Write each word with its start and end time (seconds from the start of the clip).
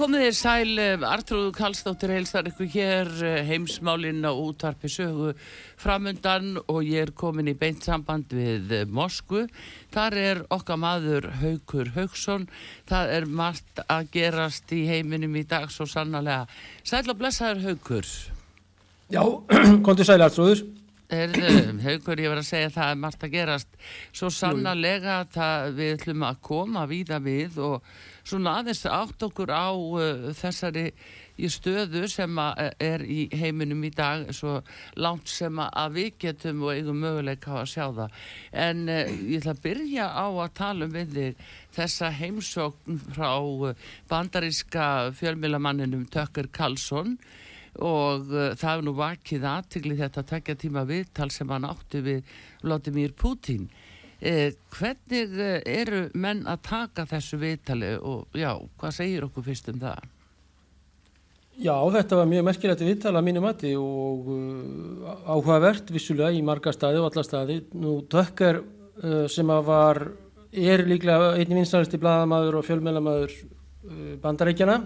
Komið 0.00 0.22
þér 0.24 0.36
sæl, 0.36 0.78
eh, 0.80 1.02
Artrúðu 1.04 1.50
Kallstóttir 1.52 2.12
heilstar 2.14 2.46
ykkur 2.48 2.68
hér 2.72 3.08
eh, 3.20 3.42
heimsmálinn 3.44 4.24
á 4.24 4.32
útvarpi 4.32 4.88
sögu 4.88 5.34
framundan 5.76 6.54
og 6.62 6.86
ég 6.88 7.04
er 7.04 7.12
komin 7.12 7.50
í 7.50 7.54
beint 7.58 7.84
samband 7.84 8.32
við 8.32 8.72
eh, 8.72 8.86
Moskvu. 8.88 9.42
Þar 9.92 10.16
er 10.16 10.40
okkar 10.56 10.80
maður 10.80 11.28
Haugur 11.42 11.92
Haugsson. 11.98 12.46
Það 12.88 13.12
er 13.18 13.26
margt 13.28 13.82
að 13.84 14.08
gerast 14.14 14.72
í 14.72 14.86
heiminum 14.88 15.36
í 15.36 15.44
dag 15.44 15.68
svo 15.68 15.84
sannlega. 15.84 16.46
Sæl 16.80 17.04
og 17.04 17.18
blessaður 17.20 17.60
Haugur. 17.66 18.08
Já, 19.12 19.24
kontur 19.86 20.08
sæl 20.08 20.24
Artrúður. 20.24 20.64
Haugur, 21.12 22.22
ég 22.24 22.32
var 22.32 22.40
að 22.40 22.48
segja 22.48 22.70
að 22.70 22.78
það 22.78 22.94
er 22.94 23.02
margt 23.04 23.28
að 23.28 23.36
gerast 23.36 23.76
svo 24.14 24.32
sannlega 24.32 25.20
að 25.28 25.76
við 25.76 25.92
ætlum 25.98 26.24
að 26.30 26.40
koma 26.48 26.86
víða 26.88 27.20
við 27.20 27.60
og 27.68 27.92
svona 28.24 28.58
aðeins 28.60 28.84
átt 28.86 29.22
okkur 29.26 29.50
á 29.52 29.70
uh, 29.72 30.30
þessari 30.36 30.90
stöðu 31.48 32.04
sem 32.10 32.36
er 32.76 33.04
í 33.08 33.22
heiminum 33.32 33.80
í 33.86 33.90
dag 33.96 34.26
svo 34.36 34.58
langt 35.00 35.30
sem 35.30 35.56
að 35.62 35.94
við 35.96 36.10
getum 36.26 36.66
og 36.66 36.74
eigum 36.74 37.00
möguleika 37.00 37.54
á 37.56 37.62
að 37.62 37.70
sjá 37.72 37.84
það. 37.96 38.16
En 38.52 38.82
uh, 38.88 39.02
ég 39.08 39.40
ætla 39.40 39.54
að 39.56 39.62
byrja 39.64 40.08
á 40.12 40.26
að 40.28 40.56
tala 40.60 40.88
um 40.88 40.96
við 40.96 41.20
þessa 41.76 42.10
heimsókn 42.20 43.00
frá 43.14 43.30
uh, 43.40 43.86
bandaríska 44.10 44.88
fjölmilamanninum 45.16 46.08
Tökker 46.12 46.50
Karlsson 46.52 47.16
og 47.78 48.32
uh, 48.34 48.50
það 48.58 48.72
er 48.74 48.86
nú 48.86 48.96
vakið 48.98 49.46
aðtigli 49.46 50.00
þetta 50.00 50.24
að 50.24 50.32
tekja 50.34 50.58
tíma 50.64 50.84
viðtal 50.88 51.30
sem 51.32 51.50
hann 51.52 51.68
átti 51.68 52.02
við 52.04 52.34
Vladimir 52.64 53.14
Putin 53.16 53.70
Eh, 54.20 54.52
hvernig 54.76 55.36
eh, 55.40 55.62
eru 55.80 56.02
menn 56.20 56.42
að 56.44 56.64
taka 56.68 57.06
þessu 57.08 57.38
viðtali 57.40 57.94
og 58.04 58.36
já, 58.36 58.52
hvað 58.76 58.96
segir 58.98 59.24
okkur 59.24 59.46
fyrst 59.46 59.70
um 59.72 59.78
það? 59.80 60.08
Já, 61.60 61.74
þetta 61.92 62.18
var 62.18 62.28
mjög 62.28 62.44
merkilegt 62.48 62.82
viðtala 62.84 63.20
að 63.20 63.26
mínu 63.26 63.40
mati 63.44 63.70
og 63.76 64.28
uh, 64.32 65.08
áhugavert 65.28 65.90
vissulega 65.92 66.32
í 66.32 66.40
marga 66.44 66.72
staði 66.72 67.00
og 67.00 67.10
alla 67.10 67.24
staði. 67.26 67.58
Nú 67.76 67.98
Tökker 68.12 68.62
uh, 68.62 69.26
sem 69.28 69.52
að 69.52 69.66
var, 69.66 70.00
er 70.52 70.84
líklega 70.88 71.34
einnig 71.34 71.60
vinstaristi 71.60 72.00
bladamæður 72.00 72.60
og 72.60 72.68
fjölmjölamæður 72.68 73.34
uh, 73.36 74.14
bandarækjana 74.22 74.78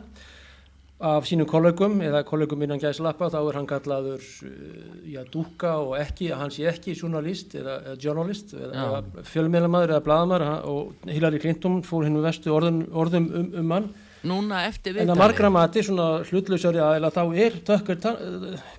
af 1.05 1.27
sínum 1.29 1.49
kollegum 1.49 1.99
eða 2.05 2.23
kollegum 2.27 2.63
innan 2.65 2.81
gæslappa 2.81 3.29
þá 3.33 3.39
er 3.41 3.59
hann 3.59 3.69
kallaður 3.69 4.23
eh, 4.47 5.11
já, 5.15 5.21
dúka 5.33 5.75
og 5.83 5.97
ekki, 6.01 6.31
hann 6.33 6.53
sé 6.55 6.67
ekki 6.71 6.95
journalist 6.97 7.55
eða, 7.59 7.77
eða 7.91 7.97
journalist 8.01 8.55
eða, 8.57 9.03
fjölmjölamæður 9.29 9.95
eða 9.95 10.05
bladamæður 10.09 10.47
og 10.73 11.11
Hillary 11.11 11.43
Clinton 11.43 11.83
fór 11.87 12.09
hinn 12.09 12.19
um 12.19 12.25
vestu 12.25 12.53
orðum, 12.55 12.83
orðum 12.93 13.29
um, 13.29 13.49
um 13.61 13.77
hann. 13.77 13.91
Núna 14.25 14.63
eftir 14.71 14.95
viðtali 14.95 15.05
En 15.05 15.13
að 15.13 15.21
margra 15.21 15.51
mati, 15.53 15.83
svona 15.85 16.09
hlutlausari 16.25 16.81
aðeila 16.81 17.13
þá 17.13 17.23
er 17.45 17.59
tökkur 17.69 17.99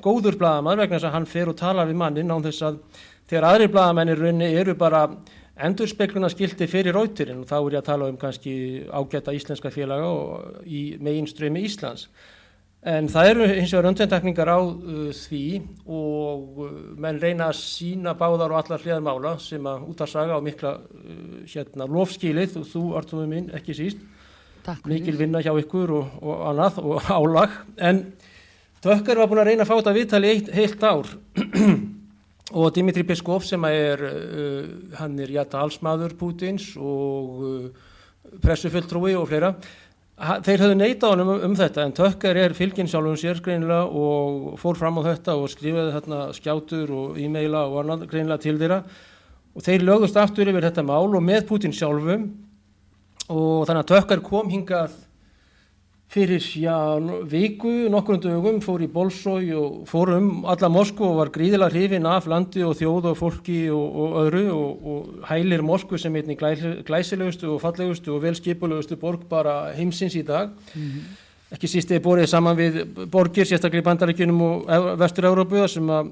góður 0.02 0.40
bladamæður 0.42 0.86
vegna 0.86 0.98
þess 0.98 1.10
að 1.12 1.18
hann 1.20 1.30
fer 1.30 1.52
og 1.52 1.60
talar 1.60 1.92
við 1.92 2.02
mannin 2.02 2.34
án 2.34 2.46
þess 2.48 2.66
að 2.66 2.80
þegar 3.30 3.50
aðri 3.52 3.70
bladamænir 3.74 4.22
raunni 4.22 4.50
eru 4.58 4.76
bara 4.78 5.06
endur 5.56 5.88
spekluna 5.88 6.30
skildi 6.32 6.68
fyrir 6.68 6.96
rauturinn 6.96 7.44
og 7.44 7.50
þá 7.50 7.58
er 7.58 7.76
ég 7.78 7.82
að 7.82 7.90
tala 7.90 8.08
um 8.12 8.18
kannski 8.20 8.56
ágæta 8.92 9.36
íslenska 9.36 9.72
félaga 9.72 10.10
og 10.12 10.66
í 10.68 10.98
meginströmi 11.00 11.64
Íslands. 11.66 12.10
En 12.86 13.08
það 13.10 13.30
eru 13.32 13.46
hins 13.50 13.72
vegar 13.74 13.88
undventakningar 13.90 14.50
á 14.52 14.60
uh, 14.62 15.08
því 15.10 15.46
og 15.90 16.60
uh, 16.62 16.74
menn 17.02 17.18
reyna 17.18 17.48
að 17.50 17.58
sína 17.64 18.14
báðar 18.20 18.54
og 18.54 18.60
allar 18.60 18.84
hliðar 18.84 19.02
mála 19.08 19.32
sem 19.42 19.66
að 19.66 19.88
út 19.90 20.04
að 20.06 20.12
saga 20.12 20.38
á 20.38 20.46
mikla 20.46 20.76
uh, 20.84 21.40
hérna, 21.50 21.88
lofskilið 21.90 22.60
og 22.62 22.68
þú, 22.70 22.84
Artúður 23.00 23.32
minn, 23.32 23.50
ekki 23.58 23.74
síst. 23.80 24.06
Mikil 24.90 25.18
vinna 25.18 25.42
hjá 25.46 25.54
ykkur 25.62 25.96
og, 25.98 26.14
og 26.22 26.46
annað 26.52 26.80
og 26.84 27.10
álag. 27.18 27.58
En 27.82 28.06
Tökkar 28.86 29.18
var 29.18 29.32
búin 29.32 29.42
að 29.42 29.50
reyna 29.50 29.66
að 29.66 29.72
fá 29.72 29.76
þetta 29.80 29.98
viðtali 29.98 30.30
eitt, 30.36 30.54
heilt 30.54 30.84
ár 30.86 31.10
og 32.54 32.76
Dimitri 32.76 33.02
Peskov 33.08 33.42
sem 33.46 33.64
er 33.66 34.02
uh, 34.06 34.68
hann 35.00 35.18
er 35.20 35.32
jæta 35.34 35.64
allsmaður 35.64 36.14
Pútins 36.20 36.76
og 36.78 37.42
uh, 37.42 37.90
pressufulltrúi 38.44 39.16
og 39.18 39.26
fleira. 39.32 39.56
Ha, 40.16 40.38
þeir 40.46 40.62
höfðu 40.64 40.76
neita 40.80 41.10
á 41.10 41.12
hann 41.12 41.26
um, 41.26 41.32
um 41.50 41.56
þetta 41.58 41.84
en 41.84 41.96
Tökkar 41.96 42.38
er 42.40 42.54
fylginn 42.56 42.88
sjálfum 42.88 43.18
sér 43.20 43.42
greinilega 43.44 43.90
og 43.90 44.54
fór 44.62 44.78
fram 44.80 45.02
á 45.02 45.08
þetta 45.10 45.36
og 45.42 45.50
skrifaði 45.52 45.96
þarna 45.98 46.22
skjátur 46.38 46.94
og 46.96 47.20
e-maila 47.20 47.66
og 47.68 47.82
annað 47.82 48.06
greinilega 48.14 48.46
til 48.46 48.56
þeirra. 48.62 48.84
Og 49.56 49.66
þeir 49.66 49.88
lögðust 49.88 50.20
aftur 50.20 50.52
yfir 50.52 50.70
þetta 50.70 50.86
mál 50.86 51.10
og 51.10 51.24
með 51.24 51.48
Pútin 51.50 51.76
sjálfum. 51.76 52.30
Og 53.26 53.66
þannig 53.66 53.82
að 53.82 53.92
Tökkar 53.92 54.24
kom 54.24 54.54
hingað 54.54 54.94
fyrir 56.12 56.44
já, 56.62 56.76
viku, 57.26 57.90
nokkur 57.90 58.20
dögum 58.22 58.62
fór 58.64 58.84
í 58.86 58.90
Bolsói 58.92 59.50
og 59.58 59.88
fór 59.90 60.14
um 60.16 60.46
alla 60.48 60.70
Moskvu 60.70 61.08
og 61.10 61.18
var 61.20 61.32
gríðilega 61.34 61.74
hrifin 61.74 62.06
af 62.08 62.30
landi 62.32 62.64
og 62.64 62.78
þjóð 62.80 63.10
og 63.12 63.18
fólki 63.20 63.58
og, 63.74 63.98
og 64.04 64.16
öðru 64.22 64.44
og, 64.54 64.86
og 64.92 65.26
hælir 65.32 65.66
Moskvu 65.66 66.00
sem 66.00 66.16
einni 66.16 66.38
glæsilegustu 66.38 67.50
og 67.56 67.62
fallegustu 67.64 68.14
og 68.16 68.24
velskipulegustu 68.24 69.00
borg 69.02 69.26
bara 69.30 69.74
heimsins 69.76 70.16
í 70.16 70.24
dag. 70.24 70.54
Mm 70.76 70.82
-hmm. 70.82 71.02
ekki 71.52 71.68
síst 71.68 71.92
eða 71.92 72.04
borðið 72.04 72.26
saman 72.26 72.58
við 72.58 72.86
borgir, 73.12 73.46
sérstaklega 73.46 73.82
í 73.82 73.86
bandaríkunum 73.86 74.42
og 74.42 74.66
vestur-Európu 75.00 75.68
sem 75.68 75.90
að 75.90 76.10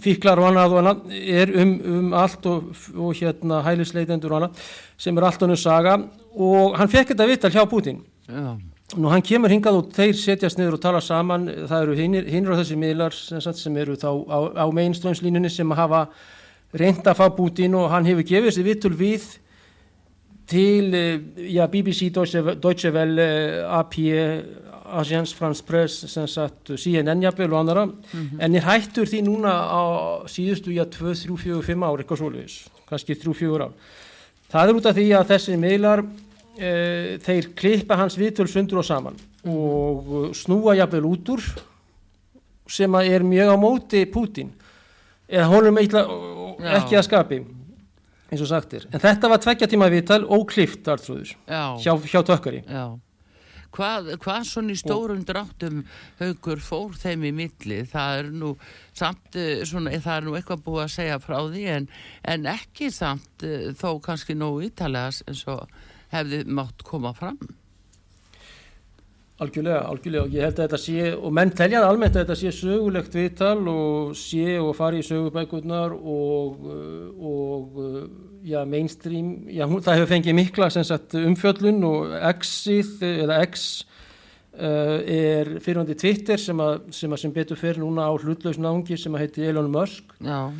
fíklar 0.00 0.38
og 0.38 0.48
annað 0.48 0.72
og 0.72 0.78
annað 0.78 0.98
er 1.12 1.50
um, 1.62 1.80
um 1.84 2.12
allt 2.12 2.46
og, 2.46 2.62
og 2.96 3.14
hérna 3.14 3.62
hælisleitendur 3.62 4.32
og 4.32 4.36
annað 4.36 4.50
sem 4.96 5.18
er 5.18 5.24
allt 5.24 5.42
annars 5.42 5.62
saga. 5.62 5.98
Og 6.32 6.76
hann 6.78 6.88
fekk 6.88 7.08
þetta 7.08 7.26
vittal 7.26 7.50
hjá 7.50 7.66
Putin 7.68 8.00
Já. 8.28 8.58
Nú 8.96 9.10
hann 9.12 9.24
kemur 9.24 9.52
hingað 9.52 9.82
og 9.82 9.88
þeir 9.92 10.14
setjast 10.16 10.56
niður 10.56 10.78
og 10.78 10.80
tala 10.80 11.00
saman, 11.04 11.48
það 11.68 11.82
eru 11.82 11.96
hinnur 12.24 12.54
á 12.56 12.60
þessi 12.60 12.76
miðlar 12.80 13.12
sem, 13.12 13.40
sem 13.40 13.74
eru 13.76 13.96
þá 14.00 14.08
á, 14.08 14.38
á 14.64 14.66
mainströmslínunni 14.72 15.50
sem 15.52 15.76
hafa 15.76 16.06
reynda 16.72 17.12
að 17.12 17.18
fá 17.20 17.26
Putin 17.36 17.76
og 17.76 17.90
hann 17.92 18.08
hefur 18.08 18.24
gefið 18.28 18.54
sér 18.56 18.66
vittul 18.68 18.94
við 18.96 19.26
til 20.48 20.94
eh, 20.96 21.20
já, 21.52 21.66
BBC, 21.68 22.08
Deutsche, 22.12 22.40
Deutsche 22.56 22.92
Welle, 22.92 23.28
AP, 23.68 23.98
Agence 24.96 25.36
France 25.36 25.64
Press, 25.64 26.06
sagt, 26.08 26.72
CNN 26.72 27.20
jafnvel 27.22 27.52
og 27.52 27.60
annara, 27.60 27.84
mm 27.84 27.92
-hmm. 28.12 28.40
en 28.40 28.54
er 28.54 28.64
hættur 28.64 29.04
því 29.04 29.20
núna 29.22 29.52
á 29.52 29.82
síðustu, 30.24 30.72
já, 30.72 30.84
2, 30.84 31.14
3, 31.14 31.36
4, 31.36 31.62
5 31.62 31.82
ár, 31.82 31.98
eitthvað 32.00 32.18
svolítið, 32.18 32.68
kannski 32.88 33.14
3, 33.14 33.34
4 33.34 33.64
ár. 33.64 33.72
Það 34.50 34.68
er 34.68 34.74
út 34.74 34.86
af 34.86 34.96
því 34.96 35.12
að 35.12 35.28
þessi 35.28 35.56
miðlar 35.56 36.04
þeir 36.58 37.50
klippa 37.54 37.98
hans 38.00 38.16
viðtöl 38.18 38.48
sundur 38.50 38.80
og 38.82 38.86
saman 38.88 39.18
og 39.46 40.08
uh, 40.10 40.30
snúa 40.34 40.74
jafnvel 40.78 41.06
út 41.06 41.34
úr 41.34 41.44
sem 42.68 42.94
að 42.98 43.12
er 43.14 43.24
mjög 43.24 43.52
á 43.54 43.56
móti 43.60 44.04
Putin 44.10 44.50
eða 45.28 45.48
honum 45.52 45.78
ekki 45.80 46.98
að 46.98 47.04
skapi 47.06 47.42
eins 48.28 48.42
og 48.42 48.50
sagtir 48.50 48.88
en 48.90 49.02
þetta 49.02 49.30
var 49.30 49.42
tveggja 49.44 49.68
tíma 49.70 49.90
viðtal 49.92 50.24
óklift 50.24 50.88
hjá, 50.88 51.76
hjá 51.78 52.20
tökkari. 52.26 52.64
Hvað, 53.68 54.14
hvað 54.24 54.46
svona 54.48 54.72
í 54.72 54.78
stórum 54.80 55.20
dráttum 55.28 55.82
haugur 56.18 56.60
fór 56.64 56.94
þeim 56.96 57.26
í 57.28 57.32
milli? 57.36 57.82
Það 57.86 58.20
er 58.22 58.30
nú 58.32 58.54
samt 58.96 59.36
eh, 59.36 59.60
svona, 59.68 59.92
það 59.92 60.14
er 60.14 60.24
nú 60.24 60.36
eitthvað 60.38 60.62
búið 60.64 60.84
að 60.86 60.94
segja 60.94 61.18
frá 61.20 61.36
því 61.44 61.66
en, 61.74 61.88
en 62.32 62.48
ekki 62.48 62.88
samt 62.96 63.44
þó 63.76 63.90
kannski 64.04 64.38
nógu 64.40 64.64
ítalega 64.70 65.12
eins 65.28 65.44
og 65.52 65.68
hefði 66.12 66.44
mátt 66.58 66.84
koma 66.86 67.14
fram? 67.16 67.38
Algjörlega, 69.38 69.84
algjörlega. 69.86 70.24
Og 70.26 70.32
ég 70.34 70.42
held 70.42 70.56
að 70.58 70.64
þetta 70.64 70.78
sé 70.82 71.10
og 71.14 71.34
menn 71.38 71.52
teljaði 71.54 71.86
almennt 71.86 72.16
að 72.16 72.24
þetta 72.24 72.36
sé 72.40 72.52
sögulegt 72.56 73.12
viðtal 73.14 73.60
og 73.70 74.16
sé 74.18 74.56
og 74.58 74.72
fari 74.74 74.98
í 74.98 75.06
sögubækurnar 75.06 75.94
og, 75.94 76.64
og 77.22 77.76
já, 78.42 78.64
mainstream, 78.66 79.28
já, 79.46 79.62
það 79.68 79.94
hefur 79.94 80.10
fengið 80.10 80.38
mikla 80.40 80.70
sagt, 80.74 81.14
umfjöllun 81.20 81.86
og 81.86 82.16
X-ið 82.32 83.06
eða 83.12 83.38
X 83.44 83.68
uh, 84.58 84.98
er 85.06 85.52
fyrirhandi 85.62 85.94
Twitter 86.02 86.42
sem 86.42 86.64
að, 86.64 86.88
sem 86.98 87.14
að 87.14 87.22
sem 87.22 87.36
betur 87.38 87.62
fyrir 87.62 87.78
núna 87.84 88.10
á 88.10 88.12
hlutlausn 88.18 88.66
ángi 88.66 88.98
sem 88.98 89.14
að 89.14 89.26
heiti 89.26 89.46
Elon 89.46 89.70
Musk. 89.70 90.18
Já 90.18 90.50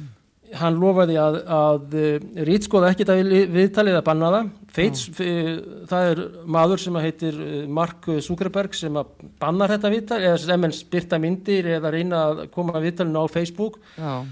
hann 0.56 0.78
lofaði 0.80 1.18
að, 1.20 1.36
að 1.52 1.94
eh, 1.98 2.26
rítskoða 2.48 2.92
ekkert 2.92 3.12
að 3.12 3.32
viðtalið 3.52 3.98
að 3.98 4.06
banna 4.06 4.32
það 4.34 4.50
Feits, 4.78 5.06
mm. 5.10 5.86
það 5.90 6.10
er 6.12 6.20
maður 6.54 6.82
sem 6.82 6.98
heitir 7.02 7.38
eh, 7.42 7.62
Mark 7.78 8.08
Zuckerberg 8.24 8.76
sem 8.76 8.96
að 9.00 9.10
bannar 9.40 9.72
þetta 9.74 9.92
viðtal 9.92 10.20
eða 10.20 10.38
sem 10.42 10.66
enn 10.68 10.76
spyrta 10.76 11.20
myndir 11.22 11.70
eða 11.78 11.92
reyna 11.94 12.22
að 12.28 12.42
koma 12.54 12.76
að 12.78 12.88
viðtalinu 12.88 13.24
á 13.24 13.26
Facebook 13.32 13.80
Já. 13.96 14.22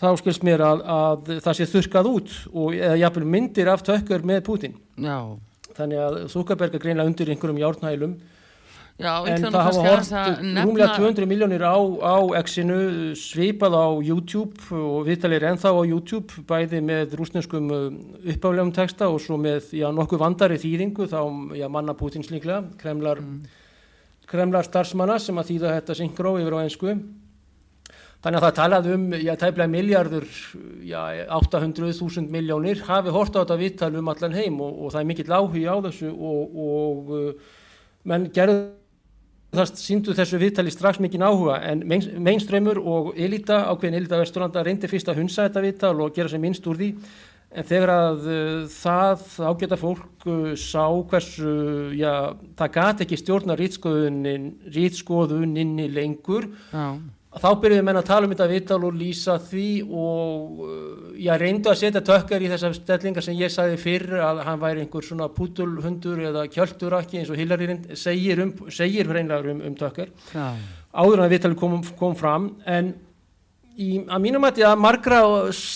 þá 0.00 0.08
skilst 0.22 0.46
mér 0.46 0.64
að, 0.66 0.84
að 0.94 1.34
það 1.46 1.58
sé 1.58 1.68
þurkað 1.74 2.10
út 2.12 2.34
og 2.52 2.78
eða 2.78 2.98
jafnvel 3.02 3.28
myndir 3.36 3.72
af 3.72 3.84
tökkur 3.86 4.26
með 4.28 4.42
Putin 4.48 4.76
Já. 4.94 5.18
þannig 5.74 6.04
að 6.06 6.18
Zuckerberg 6.34 6.78
er 6.78 6.84
greinlega 6.84 7.12
undir 7.12 7.32
einhverjum 7.34 7.62
járnhælum 7.64 8.18
Já, 8.98 9.12
en 9.30 9.44
það 9.44 9.56
hafa 9.62 9.82
hort 9.84 10.08
rúmlega 10.42 10.94
200 10.98 11.26
miljónir 11.30 11.62
á, 11.62 11.78
á 11.78 12.18
X-inu 12.40 13.14
svipað 13.14 13.76
á 13.78 13.86
YouTube 14.02 14.58
og 14.74 15.04
viðtalir 15.06 15.44
ennþá 15.52 15.70
á 15.70 15.82
YouTube 15.86 16.42
bæði 16.48 16.80
með 16.82 17.14
rúsneskum 17.20 17.68
uh, 17.70 17.84
uppáflegum 18.26 18.72
texta 18.74 19.06
og 19.06 19.20
svo 19.22 19.38
með 19.38 19.70
já, 19.78 19.86
nokkuð 19.94 20.18
vandari 20.24 20.58
þýðingu 20.58 21.06
þá 21.12 21.20
já, 21.54 21.68
manna 21.70 21.94
Putins 21.94 22.32
líklega 22.32 22.64
kremlar, 22.80 23.22
mm. 23.22 23.46
kremlar 24.26 24.66
starfsmanna 24.66 25.20
sem 25.22 25.38
að 25.38 25.52
þýða 25.52 25.76
þetta 25.76 25.96
syngró 26.00 26.34
yfir 26.42 26.58
á 26.58 26.62
einsku 26.64 26.96
þannig 28.18 28.40
að 28.40 28.48
það 28.48 28.58
talað 28.58 28.90
um 28.96 29.06
já, 29.14 29.32
tæplega 29.38 29.74
miljardur 29.76 30.26
800.000 31.38 32.26
miljónir 32.34 32.82
hafi 32.90 33.14
hort 33.14 33.38
á 33.38 33.46
þetta 33.46 33.60
viðtal 33.62 33.92
um 34.02 34.10
allan 34.10 34.34
heim 34.34 34.58
og, 34.58 34.74
og 34.74 34.90
það 34.96 35.00
er 35.04 35.08
mikill 35.12 35.38
áhuga 35.38 35.78
á 35.78 35.86
þessu 35.86 36.10
og, 36.10 36.60
og 36.66 37.14
uh, 37.14 37.56
menn 38.02 38.26
gerðu 38.34 38.58
það 39.54 39.72
síndu 39.80 40.14
þessu 40.16 40.40
viðtali 40.42 40.72
strax 40.72 41.00
mikið 41.00 41.24
áhuga 41.24 41.56
en 41.70 41.78
mainströymur 42.24 42.78
og 42.82 43.14
elita, 43.16 43.56
ákveðin 43.72 43.98
elita 44.02 44.20
vesturlanda 44.20 44.64
reyndi 44.66 44.90
fyrst 44.90 45.08
að 45.08 45.18
hunsa 45.22 45.46
þetta 45.46 45.64
viðtal 45.64 45.96
og 46.04 46.14
gera 46.16 46.32
sem 46.32 46.42
minnst 46.42 46.66
úr 46.68 46.76
því. 46.80 46.90
En 47.48 47.64
þegar 47.64 47.90
að 47.94 48.26
uh, 48.28 48.68
það 48.68 49.22
ágæta 49.48 49.76
fólk 49.80 50.26
uh, 50.28 50.52
sá 50.52 50.84
hversu, 51.08 51.52
já, 51.96 52.36
það 52.60 52.74
gati 52.74 53.06
ekki 53.06 53.16
stjórna 53.22 53.56
rýtskoðuninni 53.56 55.86
lengur 55.96 56.44
já 56.68 57.00
þá 57.36 57.48
byrjuði 57.60 57.84
menn 57.84 58.00
að 58.00 58.06
tala 58.08 58.24
um 58.26 58.32
þetta 58.32 58.46
viðtal 58.48 58.78
og 58.88 58.94
lýsa 58.96 59.34
því 59.42 59.66
og 59.84 60.62
ég 61.20 61.40
reyndu 61.42 61.68
að 61.68 61.80
setja 61.82 62.02
tökkar 62.04 62.44
í 62.44 62.48
þessar 62.48 62.76
stellingar 62.78 63.26
sem 63.26 63.36
ég 63.36 63.52
sagði 63.52 63.76
fyrr 63.82 64.14
að 64.24 64.40
hann 64.46 64.62
væri 64.62 64.84
einhver 64.84 65.04
svona 65.04 65.28
pútulhundur 65.34 66.22
eða 66.30 66.46
kjöldurakki 66.54 67.20
eins 67.20 67.32
og 67.32 67.36
Hillary 67.40 67.76
segir, 68.00 68.40
um, 68.44 68.54
segir 68.72 69.10
hreinlega 69.10 69.52
um, 69.52 69.60
um 69.68 69.76
tökkar 69.76 70.08
ja. 70.32 70.54
áður 70.94 71.20
en 71.20 71.26
að 71.26 71.36
viðtali 71.36 71.60
kom, 71.60 71.76
kom 72.00 72.16
fram 72.16 72.48
en 72.64 72.94
í, 73.76 73.90
að 74.08 74.24
mínum 74.24 74.48
að 74.48 74.64
margra 74.80 75.20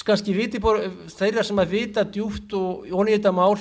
kannski 0.09 0.35
viti 0.37 0.63
bor, 0.63 0.81
þeirra 1.13 1.45
sem 1.45 1.61
að 1.61 1.77
vita 1.77 2.09
djúft 2.09 2.57
og 2.57 2.89
þetta 3.13 3.37
mál 3.37 3.59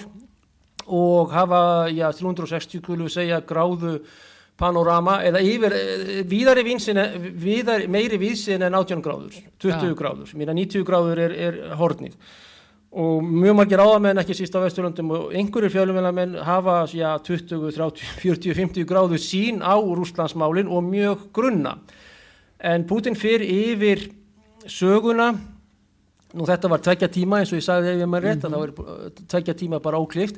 og 0.87 1.31
hafa 1.35 1.89
já, 1.91 2.07
360 2.15 2.81
kulu 2.87 3.11
segja 3.11 3.43
gráðu 3.43 3.99
panorama 4.61 5.17
eða 5.25 5.41
yfir, 5.45 5.73
eh, 5.73 6.21
víðari 6.27 6.63
vísin, 6.67 7.01
víðari, 7.41 7.89
meiri 7.91 8.21
vísin 8.21 8.61
en 8.61 8.77
18 8.77 9.01
gráður, 9.01 9.41
20 9.59 9.89
ja. 9.89 9.97
gráður, 9.97 10.31
mér 10.37 10.53
að 10.53 10.61
90 10.61 10.87
gráður 10.87 11.25
er, 11.25 11.35
er 11.49 11.59
hornið. 11.79 12.15
Og 12.91 13.23
mjög 13.23 13.55
margir 13.55 13.79
áðamenn 13.79 14.19
ekki 14.19 14.35
síst 14.35 14.55
á 14.55 14.59
Vesturlundum 14.59 15.13
og 15.15 15.29
einhverjir 15.31 15.71
fjölumvelamenn 15.71 16.33
hafa 16.43 16.81
já, 16.91 17.13
20, 17.23 17.71
30, 17.71 18.01
40, 18.19 18.55
50 18.57 18.87
gráðu 18.89 19.19
sín 19.21 19.61
á 19.63 19.79
Rúslandsmálin 19.79 20.67
og 20.67 20.83
mjög 20.83 21.29
grunna. 21.31 21.77
En 22.59 22.83
Putin 22.89 23.15
fyrir 23.15 23.47
yfir 23.47 24.09
söguna. 24.67 25.31
Nú 26.35 26.43
þetta 26.47 26.71
var 26.71 26.83
tveggja 26.83 27.07
tíma 27.11 27.39
eins 27.39 27.53
og 27.55 27.61
ég 27.61 27.65
sagði 27.65 27.93
ef 27.93 28.03
ég 28.03 28.11
maður 28.11 28.27
rétt 28.27 28.43
mm 28.43 28.51
-hmm. 28.51 28.55
að 28.55 28.59
það 28.59 28.59
var 28.59 29.11
tveggja 29.27 29.53
tíma 29.53 29.79
bara 29.79 29.99
óklift 29.99 30.37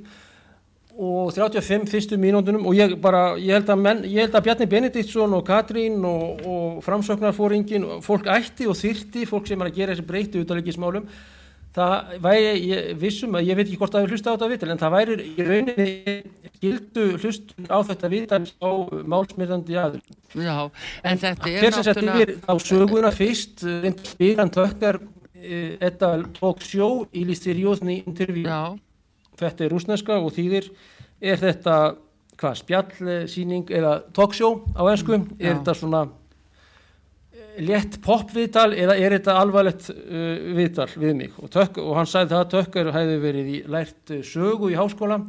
og 0.97 1.33
35 1.33 1.89
fyrstu 1.89 2.17
mínúndunum 2.21 2.67
og 2.69 2.75
ég 2.77 2.93
bara, 3.01 3.33
ég 3.41 3.55
held 3.57 3.69
að, 3.73 3.79
menn, 3.81 4.01
ég 4.05 4.27
held 4.27 4.35
að 4.37 4.43
Bjarni 4.45 4.67
Benediktsson 4.69 5.33
og 5.33 5.45
Katrín 5.47 6.03
og, 6.05 6.43
og 6.45 6.83
framsöknarfóringin, 6.85 7.87
fólk 8.05 8.29
ætti 8.29 8.67
og 8.69 8.77
þyrti, 8.77 9.25
fólk 9.29 9.49
sem 9.49 9.61
er 9.61 9.71
að 9.71 9.79
gera 9.79 9.95
þessi 9.95 10.05
breyti 10.05 10.43
útalegismálum, 10.43 11.07
það 11.73 12.13
væri, 12.21 12.53
ég 12.69 12.91
vissum 13.01 13.33
að, 13.33 13.49
ég 13.49 13.57
veit 13.57 13.65
ekki 13.65 13.79
hvort 13.81 13.97
það 13.97 14.05
er 14.05 14.13
hlusta 14.13 14.29
á 14.29 14.33
þetta 14.35 14.51
vitil, 14.53 14.69
en 14.69 14.83
það 14.83 14.95
væri 14.99 15.17
í 15.25 15.47
rauninni 15.49 15.89
skildu 16.51 17.07
hlust 17.17 17.57
á 17.65 17.77
þetta 17.89 18.13
vital 18.13 18.43
á 18.61 18.71
málsmyrðandi 19.15 19.81
aður. 19.81 20.07
Já, 20.37 20.55
en 21.01 21.25
þetta 21.25 21.49
er 21.49 21.57
náttúrulega... 21.57 21.65
Fyrir 21.65 21.77
sem 21.79 21.89
sett 21.89 22.05
yfir 22.05 22.35
á 22.45 22.53
söguna 22.61 23.13
fyrst, 23.17 23.65
spyran 24.13 24.53
tökkar, 24.53 25.01
þetta 25.81 26.15
tók 26.37 26.61
sjó 26.63 26.95
í 27.09 27.25
listirjóðni 27.25 28.03
intervjú. 28.05 28.45
Já 28.45 28.77
þetta 29.39 29.65
er 29.65 29.73
rúsneska 29.73 30.17
og 30.19 30.33
þýðir 30.35 30.69
er 31.23 31.39
þetta 31.41 31.77
hvað 32.39 32.59
spjallsýning 32.59 33.71
eða 33.73 33.93
talkshow 34.15 34.59
á 34.73 34.83
ennsku, 34.89 35.15
mm, 35.15 35.39
er 35.39 35.57
þetta 35.59 35.75
svona 35.77 36.01
eh, 37.33 37.59
létt 37.63 37.99
popviðtal 38.03 38.71
eða 38.73 38.97
er 38.97 39.17
þetta 39.17 39.37
alvarlegt 39.39 39.89
uh, 39.93 40.53
viðtal 40.57 40.89
við 40.95 41.17
mig? 41.19 41.35
Og, 41.39 41.51
tök, 41.53 41.79
og 41.83 41.97
hann 41.99 42.09
sagði 42.09 42.33
það 42.33 42.45
að 42.45 42.53
Tökker 42.55 42.91
hefði 42.97 43.19
verið 43.23 43.51
í 43.53 43.59
lært 43.75 44.15
uh, 44.15 44.23
sögu 44.25 44.71
í 44.73 44.79
háskóla. 44.79 45.21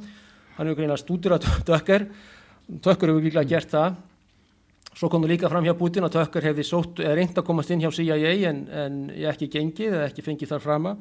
Hann 0.56 0.70
hefur 0.70 0.80
greinlega 0.80 1.02
stúdur 1.02 1.36
að 1.36 1.50
Tökker 1.68 2.08
Tökker 2.84 3.12
hefur 3.12 3.24
líka 3.24 3.44
gert 3.44 3.68
það. 3.68 3.98
Svo 4.94 5.10
kom 5.10 5.24
það 5.24 5.34
líka 5.34 5.50
fram 5.50 5.66
hjá 5.66 5.74
Putin 5.76 6.06
að 6.06 6.14
Tökker 6.16 6.46
hefði 6.48 6.64
sótt, 6.64 7.00
eða 7.02 7.16
reynd 7.18 7.36
að 7.36 7.46
komast 7.48 7.72
inn 7.74 7.82
hjá 7.82 7.90
CIA 7.92 8.34
en, 8.48 8.60
en 8.70 8.98
ekki 9.32 9.50
gengið 9.52 9.98
eða 9.98 10.08
ekki 10.08 10.24
fengið 10.24 10.54
þar 10.54 10.62
frama 10.62 10.92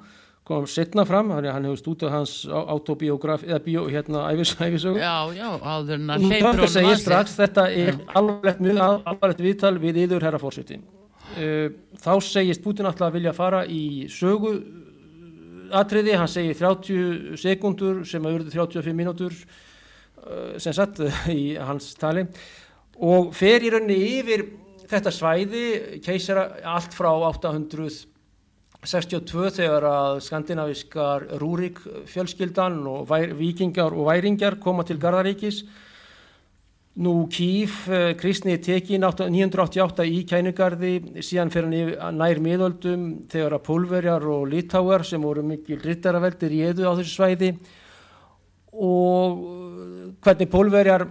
kom 0.43 0.65
setna 0.67 1.05
fram, 1.07 1.31
hann 1.31 1.45
hefur 1.47 1.79
stútað 1.79 2.15
hans 2.17 2.33
autobiograf, 2.51 3.45
eða 3.47 3.61
bíó, 3.63 3.85
hérna 3.87 4.25
æfisögu. 4.33 4.97
Já, 4.99 5.31
já, 5.37 5.47
áður 5.55 5.95
en 5.95 6.09
hann 6.11 6.25
hleypur 6.27 6.65
að 6.65 6.73
segja 6.73 6.97
strax, 7.00 7.38
þetta 7.39 7.67
er 7.71 8.00
alvarlegt 8.12 8.63
mjög 8.63 8.81
alvarlegt 8.83 9.43
viðtal 9.45 9.77
við 9.79 10.01
yður 10.03 10.27
herra 10.27 10.41
fórseti. 10.41 10.81
Uh, 11.33 11.69
þá 12.03 12.13
segist 12.21 12.63
Putin 12.63 12.89
alltaf 12.89 13.07
að 13.07 13.19
vilja 13.21 13.33
fara 13.35 13.63
í 13.65 14.09
sögu 14.12 14.57
atriði, 15.73 16.17
hann 16.19 16.29
segir 16.29 16.59
30 16.59 17.39
sekundur 17.39 18.03
sem 18.07 18.25
að 18.27 18.39
urðu 18.39 18.53
35 18.53 18.97
mínútur 18.97 19.33
uh, 19.33 20.59
sem 20.62 20.75
satt 20.75 21.00
í 21.33 21.55
hans 21.55 21.93
tali 22.00 22.27
og 23.00 23.31
fer 23.33 23.63
í 23.63 23.71
rauninni 23.73 24.19
yfir 24.19 24.45
þetta 24.91 25.13
svæði, 25.15 25.67
keisara 26.03 26.50
allt 26.75 26.93
frá 26.93 27.09
800 27.31 28.12
62 28.83 29.53
þegar 29.55 29.85
að 29.87 30.19
skandinaviskar 30.25 31.25
Rúrik 31.39 31.79
fjölskyldan 32.09 32.81
og 32.89 33.11
vikingar 33.39 33.95
og 33.95 34.09
væringar 34.09 34.59
koma 34.63 34.83
til 34.87 34.99
Gardaríkis 34.99 35.63
nú 36.93 37.27
Kíf 37.31 37.87
eh, 37.89 38.13
kristni 38.19 38.59
tekin 38.61 39.01
988 39.01 40.05
í 40.05 40.19
kænugarði 40.29 41.23
síðan 41.25 41.51
fyrir 41.53 41.95
nær 42.13 42.41
miðöldum 42.43 43.07
þegar 43.31 43.57
að 43.57 43.65
pólverjar 43.65 44.27
og 44.29 44.45
litáar 44.51 45.05
sem 45.07 45.23
voru 45.23 45.41
mikil 45.47 45.79
rittaraveldir 45.81 46.53
í 46.53 46.61
eðu 46.69 46.85
á 46.85 46.93
þessu 46.99 47.15
svæði. 47.15 47.51
Og 48.73 49.41
hvernig 50.21 50.49
pólverjar 50.53 51.07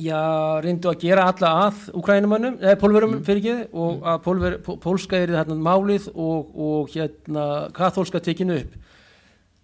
já, 0.00 0.20
reyndu 0.64 0.88
að 0.88 1.02
gera 1.04 1.26
alla 1.28 1.50
að 1.66 1.88
ukrænumannum, 1.98 2.60
eða 2.62 2.78
pólverum 2.80 3.16
mm. 3.18 3.24
fyrir 3.26 3.42
ekki 3.42 3.56
og 3.72 3.90
mm. 3.98 4.06
að 4.12 4.22
pólver, 4.24 4.56
pólska 4.80 5.20
er 5.20 5.34
þarna 5.36 5.58
málið 5.60 6.08
og, 6.14 6.54
og 6.56 6.94
hérna 6.94 7.48
katholska 7.76 8.22
tekinu 8.24 8.60
upp 8.62 8.78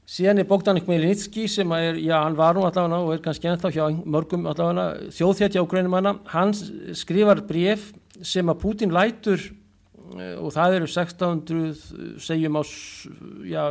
síðan 0.08 0.40
er 0.40 0.48
Bogdan 0.48 0.80
Khmelnytski 0.80 1.44
sem 1.52 1.72
er, 1.76 1.98
já, 2.00 2.16
hann 2.22 2.36
var 2.38 2.56
nú 2.56 2.64
allavega 2.64 3.00
og 3.04 3.12
er 3.12 3.22
kannski 3.24 3.50
ennþá 3.50 3.70
hjá 3.74 3.84
mörgum 4.08 4.46
allavega 4.48 5.10
þjóðþjáttja 5.12 5.64
ukrænumanna, 5.64 6.14
hann 6.32 6.54
skrifar 6.96 7.42
bref 7.48 7.90
sem 8.24 8.48
að 8.48 8.60
Putin 8.62 8.94
lætur 8.94 9.42
eh, 10.16 10.36
og 10.40 10.54
það 10.56 10.78
eru 10.78 10.88
1600 10.88 12.22
segjum 12.24 12.56
á 12.56 12.62
já, 13.44 13.64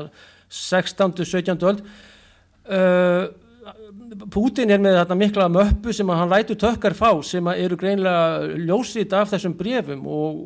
16. 0.48 1.26
17. 1.26 1.58
öld 1.68 1.82
uh, 2.70 3.26
Pútin 4.32 4.72
er 4.72 4.82
með 4.82 5.00
þetta 5.02 5.18
mikla 5.18 5.48
möppu 5.52 5.94
sem 5.96 6.10
hann 6.14 6.32
lætu 6.32 6.56
tökkar 6.60 6.96
fá 6.98 7.10
sem 7.26 7.48
eru 7.54 7.78
greinlega 7.80 8.60
ljósið 8.68 9.16
af 9.18 9.34
þessum 9.34 9.56
brefum 9.60 10.06
og 10.08 10.38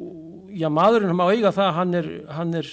já 0.58 0.68
maðurinn 0.74 1.16
má 1.18 1.28
eiga 1.32 1.52
það 1.56 1.76
hann 1.78 1.98
er, 2.00 2.10
hann 2.32 2.56
er 2.58 2.70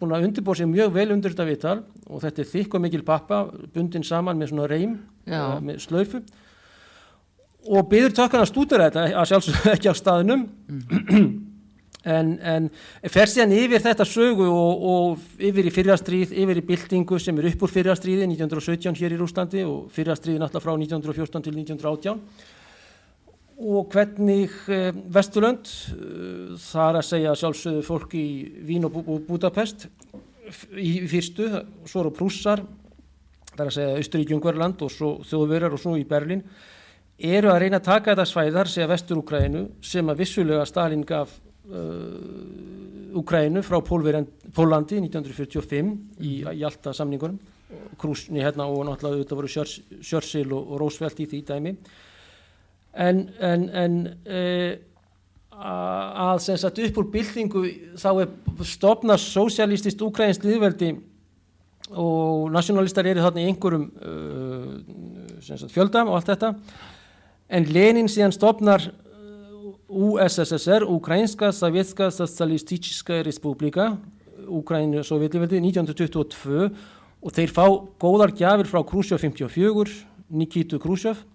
búin 0.00 0.14
að 0.16 0.28
undirbúa 0.28 0.56
sig 0.56 0.70
mjög 0.70 0.94
vel 0.96 1.10
undir 1.14 1.34
þetta 1.34 1.48
viðtal 1.48 1.76
og 2.08 2.22
þetta 2.24 2.42
er 2.42 2.50
þykk 2.54 2.76
og 2.76 2.84
mikil 2.86 3.02
pappa 3.06 3.42
bundin 3.74 4.06
saman 4.06 4.40
með 4.40 4.54
svona 4.54 4.70
reym 4.70 4.96
Já. 5.28 5.60
með 5.60 5.82
slaufu 5.84 6.22
og 7.68 7.90
byður 7.90 8.16
tökkan 8.16 8.44
að 8.44 8.50
stúdera 8.54 8.88
þetta 8.88 9.20
að 9.20 9.30
sjálfsögðu 9.30 9.72
ekki 9.74 9.92
á 9.92 9.94
staðnum 9.98 10.46
en, 12.04 12.36
en 12.40 12.68
fer 13.12 13.28
síðan 13.28 13.52
yfir 13.56 13.82
þetta 13.84 14.06
sögu 14.08 14.46
og, 14.48 14.84
og 14.92 15.42
yfir 15.50 15.68
í 15.68 15.74
fyrrastríð, 15.74 16.32
yfir 16.32 16.60
í 16.62 16.64
byltingu 16.70 17.18
sem 17.20 17.36
er 17.40 17.50
upp 17.50 17.66
úr 17.66 17.74
fyrrastríði 17.74 18.28
1917 18.30 18.96
hér 19.02 19.16
í 19.16 19.20
Rúslandi 19.20 19.66
og 19.68 19.90
fyrrastríði 19.92 20.40
náttúrulega 20.40 20.64
frá 20.64 20.72
1914 20.78 21.44
til 21.44 21.58
1918 21.58 22.56
og 23.60 23.92
hvernig 23.92 24.54
eh, 24.72 24.88
Vesturlönd, 25.12 25.68
eh, 25.92 26.56
þar 26.70 27.00
að 27.02 27.08
segja 27.10 27.36
sjálfsögðu 27.36 27.84
fólk 27.84 28.16
í 28.16 28.26
Vín 28.64 28.88
og 28.88 28.96
Budapest 29.28 29.90
í 30.72 30.94
fyrstu, 31.10 31.50
svo 31.84 32.04
eru 32.06 32.14
prússar, 32.16 32.64
þar 33.52 33.66
að 33.68 33.76
segja 33.76 34.00
Austuríki 34.00 34.34
Ungverland 34.34 34.80
og 34.82 34.92
svo 34.94 35.12
þjóðverjar 35.28 35.76
og 35.76 35.82
svo 35.82 35.94
í 36.00 36.08
Berlín, 36.08 36.42
eru 37.20 37.52
að 37.52 37.60
reyna 37.66 37.82
að 37.82 37.90
taka 37.90 38.14
þetta 38.14 38.28
svæðar, 38.30 38.72
segja 38.72 38.88
Vestur-Ukrænu, 38.88 39.66
sem 39.84 40.08
að 40.08 40.24
vissulega 40.24 40.64
Stalin 40.64 41.04
gaf 41.04 41.36
Ukrænu 43.20 43.62
frá 43.62 43.80
Pólverjan- 43.82 44.28
Pólandi 44.54 45.00
1945 45.00 45.90
í, 46.20 46.42
í 46.42 46.62
alltaf 46.66 46.96
samningunum, 46.96 47.38
Krúsni 47.98 48.42
hérna 48.42 48.66
og 48.66 48.84
náttúrulega 48.86 49.22
þetta 49.24 49.38
voru 49.38 49.50
Churchill 50.02 50.52
og, 50.54 50.62
og 50.72 50.80
Roosevelt 50.82 51.20
í 51.22 51.26
því 51.30 51.42
dæmi. 51.46 51.74
En, 52.94 53.28
en, 53.38 53.68
en 53.70 53.98
uh, 54.26 54.72
að 55.60 56.40
sem 56.46 56.58
sagt 56.58 56.80
upp 56.82 56.98
úr 56.98 57.10
byltingu 57.12 57.62
þá 58.00 58.08
er 58.24 58.32
stopnað 58.66 59.22
sósialistist 59.22 60.02
ukrainsk 60.02 60.46
liðveldi 60.48 60.94
og 61.90 62.50
nationalistar 62.54 63.06
eru 63.10 63.22
þarna 63.22 63.44
í 63.44 63.50
einhverjum 63.50 63.86
uh, 63.90 64.72
sem 65.42 65.58
sagt 65.60 65.74
fjölda 65.74 66.06
og 66.06 66.18
allt 66.18 66.32
þetta. 66.32 66.54
En 67.50 67.66
Lenin 67.66 68.10
síðan 68.10 68.34
stopnar 68.34 68.82
uh, 68.86 68.99
USSR, 69.90 70.86
Ukrainska 70.86 71.52
Sovjetska 71.52 72.10
Socialistiska 72.10 73.22
Republika 73.26 73.96
Ukraínu 74.46 75.02
Sovjetliveldi 75.04 75.58
1922 75.58 76.70
og 77.20 77.34
þeir 77.36 77.52
fá 77.52 77.66
góðar 78.00 78.32
gjafir 78.38 78.70
frá 78.70 78.80
Khrushchev 78.86 79.18
54 79.18 79.90
Nikitu 80.30 80.78
Khrushchev 80.78 81.26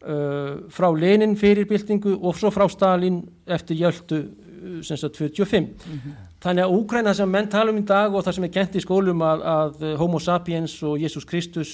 Uh, 0.00 0.64
frá 0.72 0.88
Lenin 0.96 1.34
fyrir 1.36 1.66
byltingu 1.68 2.14
og 2.24 2.32
svo 2.32 2.48
frá 2.48 2.64
Stalin 2.72 3.18
eftir 3.44 3.76
Jöldu 3.76 4.16
uh, 4.16 4.78
sem 4.80 4.96
sagt 4.96 5.18
45 5.20 5.66
þannig 6.40 6.64
að 6.64 6.74
Úkræna 6.78 7.12
sem 7.16 7.30
menn 7.30 7.48
tala 7.52 7.72
um 7.72 7.78
í 7.80 7.84
dag 7.86 8.14
og 8.14 8.24
það 8.24 8.36
sem 8.36 8.46
er 8.46 8.52
kent 8.54 8.76
í 8.78 8.82
skólum 8.84 9.24
að, 9.24 9.42
að 9.52 9.82
Homo 10.00 10.20
sapiens 10.22 10.76
og 10.86 10.96
Jésús 11.00 11.26
Kristus 11.28 11.72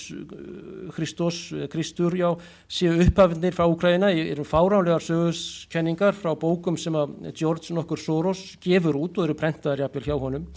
Kristus, 0.97 1.41
eh, 1.55 1.67
Kristur 1.71 2.17
já, 2.19 2.29
séu 2.69 2.97
upphafindir 3.05 3.55
frá 3.55 3.67
Úkræna 3.71 4.11
eru 4.11 4.47
fáránlegar 4.47 5.05
sögurskenningar 5.05 6.17
frá 6.19 6.35
bókum 6.35 6.79
sem 6.79 6.95
að 6.95 7.33
George 7.33 7.75
nokkur 7.75 8.01
Soros 8.01 8.57
gefur 8.63 8.99
út 8.99 9.19
og 9.19 9.29
eru 9.29 9.39
prentaðar 9.39 9.87
jafnvel 9.87 10.07
hjá 10.07 10.17
honum. 10.19 10.49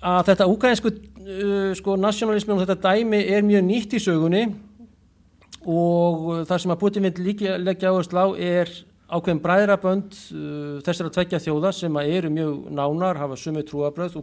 Að 0.00 0.30
þetta 0.30 0.48
úkrænsku 0.48 0.90
uh, 0.90 1.72
sko, 1.76 1.96
nationalismi 2.00 2.54
og 2.54 2.62
þetta 2.62 2.94
dæmi 2.94 3.20
er 3.34 3.44
mjög 3.44 3.66
nýtt 3.66 3.96
í 3.98 4.00
sögunni 4.00 4.44
og 5.68 6.46
það 6.48 6.62
sem 6.62 6.72
að 6.72 6.80
Putin 6.80 7.04
vil 7.04 7.34
leggja 7.66 7.90
áherslu 7.92 8.22
á 8.22 8.28
er 8.40 8.70
ákveðin 9.10 9.40
bræðrabönd 9.42 10.14
uh, 10.14 10.78
þessara 10.86 11.10
tveggja 11.14 11.40
þjóða 11.42 11.72
sem 11.74 11.96
að 11.98 12.12
eru 12.16 12.30
mjög 12.34 12.70
nánar, 12.78 13.18
hafa 13.20 13.38
sumu 13.38 13.64
trúabröð, 13.66 14.16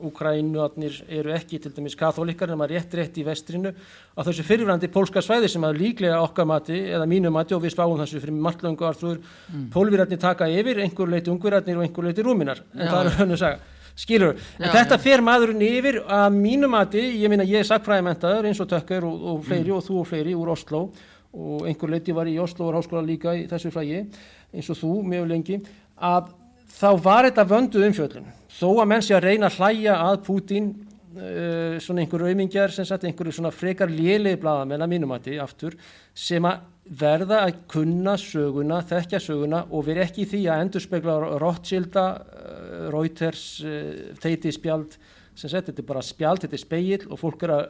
Ukrænuarnir 0.00 1.00
eru 1.08 1.32
ekki 1.34 1.60
til 1.62 1.72
dæmis 1.76 1.96
katholikar 1.98 2.52
nema 2.52 2.68
rétt 2.70 2.94
rétt 2.96 3.18
í 3.20 3.24
vestrinu 3.26 3.72
á 3.72 4.20
þessu 4.26 4.44
fyrirvændi 4.46 4.90
pólska 4.92 5.22
svæði 5.24 5.50
sem 5.52 5.64
að 5.66 5.80
líklega 5.80 6.20
okkar 6.24 6.48
mati 6.48 6.78
eða 6.92 7.08
mínu 7.10 7.32
mati 7.34 7.56
og 7.56 7.64
við 7.64 7.74
spáum 7.74 7.98
þessu 8.00 8.22
fyrir 8.22 8.40
marglöngu 8.46 8.88
arþúr, 8.88 9.20
mm. 9.20 9.68
pólvirarnir 9.74 10.20
taka 10.20 10.48
yfir, 10.48 10.80
einhver 10.84 11.10
leiti 11.10 11.32
ungverarnir 11.32 11.80
og 11.80 11.86
einhver 11.86 12.10
leiti 12.10 12.24
rúminar, 12.26 12.64
en 12.76 12.86
Já. 12.86 12.90
það 12.94 13.04
er 13.04 13.20
hann 13.20 13.36
að 13.36 13.44
saga. 13.44 13.76
Skilur, 14.00 14.36
en 14.56 14.68
Já, 14.68 14.72
þetta 14.78 14.96
já. 14.96 15.02
fer 15.02 15.22
maðurinn 15.24 15.64
yfir 15.66 16.02
að 16.06 16.36
mínu 16.36 16.68
mati, 16.72 17.02
ég 17.20 17.32
minna 17.32 17.44
ég 17.44 17.60
er 17.60 17.68
sakfræðimentaður 17.68 18.48
eins 18.48 18.60
og 18.62 18.68
Tökker 18.70 19.04
og, 19.04 19.24
og 19.32 19.40
fleiri 19.48 19.74
og 19.74 19.82
þú 19.84 19.98
og 20.00 20.08
fleiri 20.08 20.36
úr 20.38 20.52
Oslo 20.54 20.86
og 21.32 21.66
einhver 21.68 21.92
leiti 21.94 22.14
var 22.14 22.28
í 22.28 22.36
og 22.40 22.50
háskóla 22.50 23.04
líka 23.06 23.34
í 23.38 23.46
þessu 23.50 23.70
frægi 23.70 24.04
eins 24.50 24.70
og 24.72 24.78
þú 24.80 24.92
mjög 25.06 25.28
lengi 25.30 25.58
að 25.96 26.32
þá 26.74 26.90
var 27.02 27.28
þetta 27.28 27.48
vöndu 27.48 27.82
umfjöllun. 27.86 28.30
Þó 28.50 28.68
að 28.80 28.88
menn 28.90 29.04
sé 29.04 29.14
að 29.16 29.26
reyna 29.28 29.50
að 29.50 29.58
hlæja 29.60 29.96
að 30.06 30.16
Putin 30.26 30.70
uh, 30.72 31.78
svona 31.82 32.04
einhver 32.04 32.24
raumingjar 32.26 32.74
sem 32.74 32.86
sagt 32.88 33.06
einhverju 33.06 33.36
svona 33.36 33.54
frekar 33.54 33.90
lélegi 33.90 34.40
blaðamenn 34.42 34.84
að 34.84 34.92
mínum 34.92 35.12
mati 35.14 35.38
aftur 35.42 35.76
sem 36.14 36.46
að 36.48 36.66
verða 37.00 37.44
að 37.44 37.60
kunna 37.70 38.16
söguna, 38.18 38.80
þekkja 38.82 39.20
söguna 39.22 39.62
og 39.70 39.84
vera 39.86 40.02
ekki 40.02 40.24
í 40.24 40.30
því 40.32 40.40
að 40.50 40.64
endurspegla 40.64 41.16
Rothschilda, 41.42 42.06
uh, 42.18 42.84
Reuters, 42.94 43.44
uh, 43.62 44.10
teiti 44.22 44.50
spjald 44.54 44.98
sem 45.38 45.48
sagt, 45.48 45.70
þetta 45.70 45.84
er 45.84 45.88
bara 45.88 46.02
spjald, 46.04 46.42
þetta 46.42 46.58
er 46.58 46.64
spegill 46.64 47.06
og 47.08 47.20
fólk 47.20 47.46
er 47.46 47.54
að 47.54 47.68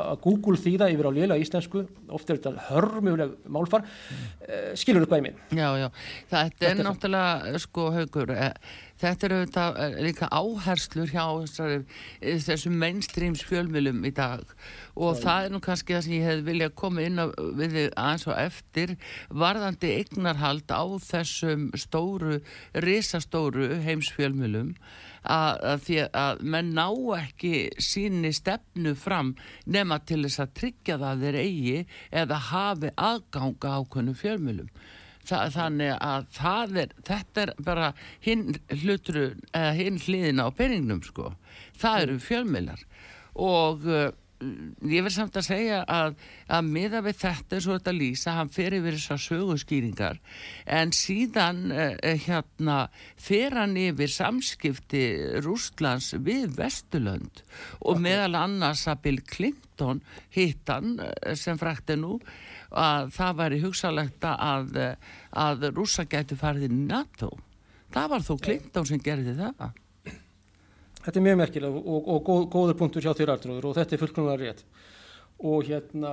að 0.00 0.20
Google 0.26 0.60
þýða 0.60 0.90
yfir 0.94 1.08
á 1.08 1.16
lélega 1.16 1.40
íslensku 1.42 1.84
oft 2.14 2.30
er 2.30 2.40
þetta 2.40 2.68
hörmuleg 2.70 3.36
málfar. 3.50 3.84
Mm. 3.84 4.24
skilur 4.78 5.04
upp 5.06 5.12
hvað 5.12 5.20
ég 5.22 5.28
minn 5.28 5.60
Já, 5.60 5.68
já, 5.80 5.88
þetta 6.30 6.42
er 6.44 6.50
Þetta 6.54 6.70
er 6.70 6.76
það. 6.76 6.86
náttúrulega, 6.88 7.58
sko, 7.64 7.84
haugur, 7.94 8.30
eh, 8.34 8.52
þetta 9.02 9.26
er 9.26 9.34
auðvitað 9.34 9.78
eh, 9.84 9.96
líka 10.06 10.28
áherslur 10.32 11.12
hjá 11.12 11.26
eh, 11.64 12.38
þessum 12.44 12.76
mainstreams 12.80 13.42
fjölmjölum 13.48 14.04
í 14.04 14.12
dag. 14.14 14.44
Og 14.94 15.16
það 15.20 15.46
er 15.48 15.54
nú 15.54 15.60
kannski 15.64 15.96
það 15.96 16.04
sem 16.06 16.16
ég 16.16 16.28
hef 16.28 16.44
viljað 16.46 16.74
koma 16.80 17.04
inn 17.04 17.20
á, 17.20 17.26
við 17.58 17.76
þig 17.78 17.88
aðeins 18.00 18.26
og 18.30 18.38
eftir 18.38 18.94
varðandi 19.30 19.94
eignarhald 19.98 20.70
á 20.70 20.84
þessum 21.04 21.70
stóru, 21.78 22.40
risastóru 22.86 23.74
heimsfjölmjölum 23.84 24.74
að, 25.24 25.60
að 25.72 25.84
því 25.86 25.98
að 26.20 26.42
menn 26.54 26.72
ná 26.76 26.86
ekki 27.18 27.54
síni 27.82 28.32
stefnu 28.36 28.94
fram 28.98 29.34
nema 29.66 30.00
til 30.06 30.22
þess 30.26 30.42
að 30.44 30.54
tryggja 30.60 30.98
það 31.00 31.24
þeir 31.24 31.38
eigi 31.40 31.78
eða 32.22 32.40
hafi 32.50 32.92
aðganga 32.94 33.78
ákveðnum 33.78 34.18
fjölmjölum. 34.20 34.68
Þa, 35.24 35.38
þannig 35.54 35.94
að 36.04 36.26
er, 36.82 36.90
þetta 37.06 37.42
er 37.46 37.52
bara 37.64 37.92
hinn 38.20 38.58
hinn 39.78 39.96
hliðina 40.02 40.50
á 40.52 40.56
peningnum 40.56 41.00
sko. 41.06 41.32
Það 41.80 42.02
eru 42.02 42.18
fjölmjölar 42.20 42.84
og 43.34 43.88
uh, 43.88 44.10
ég 44.90 45.04
verð 45.04 45.16
samt 45.16 45.38
að 45.40 45.46
segja 45.48 45.80
að, 45.90 46.16
að 46.48 46.70
miða 46.70 47.02
við 47.06 47.18
þetta 47.22 47.56
eins 47.56 47.68
og 47.68 47.78
þetta 47.78 47.94
lýsa, 47.96 48.36
hann 48.38 48.52
fer 48.54 48.76
yfir 48.78 48.98
þessar 48.98 49.22
söguskýringar 49.24 50.20
en 50.78 50.94
síðan 50.96 51.62
uh, 51.74 51.92
hérna 52.26 52.78
fer 53.20 53.58
hann 53.58 53.76
yfir 53.80 54.12
samskipti 54.12 55.04
Rústlands 55.44 56.12
við 56.24 56.56
Vesturlönd 56.58 57.44
og 57.80 58.02
meðal 58.02 58.34
annars 58.44 58.86
að 58.90 59.06
Bill 59.08 59.22
Clinton 59.28 60.02
hittan 60.34 60.98
sem 61.38 61.58
frækti 61.60 61.98
nú 61.98 62.18
að 62.74 63.10
það 63.14 63.38
væri 63.40 63.62
hugsalegt 63.62 64.26
að, 64.26 64.76
að 65.30 65.68
rússa 65.74 66.06
gætu 66.10 66.38
farið 66.38 66.68
í 66.68 66.82
NATO. 66.88 67.30
Það 67.94 68.10
var 68.10 68.26
þó 68.26 68.34
Clinton 68.42 68.88
sem 68.88 69.02
gerði 69.02 69.36
það. 69.38 69.80
Þetta 71.04 71.20
er 71.20 71.24
mjög 71.26 71.38
merkilega 71.42 71.80
og, 71.80 72.10
og 72.14 72.20
góð, 72.24 72.44
góður 72.52 72.76
punktur 72.80 73.04
hjá 73.04 73.12
þér 73.16 73.34
Artrúður 73.34 73.68
og 73.68 73.76
þetta 73.76 73.96
er 73.96 74.00
fullkomlega 74.00 74.40
rétt. 74.40 74.64
Og 75.44 75.66
hérna, 75.66 76.12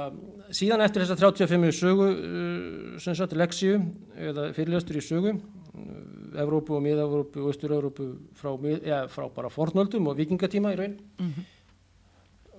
síðan 0.52 0.82
eftir 0.84 1.06
þessa 1.06 1.16
35 1.22 1.76
sögu, 1.78 2.08
uh, 2.10 3.00
sem 3.00 3.16
sagt, 3.16 3.36
leksíu 3.38 3.78
eða 4.18 4.50
fyrirlestur 4.58 5.00
í 5.00 5.04
sögu, 5.06 5.36
uh, 5.38 6.42
Evrópu 6.42 6.76
og 6.76 6.84
Mið-Evrópu 6.84 7.46
og 7.46 7.54
Östur-Evrópu 7.54 8.10
frá, 8.36 8.52
ja, 8.84 9.04
frá 9.12 9.30
bara 9.32 9.52
fornöldum 9.54 10.10
og 10.12 10.20
vikingatíma 10.20 10.74
í 10.74 10.80
raun. 10.82 10.98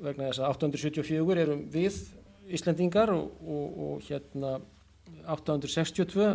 Vegna 0.02 0.30
þess 0.30 0.40
að 0.40 0.54
874 0.54 1.42
erum 1.44 1.66
við 1.72 2.00
Íslendingar 2.52 3.12
og, 3.14 3.28
og, 3.42 3.82
og 3.86 4.06
hérna 4.08 4.56
862, 5.30 6.30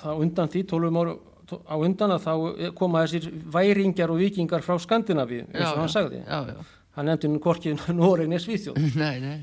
þá 0.00 0.10
undan 0.14 0.50
því, 0.52 0.62
12 0.70 1.00
ára 1.02 1.16
á 1.52 1.74
undan 1.76 2.14
að 2.14 2.26
þá 2.26 2.34
koma 2.78 3.04
þessir 3.04 3.30
væringjar 3.52 4.12
og 4.12 4.20
vikingar 4.22 4.64
frá 4.64 4.78
Skandinavíu 4.80 5.46
eins 5.50 5.70
og 5.70 5.82
hann 5.82 5.92
sagði. 5.92 6.22
Já, 6.24 6.52
já. 6.54 6.60
Hann 6.94 7.10
nefndi 7.10 7.30
nú 7.30 7.40
hvorki 7.42 7.74
Noreg 7.98 8.30
neð 8.30 8.44
Svíþjóð. 8.46 8.78
Nei, 9.02 9.18
nei. 9.22 9.40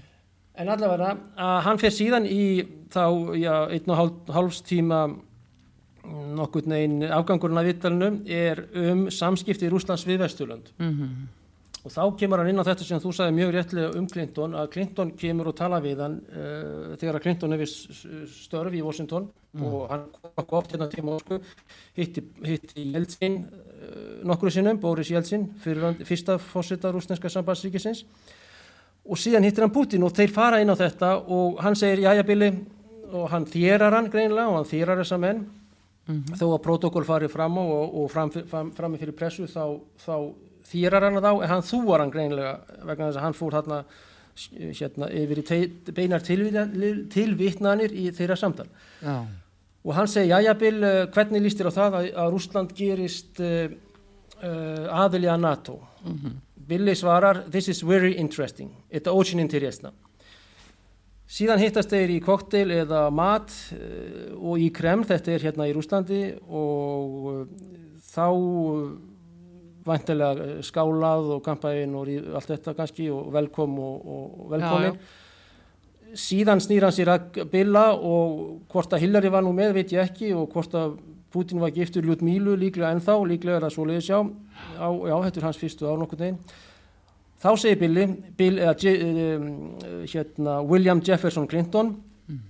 En 0.61 0.69
allavega 0.69 1.13
að 1.39 1.57
hann 1.65 1.79
fer 1.79 1.93
síðan 1.95 2.25
í 2.27 2.43
þá 2.91 3.05
já, 3.39 3.53
einn 3.71 3.93
og 3.93 3.99
hálf, 3.99 4.31
hálfs 4.35 4.63
tíma 4.67 5.05
nokkur 6.35 6.65
neginn 6.67 7.05
afgangurinn 7.07 7.61
af 7.61 7.67
vittalinu 7.69 8.09
er 8.25 8.65
um 8.81 9.05
samskipti 9.13 9.67
í 9.67 9.71
Rúslands 9.71 10.07
við 10.09 10.25
Vesturlönd. 10.25 10.73
Mm 10.81 11.29
Og 11.81 11.89
þá 11.89 12.01
kemur 12.13 12.41
hann 12.41 12.51
inn 12.51 12.61
á 12.61 12.67
þetta 12.67 12.85
sem 12.85 12.99
þú 13.01 13.11
sagði 13.17 13.33
mjög 13.39 13.51
réttlega 13.55 13.93
um 13.97 14.07
Clinton, 14.09 14.51
að 14.53 14.67
Clinton 14.75 15.11
kemur 15.17 15.47
og 15.49 15.55
tala 15.57 15.79
við 15.81 16.03
hann 16.03 16.19
uh, 16.29 16.91
þegar 17.01 17.17
að 17.17 17.23
Clinton 17.25 17.55
hefur 17.55 17.71
störf 18.29 18.75
í 18.77 18.83
Washington 18.85 19.25
mm. 19.53 19.63
og 19.63 19.87
hann 19.91 20.05
kom 20.35 20.57
oft 20.59 20.73
hérna 20.73 20.89
til 20.91 21.05
Moskvu 21.05 21.39
hitti, 21.97 22.23
hitti 22.45 22.87
Jeltsin 22.93 23.39
uh, 23.45 24.21
nokkru 24.27 24.51
sinnum, 24.53 24.79
Boris 24.79 25.11
Jeltsin 25.11 25.47
fyrsta 25.63 26.37
fósita 26.41 26.91
rúsneska 26.91 27.29
sambandsríkisins 27.29 28.05
og 29.05 29.17
síðan 29.17 29.47
hittir 29.47 29.65
hann 29.65 29.73
Putin 29.73 30.05
og 30.05 30.13
þeir 30.15 30.33
fara 30.33 30.61
inn 30.61 30.71
á 30.71 30.77
þetta 30.77 31.15
og 31.25 31.61
hann 31.63 31.75
segir 31.75 32.05
jæja 32.05 32.27
Billy 32.27 32.51
og 33.11 33.27
hann 33.31 33.47
þýrar 33.49 33.97
hann 33.97 34.11
greinlega 34.11 34.51
og 34.51 34.61
hann 34.61 34.69
þýrar 34.69 35.01
þessa 35.01 35.17
menn 35.19 35.41
mm 35.41 36.21
-hmm. 36.21 36.37
þó 36.37 36.45
að 36.53 36.63
protokól 36.67 37.05
farið 37.05 37.31
fram 37.33 37.57
á 37.57 37.63
og, 37.63 37.95
og 38.03 38.11
fram, 38.11 38.31
fram, 38.31 38.71
fram 38.71 38.97
fyrir 38.97 39.15
pressu 39.15 39.47
þá, 39.47 39.79
þá 40.05 40.33
þýrar 40.71 41.03
hann 41.03 41.23
þá 41.23 41.43
en 41.43 41.49
hann 41.49 41.67
þúar 41.67 41.99
hann 41.99 42.11
greinlega 42.11 42.59
vegna 42.83 43.09
þess 43.09 43.17
að 43.17 43.23
hann 43.23 43.33
fór 43.33 43.53
hérna 43.53 43.83
hérna, 44.51 45.09
yfir 45.11 45.41
í 45.41 45.59
beinar 45.93 46.23
tilvittnanir 46.23 47.91
í 47.93 48.11
þeirra 48.15 48.37
samtal 48.39 48.67
Já. 49.01 49.25
Og 49.83 49.95
hann 49.97 50.09
segi, 50.09 50.31
jájá 50.31 50.53
Bill 50.59 50.83
eh, 50.83 51.07
hvernig 51.13 51.45
líst 51.45 51.61
þér 51.61 51.71
á 51.71 51.77
það 51.77 51.97
að, 51.99 52.11
að 52.23 52.31
Rúsland 52.35 52.75
gerist 52.77 53.41
uh, 53.41 53.73
uh, 54.43 55.03
aðili 55.03 55.29
að 55.31 55.43
NATO 55.47 55.79
mm 56.03 56.15
-hmm. 56.15 56.39
Billy 56.71 56.95
svarar, 56.95 57.43
this 57.51 57.67
is 57.67 57.83
very 57.83 58.13
interesting 58.13 58.71
þetta 58.91 59.11
ósinn 59.11 59.39
interesna 59.39 59.91
síðan 61.27 61.59
hittast 61.59 61.89
þeir 61.89 62.09
í 62.09 62.19
kokteil 62.19 62.71
eða 62.71 63.09
mat 63.09 63.51
uh, 63.73 64.35
og 64.37 64.59
í 64.59 64.69
Kreml, 64.69 65.05
þetta 65.05 65.31
er 65.31 65.41
hérna 65.41 65.67
í 65.67 65.73
Rúslandi 65.73 66.35
og 66.47 67.47
þá 68.11 68.27
vantilega 69.85 70.45
eh, 70.45 70.61
skálað 70.65 71.35
og 71.37 71.43
kampæðin 71.45 71.97
og 71.97 72.11
allt 72.37 72.53
þetta 72.53 72.75
kannski 72.77 73.09
og 73.13 73.31
velkom 73.33 73.77
og, 73.81 74.07
og 74.15 74.53
velkomin 74.53 74.91
já, 74.91 74.95
já. 74.95 75.19
Síðan 76.17 76.61
snýr 76.63 76.85
hann 76.87 76.95
sér 76.95 77.11
að 77.13 77.41
Billa 77.51 77.91
og 77.95 78.67
hvort 78.71 78.93
að 78.93 79.05
Hillary 79.05 79.31
var 79.31 79.45
nú 79.45 79.53
með 79.55 79.75
veit 79.79 79.93
ég 79.95 80.03
ekki 80.03 80.33
og 80.35 80.51
hvort 80.53 80.75
að 80.77 80.97
Putin 81.31 81.61
var 81.63 81.71
giftur 81.71 82.03
ljút 82.03 82.23
Mílu 82.25 82.57
líklega 82.59 82.91
ennþá, 82.91 83.15
líklega 83.27 83.59
er 83.59 83.65
það 83.65 83.73
svo 83.75 83.85
leiðis 83.87 84.09
já 84.09 84.19
á, 84.19 84.87
já, 84.91 85.15
þetta 85.25 85.39
er 85.39 85.47
hans 85.47 85.59
fyrstu 85.61 85.87
ár 85.87 86.01
nokkur 86.01 86.19
neginn 86.19 86.39
þá 87.41 87.51
segir 87.57 87.79
Billy 87.81 88.07
Bill, 88.37 88.59
eða, 88.59 88.95
um, 89.37 89.45
hérna, 90.11 90.57
William 90.67 91.03
Jefferson 91.03 91.47
Clinton 91.47 91.93
mm. 92.27 92.41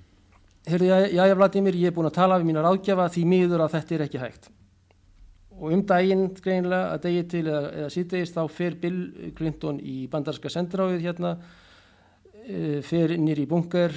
heyrðu, 0.71 0.89
já, 0.89 1.21
já, 1.21 1.35
Vladimir, 1.37 1.77
ég 1.77 1.91
er 1.91 1.95
búin 1.95 2.09
að 2.09 2.17
tala 2.17 2.41
við 2.41 2.49
mínar 2.49 2.71
ágjafa 2.71 3.11
því 3.13 3.27
miður 3.35 3.65
að 3.67 3.77
þetta 3.77 3.97
er 3.97 4.05
ekki 4.07 4.23
hægt 4.23 4.51
og 5.61 5.75
um 5.75 5.83
daginn 5.85 6.29
greinilega 6.41 6.95
að 6.95 7.03
degi 7.05 7.25
til 7.35 7.43
eða, 7.45 7.65
eða 7.83 7.93
síðdegist 7.93 8.37
þá 8.37 8.43
fer 8.49 8.77
Bill 8.81 9.01
Clinton 9.37 9.77
í 9.77 10.07
bandarska 10.09 10.49
sendráið 10.49 11.05
hérna 11.05 11.35
fer 12.87 13.13
nýri 13.21 13.45
bunker 13.49 13.93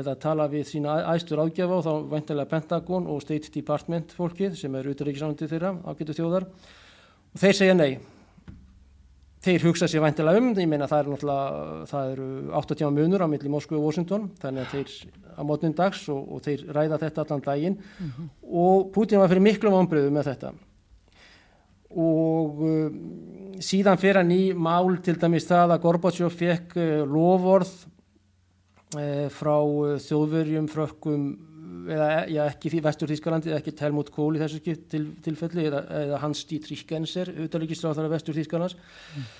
eða 0.00 0.14
tala 0.20 0.46
við 0.50 0.64
sína 0.70 0.96
æstur 1.12 1.42
ágjafa 1.42 1.78
og 1.78 1.84
þá 1.84 2.14
væntilega 2.14 2.50
Pentagon 2.50 3.06
og 3.10 3.20
State 3.24 3.52
Department 3.52 4.14
fólkið 4.16 4.56
sem 4.58 4.74
er 4.74 4.88
auðvitaðríkisánandi 4.88 5.48
þeirra 5.50 5.74
ágætu 5.84 6.16
þjóðar. 6.16 6.48
Og 7.32 7.42
þeir 7.42 7.58
segja 7.58 7.76
nei. 7.76 7.92
Þeir 9.42 9.66
hugsa 9.66 9.88
sér 9.90 10.04
væntilega 10.04 10.40
um 10.40 10.50
ég 10.54 10.70
meina 10.70 10.88
það 10.88 11.02
er 11.02 11.12
náttúrulega 11.12 11.86
það 11.90 12.12
eru 12.14 12.28
80 12.62 12.92
munur 12.96 13.24
á 13.26 13.32
milli 13.32 13.52
Moskvu 13.52 13.78
og 13.80 13.86
Washington 13.88 14.28
þannig 14.40 14.64
að 14.64 14.74
þeir 14.76 14.92
á 15.32 15.42
mótnum 15.48 15.76
dags 15.76 16.02
og, 16.12 16.20
og 16.32 16.44
þeir 16.46 16.66
ræða 16.72 17.00
þetta 17.02 17.24
allan 17.26 17.46
daginn. 17.46 17.80
Mm 17.98 18.12
-hmm. 18.12 18.28
og 18.46 18.92
Putin 18.94 19.18
var 19.18 19.28
fyrir 19.28 19.48
miklu 19.48 19.70
vonbröðu 19.70 20.10
með 20.14 20.30
þetta 20.32 20.52
og 21.98 22.62
uh, 22.64 23.60
síðan 23.62 24.00
fyrir 24.00 24.20
hann 24.22 24.34
í 24.34 24.42
mál 24.56 24.96
til 25.04 25.16
dæmis 25.20 25.46
það 25.48 25.74
að 25.74 25.82
Gorbachev 25.84 26.34
fekk 26.34 26.76
uh, 26.80 26.90
lovorð 27.08 27.72
uh, 28.96 29.28
frá 29.32 29.56
uh, 29.58 29.96
þjóðverjum 30.02 30.68
frökkum 30.72 31.26
eða 31.92 32.08
já, 32.30 32.42
ekki 32.46 32.70
því 32.70 32.80
vestur 32.84 33.10
Þískalandi 33.10 33.54
ekki 33.56 33.74
Helmut 33.80 34.12
Kohl 34.14 34.36
í 34.36 34.42
þessu 34.42 34.60
til, 34.62 35.04
tilfelli 35.24 35.66
eða, 35.66 35.84
eða 36.02 36.20
Hans 36.22 36.44
Dietrich 36.46 36.84
Genser 36.88 37.32
auðvitaðleikistráðar 37.32 38.06
af 38.06 38.14
vestur 38.14 38.36
Þískalans 38.38 38.76
mm. 38.76 39.30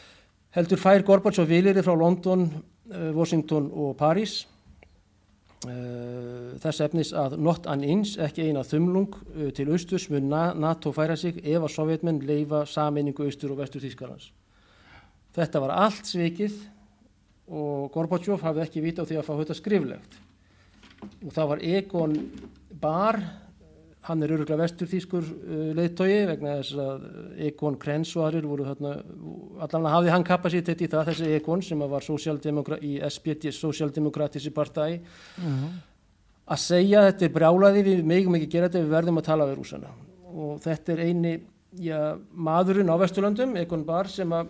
heldur 0.59 0.83
fær 0.83 1.05
Gorbachev 1.07 1.47
vilirði 1.51 1.85
frá 1.87 1.95
London, 1.95 2.49
Washington 3.15 3.69
og 3.71 3.95
Paris 4.01 4.41
þess 5.63 6.83
efnis 6.85 7.13
að 7.15 7.37
not 7.39 7.67
an 7.71 7.85
inch, 7.87 8.17
ekki 8.19 8.49
eina 8.49 8.65
þumlung 8.67 9.15
uh, 9.15 9.51
til 9.55 9.69
austurs 9.71 10.09
mun 10.11 10.31
NATO 10.31 10.93
færa 10.95 11.17
sig 11.19 11.39
ef 11.43 11.63
að 11.63 11.75
sovjetmenn 11.75 12.23
leifa 12.27 12.65
saminningu 12.67 13.27
austur 13.27 13.55
og 13.55 13.63
vestur 13.63 13.85
Þýskarlands. 13.85 14.31
Þetta 15.33 15.63
var 15.65 15.75
allt 15.85 16.09
svikið 16.09 16.59
og 17.53 17.93
Gorbachev 17.95 18.43
hafði 18.43 18.65
ekki 18.67 18.85
vita 18.85 19.05
á 19.05 19.09
því 19.09 19.21
að 19.21 19.29
fá 19.29 19.33
þetta 19.39 19.59
skriflegt. 19.59 20.19
Og 21.23 21.33
það 21.35 21.49
var 21.53 21.65
Egon 21.67 22.19
Bar 22.83 23.19
hann 24.09 24.23
er 24.25 24.33
öruglega 24.35 24.59
vestur 24.59 24.89
þýskur 24.91 25.23
uh, 25.23 25.69
leiðtói 25.79 26.27
vegna 26.33 26.57
þess 26.59 26.79
að 26.83 27.05
Egon 27.49 27.79
Krenz 27.83 28.11
og 28.17 28.27
aðrir 28.27 28.49
voru 28.51 28.67
þarna 28.67 28.97
allavega 29.63 29.95
hafði 29.95 30.13
hann 30.17 30.27
kapasitet 30.27 30.83
í 30.83 30.91
það 30.91 31.13
þessi 31.13 31.31
Egon 31.37 31.63
sem 31.63 31.85
var 31.93 32.09
í 32.83 32.93
SPT 33.09 33.53
Socialdemokratissi 33.55 34.51
partæ 34.51 34.89
uh 34.89 35.45
-huh. 35.45 35.71
að 36.47 36.59
segja 36.59 37.07
þetta 37.11 37.25
er 37.25 37.37
brjálaði 37.37 37.83
við 37.83 38.05
megum 38.05 38.35
ekki 38.35 38.51
gera 38.57 38.69
þetta 38.69 38.85
við 38.85 38.97
verðum 38.97 39.19
að 39.19 39.29
tala 39.31 39.47
við 39.47 39.59
rúsana 39.59 39.95
og 40.33 40.61
þetta 40.61 40.93
er 40.93 40.99
eini 41.07 41.41
já, 41.79 42.19
maðurinn 42.35 42.91
á 42.91 42.97
Vesturlandum 42.99 43.57
Egon 43.57 43.85
Bar 43.85 44.09
sem 44.09 44.33
að 44.33 44.49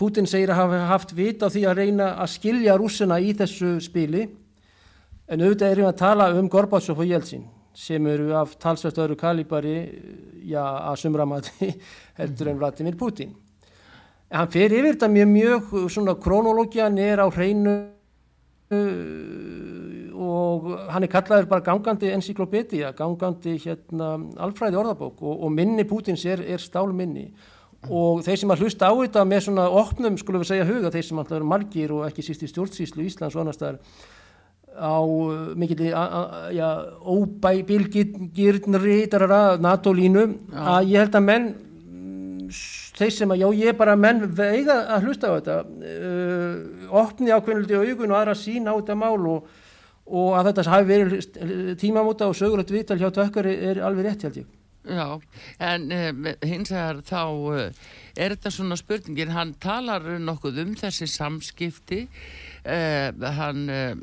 Putin 0.00 0.26
segir 0.26 0.48
að 0.48 0.56
hafa 0.56 0.84
haft 0.88 1.10
vit 1.12 1.42
á 1.44 1.48
því 1.52 1.66
að 1.68 1.76
reyna 1.76 2.14
að 2.22 2.30
skilja 2.32 2.76
rúsana 2.76 3.18
í 3.20 3.34
þessu 3.36 3.80
spili. 3.84 4.30
En 5.28 5.42
auðvitað 5.44 5.72
erum 5.74 5.84
við 5.84 5.90
að 5.90 5.98
tala 5.98 6.28
um 6.32 6.48
Gorbachev 6.48 6.98
og 6.98 7.06
Jeltsin 7.06 7.44
sem 7.74 8.06
eru 8.10 8.32
af 8.38 8.56
talsvært 8.60 8.98
öðru 8.98 9.16
kalibari 9.20 9.76
já, 10.44 10.62
að 10.62 10.98
sumramati 11.04 11.70
heldur 12.20 12.50
en 12.50 12.58
Vladimir 12.60 12.98
Putin. 12.98 13.32
En 14.30 14.42
hann 14.42 14.52
fer 14.52 14.70
yfir 14.70 14.92
þetta 14.92 15.08
mjög 15.10 15.32
mjög 15.34 15.72
svona 15.90 16.14
krónológian 16.18 16.98
er 17.02 17.22
á 17.22 17.26
hreinu 17.30 17.78
og 20.20 20.66
hann 20.92 21.02
er 21.02 21.10
kallaður 21.10 21.48
bara 21.50 21.64
gangandi 21.66 22.12
encyklopedía, 22.14 22.92
gangandi 22.94 23.56
hérna 23.58 24.12
alfræði 24.44 24.78
orðabók 24.78 25.22
og, 25.24 25.40
og 25.46 25.50
minni 25.54 25.86
Putins 25.88 26.22
er, 26.28 26.44
er 26.46 26.62
stálminni 26.62 27.32
og 27.88 28.20
þeir 28.26 28.42
sem 28.42 28.52
að 28.52 28.62
hlusta 28.62 28.90
á 28.90 28.94
þetta 28.94 29.24
með 29.26 29.44
svona 29.46 29.66
opnum 29.80 30.18
skulum 30.20 30.44
við 30.44 30.50
segja 30.52 30.68
huga, 30.68 30.92
þeir 30.92 31.06
sem 31.08 31.20
alltaf 31.22 31.38
eru 31.38 31.48
margir 31.48 31.94
og 31.96 32.04
ekki 32.06 32.24
síst 32.26 32.44
í 32.44 32.50
stjórnsýslu 32.50 33.06
Íslands 33.08 33.34
og 33.34 33.42
annars 33.42 33.60
þar 33.60 33.80
á 34.76 34.98
uh, 35.02 35.54
mikil 35.58 35.80
óbæbilgirnri 37.02 39.00
NATO-línu 39.10 40.24
að 40.52 40.92
ég 40.92 41.02
held 41.04 41.18
að 41.18 41.26
menn 41.26 41.50
þeir 43.00 43.14
sem 43.14 43.32
að 43.32 43.42
já 43.42 43.48
ég 43.56 43.72
er 43.72 43.78
bara 43.78 43.96
menn 43.96 44.22
veiga 44.36 44.76
að 44.94 45.08
hlusta 45.08 45.32
á 45.32 45.36
þetta. 45.38 45.56
Uh, 45.80 46.54
opni 47.00 47.32
ákveðnildi 47.32 47.80
augun 47.80 48.12
og 48.12 48.20
aðra 48.20 48.36
sín 48.38 48.68
á 48.68 48.74
þetta 48.74 48.96
mál 48.98 49.20
og, 49.30 49.50
og 50.06 50.38
að 50.38 50.50
þetta 50.50 50.70
hafi 50.74 50.88
verið 50.90 51.76
tímamóta 51.80 52.28
og 52.30 52.38
sögulegt 52.38 52.74
vital 52.74 52.98
hjá 53.00 53.10
tökkari 53.14 53.54
er 53.70 53.84
alveg 53.86 54.10
rétt 54.10 54.26
held 54.28 54.42
ég. 54.42 54.56
Já, 54.80 55.20
en 55.60 55.90
um, 55.92 56.28
hins 56.40 56.70
vegar 56.72 57.02
þá 57.04 57.24
uh, 57.28 57.64
er 58.16 58.32
þetta 58.32 58.52
svona 58.54 58.78
spurningin, 58.80 59.34
hann 59.36 59.52
talar 59.60 60.06
nokkuð 60.18 60.62
um 60.64 60.70
þessi 60.78 61.08
samskipti 61.10 62.06
Uh, 62.60 63.08
hann 63.38 63.68
uh, 63.72 63.94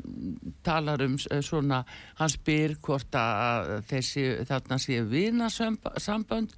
talar 0.66 1.02
um 1.04 1.14
uh, 1.14 1.40
svona, 1.46 1.84
hann 2.18 2.32
spyr 2.32 2.74
hvort 2.82 3.14
að 3.14 3.84
þessi 3.86 4.24
þarna 4.48 4.78
séu 4.82 5.04
vinasamband 5.06 6.56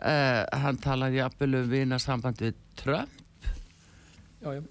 hann 0.00 0.78
talar 0.80 1.12
jafnvel 1.12 1.58
um 1.58 1.66
vinasamband 1.72 2.38
við 2.40 2.60
Trump 2.78 3.10
já, 4.40 4.54
já. 4.54 4.62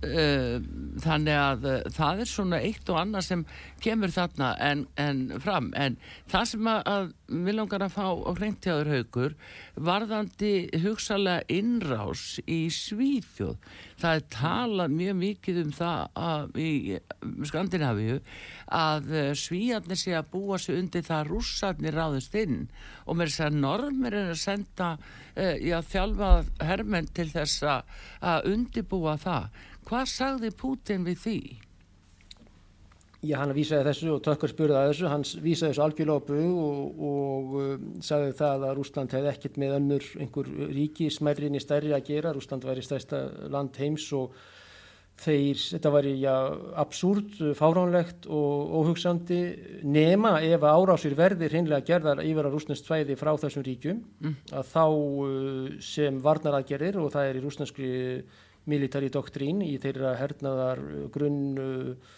Þannig 0.00 1.36
að 1.36 1.64
það 1.92 2.22
er 2.22 2.28
svona 2.30 2.60
eitt 2.64 2.88
og 2.88 3.00
annað 3.02 3.26
sem 3.26 3.42
kemur 3.84 4.12
þarna 4.14 4.54
en, 4.64 4.86
en 4.96 5.20
fram. 5.44 5.68
En 5.76 5.98
það 6.30 6.46
sem 6.48 6.70
að, 6.72 6.80
að 6.88 7.10
við 7.44 7.56
langar 7.58 7.84
að 7.84 7.94
fá 7.98 8.06
á 8.08 8.30
hreintiðaður 8.32 8.92
haugur 8.94 9.36
varðandi 9.90 10.52
hugsalega 10.82 11.44
innrás 11.52 12.24
í 12.48 12.62
Svíþjóð 12.72 13.58
það 14.00 14.16
er 14.16 14.26
talað 14.32 14.96
mjög 14.96 15.18
mikið 15.20 15.62
um 15.64 15.72
það 15.76 16.20
að, 16.24 16.56
í 16.56 16.70
Skandinavíu 17.50 18.20
að 18.80 19.12
eh, 19.12 19.32
Svíjarnir 19.36 20.00
sé 20.00 20.14
að 20.16 20.30
búa 20.32 20.60
sig 20.62 20.80
undir 20.80 21.04
það 21.04 21.20
að 21.20 21.32
rússarnir 21.34 21.96
ráðist 21.96 22.36
inn. 22.40 22.62
Og 23.04 23.18
með 23.18 23.32
þess 23.32 23.46
að 23.46 23.58
normir 23.60 24.16
er 24.16 24.32
að 24.32 24.40
senda 24.40 24.94
já, 25.40 25.80
þjálfa 25.86 26.30
hermenn 26.66 27.08
til 27.14 27.28
þess 27.30 27.64
að 27.64 28.48
undibúa 28.50 29.16
það 29.20 29.50
hvað 29.90 30.06
sagði 30.12 30.52
Putin 30.54 31.04
við 31.08 31.20
því? 31.24 31.40
Já, 33.20 33.34
hann 33.36 33.50
vísaði 33.52 33.84
þessu 33.84 34.14
og 34.14 34.22
Tökkar 34.24 34.48
spurði 34.48 34.76
að 34.78 34.86
þessu, 34.90 35.08
hann 35.12 35.24
vísaði 35.44 35.74
þessu 35.76 36.14
bug 36.24 36.60
og, 36.62 37.02
og 37.10 37.58
um, 37.60 37.90
sagði 38.00 38.30
það 38.38 38.64
að 38.70 38.78
Rúsland 38.78 39.16
hefði 39.16 39.32
ekkert 39.34 39.58
með 39.60 39.74
önnur 39.76 40.06
einhver 40.24 40.48
ríki 40.70 41.10
smerrinni 41.12 41.60
stærri 41.60 41.92
að 41.92 42.06
gera, 42.06 42.32
Rúsland 42.32 42.64
væri 42.64 42.86
stærsta 42.86 43.20
land 43.52 43.76
heims 43.76 44.06
og 44.16 44.32
þeir, 45.20 45.60
þetta 45.74 45.92
væri 45.92 46.14
já, 46.22 46.32
absúrt, 46.80 47.36
fáránlegt 47.58 48.24
og 48.32 48.72
óhugsandi 48.80 49.40
nema 49.84 50.38
ef 50.40 50.64
árásir 50.64 51.12
verðir 51.18 51.58
hinnlega 51.58 51.84
gerðar 51.92 52.22
yfir 52.24 52.48
að 52.48 52.56
rúsnest 52.56 52.88
svæði 52.88 53.18
frá 53.20 53.34
þessum 53.42 53.66
ríkjum 53.66 54.00
mm. 54.00 54.38
að 54.54 54.70
þá 54.72 54.86
uh, 54.86 55.74
sem 55.84 56.22
varnaraðgerir 56.24 56.96
og 57.02 57.12
það 57.12 57.28
er 57.28 57.36
í 57.40 57.44
rúsneskri 57.44 57.90
military 58.70 59.10
doktrín 59.12 59.60
í 59.66 59.74
þeirra 59.82 60.14
hernaðar 60.20 60.82
grunn 61.12 61.60
uh, 61.60 62.16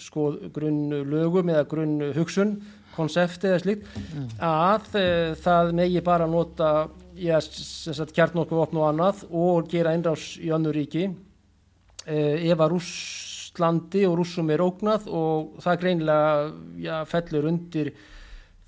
skoð 0.00 0.46
grunn 0.54 0.92
lögum 1.10 1.50
eða 1.52 1.66
grunn 1.68 2.12
hugsun 2.16 2.54
konsepti 2.94 3.50
eða 3.50 3.62
slíkt 3.62 3.88
mm. 3.96 4.28
að 4.44 4.94
e, 4.98 5.06
það 5.40 5.72
megi 5.78 6.02
bara 6.04 6.28
nota 6.30 6.70
kjarnokku 7.16 8.60
opn 8.62 8.80
og 8.80 8.86
annað 8.88 9.24
og 9.28 9.68
gera 9.70 9.94
einrás 9.94 10.32
í 10.40 10.50
önnu 10.54 10.72
ríki 10.74 11.04
e, 11.08 12.16
ef 12.50 12.56
að 12.56 12.72
Rúslandi 12.74 14.06
og 14.08 14.16
Rúsum 14.20 14.50
er 14.54 14.64
ógnað 14.64 15.10
og 15.12 15.60
það 15.62 15.82
greinlega 15.84 16.32
já, 16.80 16.96
fellur 17.10 17.50
undir 17.52 17.92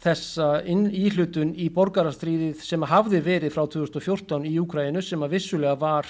þessa 0.02 0.50
íhlutun 0.66 1.54
í 1.56 1.68
borgarastríðið 1.72 2.62
sem 2.66 2.85
hafði 2.90 3.22
verið 3.24 3.54
frá 3.54 3.64
2014 3.70 4.48
í 4.50 4.56
Úkrænu 4.62 5.02
sem 5.04 5.22
að 5.22 5.38
vissulega 5.38 5.78
var 5.78 6.08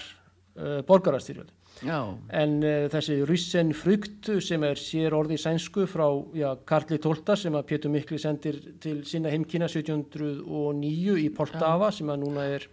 uh, 0.59 0.81
borgarastríðið 0.89 1.51
en 1.83 2.59
uh, 2.61 2.87
þessi 2.93 3.19
Ryssen 3.29 3.73
frukt 3.77 4.31
sem 4.45 4.65
er 4.67 4.81
sér 4.81 5.17
orði 5.17 5.39
í 5.39 5.43
sænsku 5.43 5.87
frá 5.91 6.07
já, 6.37 6.51
Karli 6.69 7.01
Tólta 7.03 7.37
sem 7.39 7.57
að 7.59 7.67
Pétur 7.73 7.93
Mikli 7.95 8.21
sendir 8.21 8.61
til 8.83 9.01
sína 9.09 9.33
heimkina 9.33 9.71
1709 9.71 11.19
í 11.25 11.29
Poltava 11.35 11.91
já. 11.91 11.99
sem 11.99 12.13
að 12.13 12.23
núna 12.27 12.47
er 12.59 12.69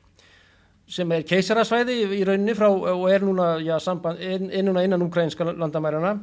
sem 0.90 1.12
er 1.14 1.26
keisarasvæði 1.30 2.00
í 2.18 2.24
rauninni 2.26 2.56
frá 2.58 2.68
og 2.70 3.04
er 3.12 3.26
núna, 3.26 3.52
já, 3.62 3.76
samband, 3.84 4.22
er, 4.22 4.42
er 4.50 4.66
núna 4.66 4.84
innan 4.86 5.06
ukrainska 5.06 5.46
landamærarna 5.52 6.16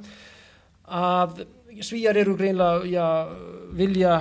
að 0.86 1.46
svíjar 1.82 2.18
eru 2.18 2.36
greinlega 2.38 3.08
vilja 3.76 4.20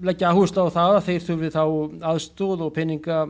leggja 0.00 0.32
áherslu 0.32 0.64
á 0.64 0.68
það 0.72 0.96
að 0.96 1.06
þeir 1.08 1.24
þurfi 1.26 1.50
þá 1.54 1.64
aðstóð 2.10 2.66
og 2.66 2.74
peninga 2.76 3.20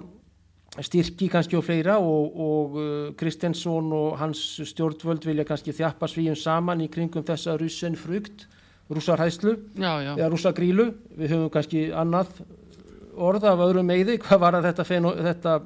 styrki 0.78 1.28
kannski 1.32 1.58
og 1.58 1.64
fleira 1.66 1.98
og, 1.98 2.36
og 2.40 2.78
uh, 2.78 3.10
Kristensson 3.18 3.90
og 3.96 4.18
hans 4.20 4.60
stjórnvöld 4.70 5.26
vilja 5.26 5.44
kannski 5.48 5.74
þjappa 5.74 6.08
svíjum 6.10 6.38
saman 6.38 6.84
í 6.84 6.88
kringum 6.92 7.26
þessa 7.26 7.56
russen 7.60 7.98
frugt 7.98 8.46
rússarhæslu 8.90 9.56
eða 9.78 10.30
rússagrílu. 10.30 10.90
Við 11.18 11.34
höfum 11.34 11.52
kannski 11.54 11.84
annað 11.94 12.40
orð 13.20 13.46
af 13.50 13.62
öðrum 13.66 13.86
meiði 13.90 14.16
hvað 14.22 14.42
var 14.42 14.58
þetta, 14.64 14.86
fenó, 14.86 15.12
þetta 15.18 15.58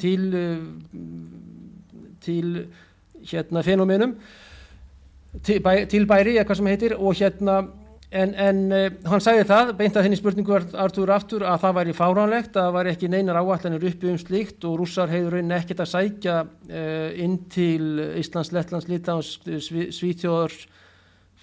til 0.00 0.26
til 2.26 2.66
hérna 3.26 3.62
fenomenum 3.62 4.14
til, 5.44 5.60
bæ, 5.62 5.84
til 5.90 6.06
bæri 6.08 6.38
eitthvað 6.38 6.60
sem 6.60 6.70
heitir 6.70 6.94
og 6.96 7.14
hérna 7.18 7.58
En, 8.14 8.32
en 8.38 8.58
uh, 8.70 8.84
hann 9.10 9.22
sagði 9.22 9.48
það, 9.48 9.72
beint 9.80 9.96
að 9.98 10.06
henni 10.06 10.18
spurningu 10.18 10.54
Artur 10.78 11.10
aftur 11.10 11.42
að 11.42 11.64
það 11.64 11.78
væri 11.80 11.94
fáránlegt 11.96 12.54
að 12.54 12.68
það 12.68 12.76
væri 12.76 12.92
ekki 12.94 13.10
neinar 13.10 13.40
áallanir 13.40 13.86
uppi 13.90 14.12
um 14.12 14.20
slíkt 14.20 14.66
og 14.68 14.76
rússar 14.78 15.10
hefur 15.10 15.34
rauninni 15.34 15.56
ekkert 15.58 15.82
að 15.82 15.90
sækja 15.90 16.36
uh, 16.46 17.08
inn 17.18 17.40
til 17.50 17.98
Íslands, 18.20 18.52
Lettlands, 18.54 18.86
Litáns, 18.86 19.32
Svítjóðar, 19.98 20.54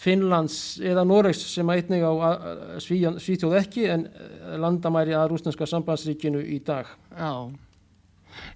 Finnlands 0.04 0.80
eða 0.84 1.04
Noregs 1.08 1.44
sem 1.52 1.70
eitnig 1.76 2.02
á 2.02 2.12
Svítjóð 2.82 3.60
ekki 3.60 3.86
en 3.94 4.08
eh, 4.10 4.56
landamæri 4.60 5.14
að 5.16 5.36
rúsnarska 5.36 5.68
sambandsríkinu 5.70 6.42
í 6.42 6.58
dag. 6.66 6.90
Já. 7.14 7.52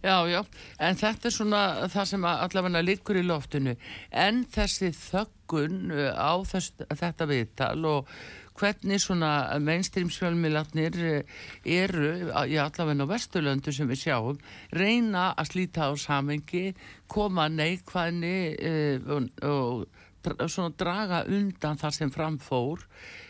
Já, 0.03 0.17
já, 0.29 0.41
en 0.79 0.99
þetta 0.99 1.29
er 1.29 1.35
svona 1.35 1.61
það 1.91 2.09
sem 2.11 2.27
allavega 2.31 2.83
likur 2.85 3.19
í 3.19 3.25
loftinu. 3.25 3.77
En 4.11 4.43
þessi 4.53 4.91
þöggun 4.95 5.93
uh, 5.93 6.11
á 6.13 6.33
þess, 6.47 6.75
þetta 6.99 7.29
viðtal 7.29 7.79
og 7.87 8.11
hvernig 8.57 9.01
svona 9.01 9.31
mainstream 9.61 10.09
sjálfmiðlarnir 10.13 10.97
uh, 10.97 11.43
eru 11.63 12.11
í 12.47 12.57
allavega 12.61 13.05
á 13.05 13.11
Vesturlöndu 13.11 13.73
sem 13.75 13.89
við 13.89 14.07
sjáum 14.07 14.41
reyna 14.73 15.29
að 15.37 15.53
slíta 15.53 15.89
á 15.89 15.93
samengi 15.99 16.71
koma 17.11 17.47
neikvæðni 17.53 18.37
uh, 18.57 19.15
og, 19.17 19.31
og 19.45 20.05
svona 20.23 20.73
draga 20.77 21.23
undan 21.29 21.79
það 21.79 21.95
sem 21.97 22.11
framfór 22.13 22.83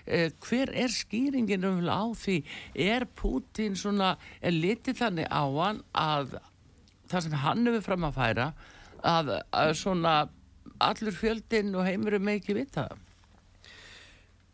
eh, 0.05 0.31
hver 0.43 0.71
er 0.73 0.93
skýringin 0.93 1.65
á 1.87 2.03
því? 2.17 2.43
Er 2.73 3.05
Putin 3.05 3.75
svona 3.75 4.15
er 4.41 4.55
litið 4.55 5.01
þannig 5.01 5.27
á 5.29 5.43
hann 5.45 5.83
að 5.93 6.37
það 7.07 7.27
sem 7.27 7.37
hann 7.43 7.67
hefur 7.67 7.85
fram 7.85 8.07
að 8.07 8.17
færa 8.17 8.47
að, 9.03 9.33
að 9.51 9.73
svona 9.79 10.15
allur 10.83 11.15
fjöldin 11.15 11.75
og 11.75 11.87
heimurum 11.87 12.33
ekki 12.33 12.57
vita 12.57 12.89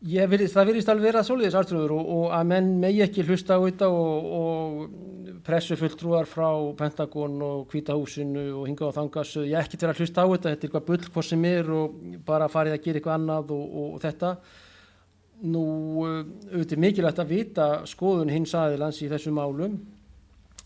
Vil, 0.03 0.41
það 0.51 0.65
virðist 0.67 0.89
alveg 0.91 1.05
vera 1.07 1.21
soliðis 1.23 1.55
artrúður 1.55 1.93
og, 1.95 2.07
og 2.11 2.23
að 2.35 2.47
menn 2.49 2.65
megi 2.81 3.05
ekki 3.05 3.23
hlusta 3.23 3.55
á 3.55 3.63
þetta 3.63 3.87
og, 3.87 4.25
og 4.35 5.37
pressufulltrúar 5.47 6.27
frá 6.27 6.49
Pentagon 6.75 7.37
og 7.43 7.61
Kvítahúsinu 7.71 8.49
og 8.59 8.65
hinga 8.67 8.89
á 8.91 8.95
þangasu, 8.97 9.45
ég 9.47 9.59
ekki 9.61 9.79
til 9.79 9.87
að 9.87 10.01
hlusta 10.01 10.23
á 10.23 10.27
þetta, 10.27 10.51
þetta 10.51 10.65
er 10.65 10.67
eitthvað 10.67 10.87
bull 10.89 11.07
hvað 11.07 11.27
sem 11.29 11.45
er 11.47 11.71
og 11.71 11.93
bara 12.27 12.49
farið 12.51 12.75
að 12.75 12.83
gera 12.83 12.99
eitthvað 12.99 13.15
annað 13.15 13.53
og, 13.55 13.77
og 13.79 13.93
þetta. 14.03 14.31
Nú 15.53 15.63
auðvitað 16.03 16.81
mikilvægt 16.83 17.21
að 17.23 17.31
vita 17.31 17.67
skoðun 17.87 18.31
hins 18.31 18.55
aðilans 18.59 18.99
í 19.03 19.07
þessum 19.11 19.39
málum. 19.39 19.77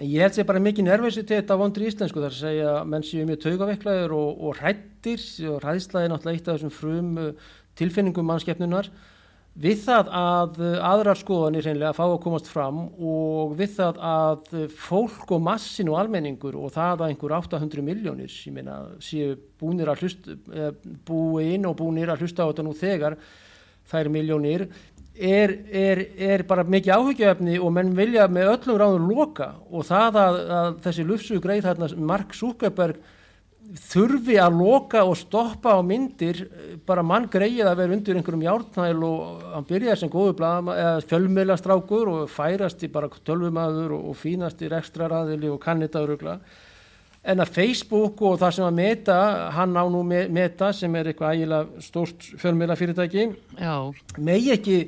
Ég 0.01 0.21
held 0.21 0.33
sér 0.33 0.47
bara 0.49 0.61
mikið 0.61 0.85
nervositet 0.89 1.53
á 1.53 1.61
vondri 1.61 1.91
íslensku 1.91 2.21
þar 2.21 2.33
að 2.33 2.41
segja 2.41 2.73
að 2.79 2.89
menn 2.89 3.05
séu 3.05 3.25
mjög 3.29 3.43
taugaveiklaður 3.45 4.17
og, 4.17 4.49
hrættir 4.57 5.21
og 5.49 5.61
hræðslaði 5.61 6.11
náttúrulega 6.11 6.41
eitt 6.41 6.49
af 6.49 6.57
þessum 6.57 6.73
frum 6.73 7.13
uh, 7.21 7.53
tilfinningum 7.77 8.29
mannskeppnunar 8.29 8.91
við 9.57 9.79
það 9.87 10.09
að 10.19 10.59
uh, 10.61 10.73
aðrar 10.85 11.17
skoðanir 11.17 11.65
reynilega 11.65 11.89
að 11.89 11.97
fá 11.97 12.03
að 12.05 12.19
komast 12.25 12.49
fram 12.51 12.81
og 12.97 13.55
við 13.57 13.73
það 13.79 14.01
að 14.11 14.59
fólk 14.77 15.33
og 15.33 15.41
massin 15.47 15.89
og 15.91 15.97
almenningur 16.01 16.57
og 16.59 16.73
það 16.75 16.93
að 16.93 17.07
einhver 17.07 17.35
800 17.39 17.85
miljónir 17.85 18.37
meina 18.53 18.77
séu 19.01 19.33
búinir 19.57 19.89
að 19.89 20.05
hlusta 20.05 20.37
eh, 20.53 20.69
búin 21.07 21.65
og 21.65 21.77
búinir 21.79 22.13
að 22.13 22.25
hlusta 22.25 22.45
á 22.45 22.49
þetta 22.51 22.67
nú 22.67 22.75
þegar 22.77 23.17
þær 23.89 24.11
miljónir 24.13 24.67
er, 25.17 25.53
er, 25.73 26.03
er 26.21 26.45
bara 26.47 26.65
mikið 26.67 26.93
áhyggjöfni 26.93 27.57
og 27.57 27.73
menn 27.73 27.95
vilja 27.97 28.27
með 28.29 28.53
öllum 28.53 28.81
ráðum 28.81 29.09
loka 29.09 29.51
og 29.71 29.87
það 29.87 30.19
að, 30.21 30.41
að 30.59 30.73
þessi 30.85 31.07
lufsugreið 31.07 31.69
þarna 31.71 31.93
Mark 32.13 32.37
Zuckerberg 32.37 33.01
þurfi 33.75 34.37
að 34.39 34.59
loka 34.61 35.01
og 35.03 35.17
stoppa 35.19 35.75
á 35.75 35.81
myndir 35.83 36.45
bara 36.87 37.03
mann 37.03 37.27
greið 37.31 37.65
að 37.67 37.79
vera 37.81 37.95
undir 37.97 38.15
einhverjum 38.15 38.45
hjártnæl 38.45 39.01
og 39.03 39.41
hann 39.51 39.67
byrjaði 39.67 39.99
sem 39.99 40.11
góðu 40.13 40.35
fjölmjölastrákur 41.09 42.11
og 42.13 42.31
færast 42.31 42.85
í 42.87 42.91
bara 42.91 43.09
tölvumadur 43.09 43.97
og, 43.97 44.15
fínast 44.15 44.63
í 44.63 44.71
ekstra 44.71 45.09
ræðili 45.11 45.51
og 45.51 45.59
kannitaðurugla 45.65 46.37
en 47.27 47.43
að 47.43 47.53
Facebook 47.57 48.21
og 48.23 48.37
það 48.39 48.55
sem 48.55 48.67
að 48.69 48.77
Meta 48.79 49.19
hann 49.57 49.75
á 49.75 49.83
nú 49.91 50.03
Meta 50.07 50.71
sem 50.71 50.95
er 50.95 51.11
eitthvað 51.11 51.35
ægilega 51.35 51.83
stórt 51.83 52.29
fjölmjölafyrirtæki 52.39 53.27
megi 54.23 54.55
ekki 54.55 54.79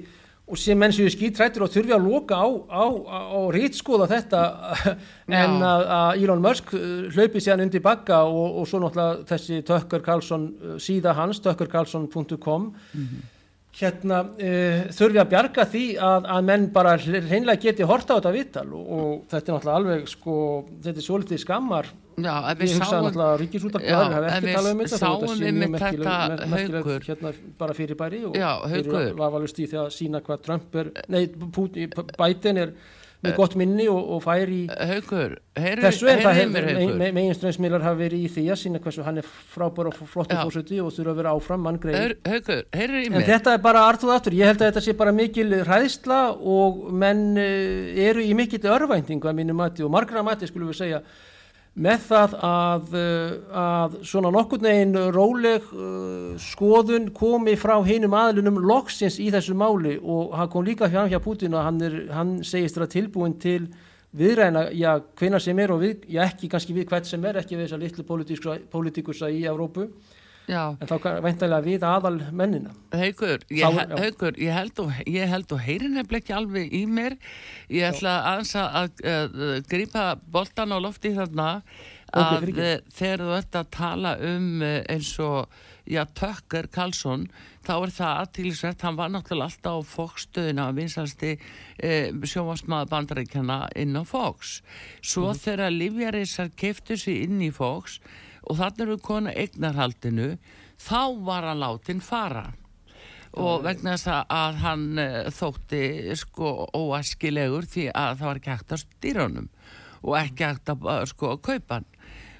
og 0.49 0.57
sem 0.57 0.77
menn 0.79 0.93
séu 0.95 1.09
skítrættir 1.13 1.61
og 1.61 1.69
þurfi 1.69 1.93
að 1.93 2.05
loka 2.09 2.37
á, 2.41 2.47
á, 2.49 2.85
á, 2.89 3.19
á 3.37 3.39
rítskóða 3.53 4.07
þetta 4.09 4.43
en 5.41 5.57
að, 5.61 5.83
að 5.97 6.23
Elon 6.23 6.41
Musk 6.43 6.73
uh, 6.73 7.09
hlaupi 7.13 7.43
sér 7.43 7.61
undir 7.61 7.83
bakka 7.85 8.23
og, 8.25 8.61
og 8.61 8.69
svo 8.69 8.81
náttúrulega 8.81 9.27
þessi 9.29 9.61
Tökkar 9.67 10.05
Karlsson 10.05 10.47
uh, 10.49 10.77
síða 10.81 11.13
hans, 11.17 11.41
tökkarkarlsson.com 11.45 12.71
mm 12.71 13.03
-hmm. 13.05 13.27
Hérna 13.79 14.19
uh, 14.27 14.83
þurfi 14.95 15.21
að 15.21 15.31
bjarga 15.31 15.65
því 15.71 15.85
að, 16.09 16.27
að 16.35 16.45
menn 16.49 16.67
bara 16.75 16.97
reynlega 16.99 17.63
geti 17.63 17.87
horta 17.87 18.15
á 18.15 18.17
þetta 18.19 18.35
vittal 18.35 18.67
og, 18.75 18.83
og 18.99 19.15
þetta 19.31 19.39
er 19.39 19.55
náttúrulega 19.55 19.79
alveg 19.79 20.05
sko, 20.11 20.35
þetta 20.83 21.01
er 21.01 21.07
svolítið 21.07 21.43
skammar. 21.45 21.91
Já, 22.19 22.33
ef 22.51 22.59
við 22.59 22.73
sáum 22.75 23.05
við 24.83 24.91
sáum 24.91 25.23
um 25.23 25.77
þetta 25.79 26.17
haugur 26.51 27.05
hérna 27.07 27.33
bara 27.61 27.75
fyrir 27.77 27.99
bæri 27.99 28.23
og 28.27 28.35
fyrir 28.35 29.13
lafalust 29.19 29.61
í 29.63 29.67
því 29.71 29.83
að 29.85 29.91
sína 29.95 30.23
hvað 30.25 30.41
Trump 30.47 30.79
er, 30.81 30.91
nei, 31.07 31.23
Biden 32.19 32.63
er 32.65 32.73
með 33.25 33.35
gott 33.35 33.55
minni 33.59 33.85
og, 33.91 33.99
og 34.15 34.21
fær 34.23 34.51
í 34.53 34.61
haugur, 34.71 35.33
þessu 35.57 36.07
er 36.07 36.21
það 36.23 36.37
meginströmsmiðlar 37.17 37.83
hafa 37.83 37.99
verið 37.99 38.25
í 38.25 38.29
því 38.31 38.43
að 38.53 38.59
sína 38.61 38.81
hversu 38.83 39.03
hann 39.03 39.19
er 39.19 39.27
frábár 39.27 39.89
og 39.91 39.97
flott 39.99 40.31
og 40.31 40.45
fórsöti 40.45 40.79
og 40.79 40.93
þurfa 40.95 41.13
að 41.13 41.19
vera 41.19 41.33
áfram 41.35 41.65
manngreið 41.67 41.97
en 43.11 43.25
þetta 43.27 43.55
er 43.57 43.63
bara 43.63 43.83
artuð 43.89 44.13
aftur, 44.15 44.37
ég 44.39 44.51
held 44.51 44.63
að 44.63 44.71
þetta 44.71 44.85
sé 44.85 44.95
bara 45.01 45.15
mikil 45.15 45.49
ræðsla 45.67 46.21
og 46.39 46.85
menn 46.95 47.25
eh, 47.41 48.07
eru 48.07 48.23
í 48.23 48.31
mikil 48.37 48.61
örvæntingu 48.71 49.27
að 49.27 49.41
mínu 49.41 49.57
mati 49.57 49.83
og 49.83 49.91
margra 49.91 50.23
mati 50.23 50.47
skulum 50.47 50.71
við 50.71 50.79
segja 50.79 51.03
með 51.79 52.05
það 52.09 52.33
að, 52.43 52.95
eh, 52.97 53.33
að 53.61 53.99
svona 54.07 54.31
nokkur 54.33 54.61
neginn 54.63 54.97
róleg 55.13 55.67
uh, 55.71 56.33
skoðun 56.41 57.11
komi 57.15 57.53
frá 57.59 57.77
hinum 57.85 58.15
aðlunum 58.17 58.57
loksins 58.65 59.19
í 59.21 59.29
þessu 59.31 59.55
máli 59.55 59.97
og 60.01 60.33
hann 60.35 60.49
kom 60.49 60.65
líka 60.65 60.89
hjá, 60.89 61.05
hjá 61.07 61.19
Putin 61.23 61.55
og 61.55 61.63
hann, 61.63 61.79
er, 61.85 61.99
hann 62.11 62.39
segist 62.43 62.79
það 62.79 62.91
tilbúin 62.95 63.37
til 63.39 63.69
viðræna, 64.17 64.69
já, 64.73 64.97
hvena 65.19 65.39
sem 65.39 65.59
er 65.61 65.71
og 65.71 65.83
við, 65.83 66.07
já, 66.09 66.23
ekki 66.25 66.49
kannski 66.49 66.73
við 66.73 66.89
hvert 66.89 67.07
sem 67.07 67.25
er, 67.29 67.37
ekki 67.39 67.55
við 67.55 67.67
þessar 67.67 67.83
litlu 67.83 68.05
pólitíkusa 68.73 69.29
í 69.29 69.43
Evrópu, 69.45 69.85
já. 70.49 70.63
en 70.75 70.89
þá 70.89 70.95
veintilega 71.23 71.65
við 71.65 71.85
aðal 71.87 72.15
mennina. 72.35 72.73
Haugur, 72.95 73.45
ég, 73.53 73.77
Þá, 73.77 73.95
haugur, 74.01 74.41
ég 74.41 74.57
held 74.57 74.83
og, 74.83 74.91
og 75.55 75.63
heyrin 75.67 75.99
hefði 76.01 76.19
ekki 76.19 76.35
alveg 76.35 76.75
í 76.75 76.83
mér, 76.89 77.17
ég 77.69 77.87
ætla 77.93 78.17
aðeins 78.33 78.55
að, 78.59 78.69
að, 78.81 79.07
að, 79.13 79.63
grípa 79.69 80.09
boltan 80.33 80.75
á 80.75 80.77
lofti 80.81 81.13
þarna, 81.17 81.49
að 82.09 82.49
okay, 82.49 82.77
þegar 82.97 83.25
þú 83.25 83.33
ert 83.37 83.57
að 83.59 83.73
tala 83.75 84.15
um 84.25 84.63
eh, 84.65 84.79
eins 84.89 85.11
og 85.21 85.59
já, 85.89 86.03
Tökker 86.17 86.69
Karlsson 86.73 87.27
þá 87.65 87.73
er 87.75 87.93
það 87.93 88.21
aðtílisvert, 88.23 88.85
hann 88.85 88.97
var 88.97 89.11
náttúrulega 89.13 89.49
alltaf 89.49 89.83
á 89.85 89.89
Fox-stöðuna 89.93 90.69
að 90.69 90.79
vinsalsti 90.79 91.31
eh, 91.35 92.09
sjómasmaða 92.13 92.89
bandaríkjana 92.93 93.59
inn 93.79 93.97
á 93.97 94.03
Fox 94.07 94.59
svo 95.01 95.29
mm. 95.29 95.41
þegar 95.43 95.75
Livjarisar 95.75 96.51
keftu 96.57 96.97
sér 96.99 97.27
inn 97.27 97.41
í 97.45 97.51
Fox 97.53 97.99
og 98.49 98.57
þannig 98.57 98.85
eru 98.85 98.97
kona 99.05 99.35
eignarhaldinu. 99.37 100.31
Þá 100.79 101.01
var 101.27 101.47
hann 101.49 101.61
látin 101.61 102.01
fara. 102.01 102.47
Og 103.37 103.61
vegna 103.61 103.93
þess 103.93 104.25
að 104.25 104.57
hann 104.63 104.87
uh, 104.97 105.29
þótti 105.29 106.15
sko 106.17 106.65
óaskilegur 106.73 107.67
því 107.69 107.91
að 107.93 108.17
það 108.17 108.27
var 108.27 108.41
ekki 108.41 108.55
hægt 108.55 108.73
að 108.73 108.83
stýra 108.85 109.27
honum. 109.27 109.49
Og 110.01 110.17
ekki 110.17 110.47
hægt 110.47 110.71
að 110.73 110.89
uh, 110.89 111.03
sko 111.09 111.35
kaupa 111.37 111.79
hann. 111.79 111.89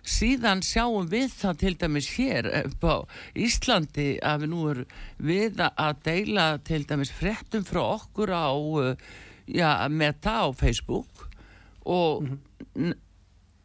Síðan 0.10 0.63
sjáum 0.65 1.10
við 1.12 1.28
það 1.36 1.58
til 1.62 1.74
dæmis 1.78 2.08
hér 2.15 2.48
á 2.50 2.95
Íslandi 3.38 4.08
að 4.26 4.45
við 4.45 4.50
nú 4.54 4.62
erum 4.72 4.93
við 5.28 5.60
að 5.67 6.00
deila 6.08 6.45
til 6.65 6.86
dæmis 6.88 7.12
frettum 7.13 7.65
frá 7.67 7.82
okkur 7.84 8.32
á 8.34 8.50
já, 9.45 9.89
meta 9.89 10.48
á 10.48 10.48
Facebook. 10.56 11.30
Og 11.86 12.24
mm 12.24 12.39
-hmm. 12.76 12.93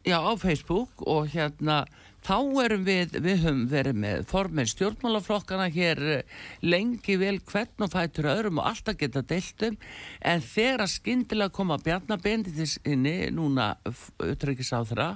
já, 0.05 0.17
á 0.19 0.37
Facebook 0.37 0.91
og 0.97 1.27
hérna 1.27 1.85
þá 2.25 2.37
erum 2.63 2.85
við, 2.87 3.15
við 3.21 3.43
höfum 3.43 3.63
verið 3.69 3.97
með 4.01 4.23
formið 4.29 4.69
stjórnmálaflokkana 4.71 5.67
hér 5.73 6.01
eh, 6.15 6.41
lengi 6.65 7.17
vel 7.21 7.37
hvern 7.45 7.85
og 7.85 7.91
fætur 7.93 8.29
öðrum 8.31 8.61
og 8.61 8.69
alltaf 8.71 8.97
geta 8.99 9.21
deiltum 9.25 9.77
en 10.25 10.43
þegar 10.45 10.85
að 10.85 10.93
skindilega 10.95 11.53
koma 11.53 11.77
Bjarnabendis 11.85 12.79
inni 12.83 13.29
núna 13.35 13.75
þeirra 14.17 15.09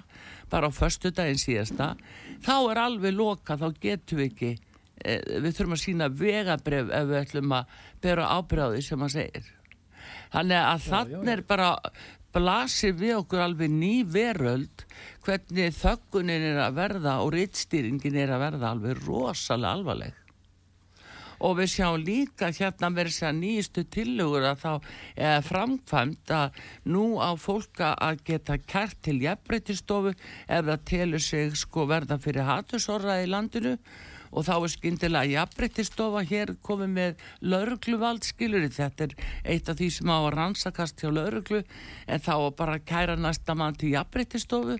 bara 0.51 0.69
á 0.69 0.71
förstu 0.73 1.11
daginn 1.13 1.41
síðasta 1.41 1.95
þá 2.45 2.55
er 2.57 2.83
alveg 2.85 3.15
loka, 3.17 3.57
þá 3.57 3.69
getum 3.81 4.21
við 4.21 4.29
ekki 4.29 4.51
eh, 5.05 5.39
við 5.41 5.55
þurfum 5.55 5.77
að 5.77 5.83
sína 5.85 6.11
vegabref 6.13 6.93
ef 6.93 7.09
við 7.09 7.21
ætlum 7.23 7.57
að 7.57 7.79
bera 8.03 8.29
ábráði 8.37 8.85
sem 8.85 9.01
að 9.01 9.15
segir. 9.17 9.49
Þannig 10.29 10.61
að 10.61 10.85
þannig 10.85 11.31
er 11.33 11.41
bara 11.49 11.69
blasir 12.35 12.95
við 12.97 13.19
okkur 13.23 13.43
alveg 13.43 13.71
ný 13.73 13.93
veröld 14.05 14.85
hvernig 15.25 15.75
þöggunin 15.77 16.47
er 16.51 16.63
að 16.67 16.79
verða 16.79 17.19
og 17.23 17.33
rittstýringin 17.35 18.17
er 18.21 18.33
að 18.35 18.43
verða 18.45 18.73
alveg 18.73 19.03
rosalega 19.05 19.75
alvarleg. 19.77 20.15
Og 21.39 21.55
við 21.55 21.69
sjáum 21.71 22.01
líka 22.03 22.49
hérna 22.51 22.89
verið 22.91 23.15
sér 23.15 23.35
nýjistu 23.37 23.85
tillögur 23.87 24.49
að 24.49 24.63
þá 24.63 24.73
er 25.29 25.45
framkvæmt 25.47 26.33
að 26.35 26.59
nú 26.91 27.05
á 27.23 27.31
fólka 27.39 27.93
að 27.95 28.25
geta 28.27 28.57
kært 28.59 28.99
til 29.07 29.21
jafnbreytistofu 29.23 30.11
ef 30.11 30.65
það 30.67 30.85
telur 30.91 31.23
sig 31.23 31.55
sko 31.55 31.87
verða 31.87 32.19
fyrir 32.19 32.49
hattusorra 32.49 33.21
í 33.23 33.29
landinu 33.31 33.77
og 34.31 34.45
þá 34.47 34.53
er 34.55 34.73
skyndilega 34.73 35.33
jafnbrettistofa 35.33 36.23
hér 36.29 36.55
komið 36.65 36.95
með 36.95 37.23
laurugluvald 37.41 38.27
skilur 38.27 38.67
þetta 38.69 39.09
er 39.09 39.15
eitt 39.43 39.69
af 39.69 39.79
því 39.79 39.91
sem 39.97 40.11
á 40.11 40.17
að 40.17 40.33
rannsakast 40.37 41.01
hjá 41.01 41.11
lauruglu 41.13 41.63
en 42.07 42.25
þá 42.25 42.33
bara 42.57 42.79
kæra 42.79 43.17
næsta 43.19 43.55
mann 43.57 43.77
til 43.79 43.93
jafnbrettistofu 43.95 44.79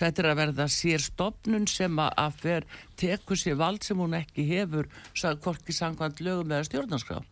þetta 0.00 0.22
er 0.22 0.30
að 0.30 0.40
verða 0.40 0.68
sér 0.72 1.02
stopnun 1.02 1.66
sem 1.70 2.00
að 2.02 2.40
fer 2.40 2.66
teku 3.00 3.36
sér 3.38 3.58
vald 3.60 3.84
sem 3.84 3.98
hún 4.00 4.16
ekki 4.18 4.46
hefur 4.50 4.90
hvorki 5.16 5.74
sangvand 5.76 6.20
lögum 6.20 6.52
eða 6.52 6.68
stjórnarskrá. 6.68 7.22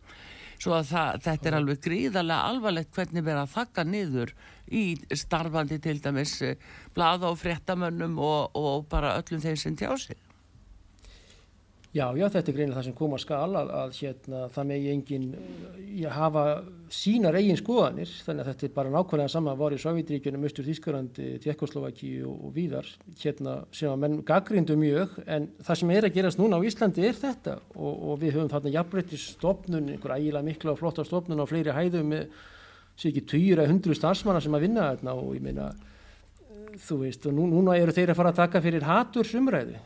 Svo 0.55 0.77
að 0.77 0.91
það, 0.93 1.17
þetta 1.25 1.49
er 1.49 1.57
alveg 1.57 1.81
gríðarlega 1.83 2.51
alvarlegt 2.51 2.93
hvernig 2.95 3.25
verða 3.25 3.47
þakka 3.51 3.83
niður 3.89 4.31
í 4.71 4.83
starfandi 5.11 5.81
til 5.83 5.97
dæmis 6.01 6.37
eh, 6.41 6.55
blada 6.95 7.27
og 7.29 7.41
fréttamönnum 7.41 8.15
og, 8.23 8.55
og 8.55 8.87
bara 8.89 9.17
öllum 9.19 9.43
þeim 9.43 9.59
sem 9.59 9.75
tjá 9.75 9.91
sig 9.99 10.24
Já, 11.95 12.09
já, 12.11 12.25
þetta 12.27 12.51
er 12.51 12.55
greinilega 12.57 12.81
það 12.81 12.87
sem 12.89 13.19
skal 13.23 13.55
að, 13.55 13.69
að 13.71 13.93
hérna, 14.01 14.39
það 14.51 14.65
megi 14.67 14.89
engin 14.91 15.27
já, 15.95 16.09
hafa 16.11 16.41
sínar 16.91 17.37
eigin 17.39 17.55
skoðanir 17.55 18.11
þannig 18.25 18.43
að 18.43 18.49
þetta 18.49 18.67
er 18.67 18.73
bara 18.75 18.91
nákvæmlega 18.91 19.31
saman 19.31 19.59
var 19.61 19.71
í 19.71 19.79
Sovjetríkjunum, 19.79 20.43
Östur 20.49 20.67
Þískarandi, 20.67 21.29
Tjekkoslovaki 21.45 22.11
og, 22.27 22.35
og 22.49 22.53
víðar 22.57 22.89
hérna, 23.21 23.55
sem 23.71 23.93
að 23.93 24.03
menn 24.03 24.19
gaggrindu 24.27 24.75
mjög 24.81 25.15
en 25.23 25.47
það 25.63 25.81
sem 25.81 25.95
er 25.95 26.09
að 26.09 26.19
gerast 26.19 26.41
núna 26.41 26.59
á 26.59 26.67
Íslandi 26.67 27.07
er 27.07 27.15
þetta 27.21 27.55
og, 27.77 27.93
og 27.95 28.19
við 28.25 28.35
höfum 28.35 28.51
þarna 28.51 28.75
jafnbreytistofnun, 28.75 29.89
einhver 29.95 30.17
ægilega 30.17 30.49
mikla 30.51 30.75
og 30.75 30.81
flotta 30.83 31.07
stofnun 31.07 31.47
á 31.47 31.47
fleiri 31.47 31.79
hæðum 31.79 32.11
með 32.11 32.27
sér 32.99 33.13
ekki 33.13 33.27
týra 33.31 33.69
hundru 33.71 33.95
starfsmanna 33.95 34.43
sem 34.43 34.55
að 34.55 34.67
vinna 34.67 34.89
þarna 34.91 35.15
og 35.15 35.35
ég 35.37 35.47
meina 35.47 35.71
þú 36.75 37.05
veist 37.05 37.23
og 37.23 37.39
nú, 37.39 37.47
núna 37.55 37.79
eru 37.79 37.95
þeir 37.95 38.11
að 38.11 38.19
fara 38.19 38.35
að 38.35 38.41
taka 38.43 38.61
fyrir 38.67 38.83
hatursumræði 38.83 39.79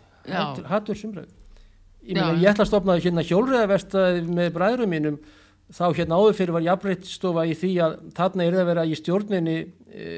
hatursumræði 0.69 1.38
ég, 2.04 2.16
meina, 2.16 2.32
ég 2.40 2.50
ætla 2.52 2.66
að 2.66 2.72
stopna 2.72 2.98
hérna 3.00 3.26
hjólriðavestað 3.26 4.22
með 4.30 4.54
bræðurum 4.56 4.94
mínum. 4.96 5.20
Þá 5.70 5.84
hérna 5.94 6.18
áður 6.18 6.38
fyrir 6.40 6.56
var 6.56 6.66
jafnreittstofa 6.66 7.46
í 7.46 7.58
því 7.58 7.74
að 7.86 7.98
þarna 8.18 8.46
er 8.46 8.56
það 8.56 8.64
að 8.64 8.72
vera 8.72 8.86
í 8.90 8.96
stjórninni 8.98 9.58
e, 9.94 10.14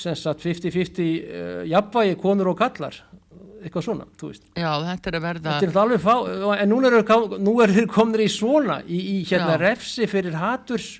sem 0.00 0.16
sagt 0.16 0.44
50-50 0.46 1.04
e, 1.04 1.42
jafnvægi 1.74 2.16
konur 2.22 2.54
og 2.54 2.58
kallar 2.62 3.02
eitthvað 3.64 3.86
svona, 3.86 4.06
þú 4.20 4.30
veist. 4.30 4.44
Já, 4.60 4.70
þetta 4.84 5.10
er 5.10 5.16
að 5.18 5.24
verða 5.24 5.54
er 5.96 6.02
fá, 6.04 6.14
en 6.56 6.72
nú 7.44 7.54
er 7.64 7.72
þeir 7.72 7.88
komin 7.92 8.24
í 8.24 8.28
svona 8.32 8.80
í, 8.84 8.98
í 8.98 9.16
hérna 9.28 9.56
Já. 9.56 9.60
refsi 9.62 10.08
fyrir 10.10 10.36
haturs 10.36 10.90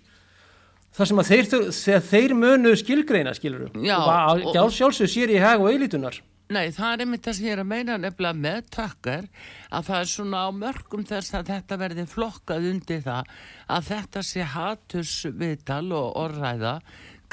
þar 0.95 1.11
sem 1.11 1.21
að 1.21 1.31
þeir, 1.33 1.99
þeir 2.09 2.37
mönu 2.39 2.75
skilgreina 2.79 3.35
skilur 3.37 3.67
og 3.75 4.73
sjálfsög 4.73 5.11
sér 5.11 5.35
í 5.35 5.41
hag 5.43 5.65
og 5.65 5.73
eilítunar 5.73 6.21
Nei, 6.53 6.69
það 6.77 6.91
er 6.91 7.03
einmitt 7.05 7.25
það 7.25 7.37
sem 7.39 7.47
ég 7.47 7.55
er 7.55 7.61
að 7.63 7.69
meina 7.71 7.95
nefnilega 7.97 8.37
með 8.37 8.67
takkar 8.75 9.29
að 9.73 9.87
það 9.87 10.01
er 10.03 10.11
svona 10.11 10.43
á 10.45 10.49
mörgum 10.53 11.05
þess 11.09 11.37
að 11.39 11.51
þetta 11.55 11.79
verði 11.81 12.05
flokkað 12.11 12.67
undir 12.69 13.01
það 13.07 13.31
að 13.77 13.89
þetta 13.89 14.23
sé 14.29 14.49
hatursvital 14.53 15.87
og 15.97 16.11
orðræða 16.21 16.75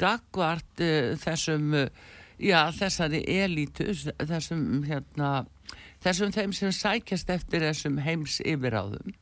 gagvart 0.00 0.84
uh, 0.86 1.12
þessum, 1.20 1.66
uh, 1.76 2.14
já 2.40 2.58
þessari 2.78 3.20
elítu, 3.36 3.90
þessum 4.16 4.64
hérna, 4.88 5.34
þessum 6.00 6.32
þeim 6.32 6.56
sem 6.56 6.72
sækjast 6.72 7.36
eftir 7.36 7.68
þessum 7.68 8.00
heims 8.00 8.40
yfiráðum 8.40 9.12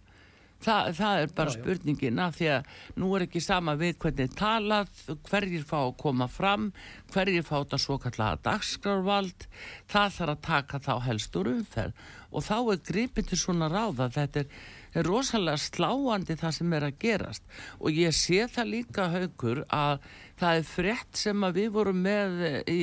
Þa, 0.60 0.74
það 0.92 1.22
er 1.22 1.30
bara 1.36 1.52
já, 1.54 1.56
spurningin 1.56 2.18
af 2.20 2.34
því 2.36 2.48
að 2.52 2.72
nú 3.00 3.10
er 3.16 3.24
ekki 3.24 3.40
sama 3.40 3.72
við 3.80 3.94
hvernig 4.02 4.34
talað, 4.36 4.90
hverjir 5.30 5.62
fá 5.64 5.78
að 5.78 5.94
koma 6.02 6.26
fram, 6.28 6.66
hverjir 7.14 7.46
fá 7.46 7.54
þetta 7.62 7.78
svo 7.80 7.96
kallaða 8.02 8.42
dagskrárvald, 8.50 9.46
það 9.88 10.18
þarf 10.18 10.34
að 10.34 10.42
taka 10.50 10.82
þá 10.84 10.92
helst 11.06 11.40
úr 11.40 11.50
umferð. 11.54 12.04
Og 12.30 12.44
þá 12.46 12.58
er 12.60 12.84
gripin 12.90 13.26
til 13.26 13.40
svona 13.40 13.70
ráða, 13.72 14.10
þetta 14.14 14.44
er, 14.44 14.60
er 15.00 15.08
rosalega 15.08 15.64
sláandi 15.64 16.36
það 16.38 16.56
sem 16.58 16.76
er 16.76 16.86
að 16.86 17.00
gerast. 17.06 17.48
Og 17.80 17.96
ég 17.96 18.14
sé 18.14 18.44
það 18.52 18.72
líka 18.74 19.08
haugur 19.14 19.64
að 19.66 20.04
það 20.40 20.60
er 20.60 20.68
frett 20.76 21.24
sem 21.24 21.48
að 21.48 21.62
við 21.62 21.72
vorum 21.78 22.04
með 22.04 22.44
í 22.68 22.82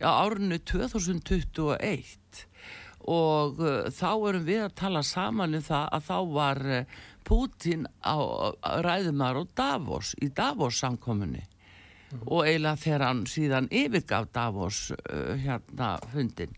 á 0.00 0.24
árinu 0.24 0.56
2021 0.64 2.46
og 3.10 3.60
uh, 3.64 3.88
þá 3.88 4.10
erum 4.28 4.44
við 4.44 4.64
að 4.66 4.74
tala 4.76 5.02
saman 5.06 5.56
um 5.56 5.64
það 5.64 5.86
að 5.96 6.04
þá 6.08 6.18
var 6.34 6.60
á 7.26 8.16
ræðumar 8.84 9.40
og 9.40 9.50
Davos 9.56 10.14
í 10.22 10.30
Davos 10.34 10.80
samkominni 10.82 11.42
mm. 11.42 12.22
og 12.26 12.46
eiginlega 12.46 12.82
þegar 12.84 13.06
hann 13.06 13.24
síðan 13.30 13.68
yfirgaf 13.70 14.30
Davos 14.34 14.90
uh, 14.94 15.34
hérna 15.40 15.96
hundin 16.14 16.54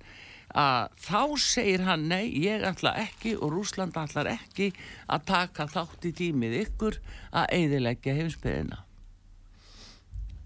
að 0.53 0.93
þá 1.01 1.21
segir 1.41 1.85
hann 1.87 2.09
nei, 2.11 2.29
ég 2.45 2.65
ætla 2.69 2.93
ekki 3.01 3.35
og 3.39 3.55
Rúsland 3.55 3.97
ætlar 3.97 4.29
ekki 4.35 4.73
að 5.09 5.29
taka 5.31 5.69
þátt 5.73 6.11
í 6.11 6.17
tímið 6.19 6.59
ykkur 6.67 6.99
að 7.33 7.55
eidilegja 7.57 8.17
heimsbyðina 8.19 8.83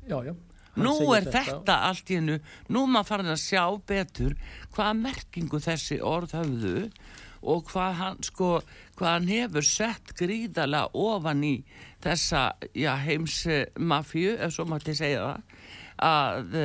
Já, 0.07 0.21
já. 0.23 0.37
Nú 0.77 0.93
er 1.17 1.25
þetta, 1.25 1.41
þetta 1.49 1.77
allt 1.89 2.11
í 2.13 2.19
hennu, 2.19 2.35
nú 2.71 2.83
maður 2.91 3.09
farin 3.09 3.33
að 3.33 3.41
sjá 3.43 3.63
betur 3.89 4.35
hvaða 4.77 4.93
merkingu 5.01 5.61
þessi 5.65 5.97
orð 6.05 6.35
höfðu 6.37 6.83
og 7.47 7.65
hvað 7.71 7.99
hann 8.01 8.21
sko 8.27 8.51
hvað 8.99 9.13
hann 9.13 9.31
hefur 9.31 9.67
sett 9.67 10.13
gríðala 10.19 10.87
ofan 10.97 11.45
í 11.47 11.55
þessa 12.05 12.49
heimsmafju 13.07 14.37
ef 14.37 14.55
svo 14.55 14.67
maður 14.69 14.91
til 14.91 14.99
segja 15.01 15.25
það 15.27 15.43
að, 16.07 16.57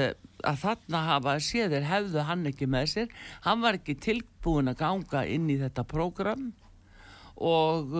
að 0.44 0.62
þarna 0.65 1.04
hafa 1.08 1.36
séðir 1.44 1.88
hefðu 1.88 2.26
hann 2.28 2.48
ekki 2.50 2.67
með 2.70 2.88
sér. 2.94 3.12
Hann 3.46 3.63
var 3.63 3.80
ekki 3.80 3.96
tilbúin 4.04 4.72
að 4.72 4.82
ganga 4.82 5.26
inn 5.28 5.50
í 5.52 5.60
þetta 5.62 5.86
prógram 5.88 6.52
og 7.41 7.96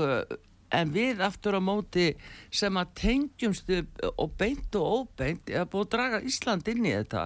en 0.72 0.94
við 0.94 1.22
aftur 1.24 1.58
á 1.60 1.62
móti 1.64 2.12
sem 2.54 2.78
að 2.80 2.94
tengjumstu 3.02 3.82
og 4.12 4.36
beint 4.40 4.76
og 4.80 5.02
óbeint 5.02 5.50
eða 5.52 5.68
búið 5.72 5.88
að 5.88 5.92
draga 5.96 6.22
Ísland 6.28 6.70
inn 6.72 6.86
í 6.86 6.94
þetta 6.96 7.26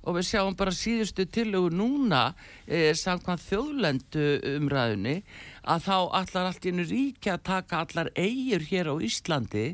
og 0.00 0.16
við 0.16 0.26
sjáum 0.30 0.56
bara 0.56 0.74
síðustu 0.74 1.26
tilögu 1.28 1.70
núna 1.76 2.32
eh, 2.66 2.92
samkvæmt 2.96 3.44
þjóðlendu 3.44 4.26
umræðunni 4.56 5.16
að 5.62 5.86
þá 5.86 5.96
allar 6.20 6.50
allt 6.50 6.68
í 6.68 6.74
ríkja 6.78 7.36
að 7.36 7.46
taka 7.50 7.82
allar 7.84 8.12
eigur 8.16 8.64
hér 8.70 8.92
á 8.92 8.94
Íslandi 8.96 9.66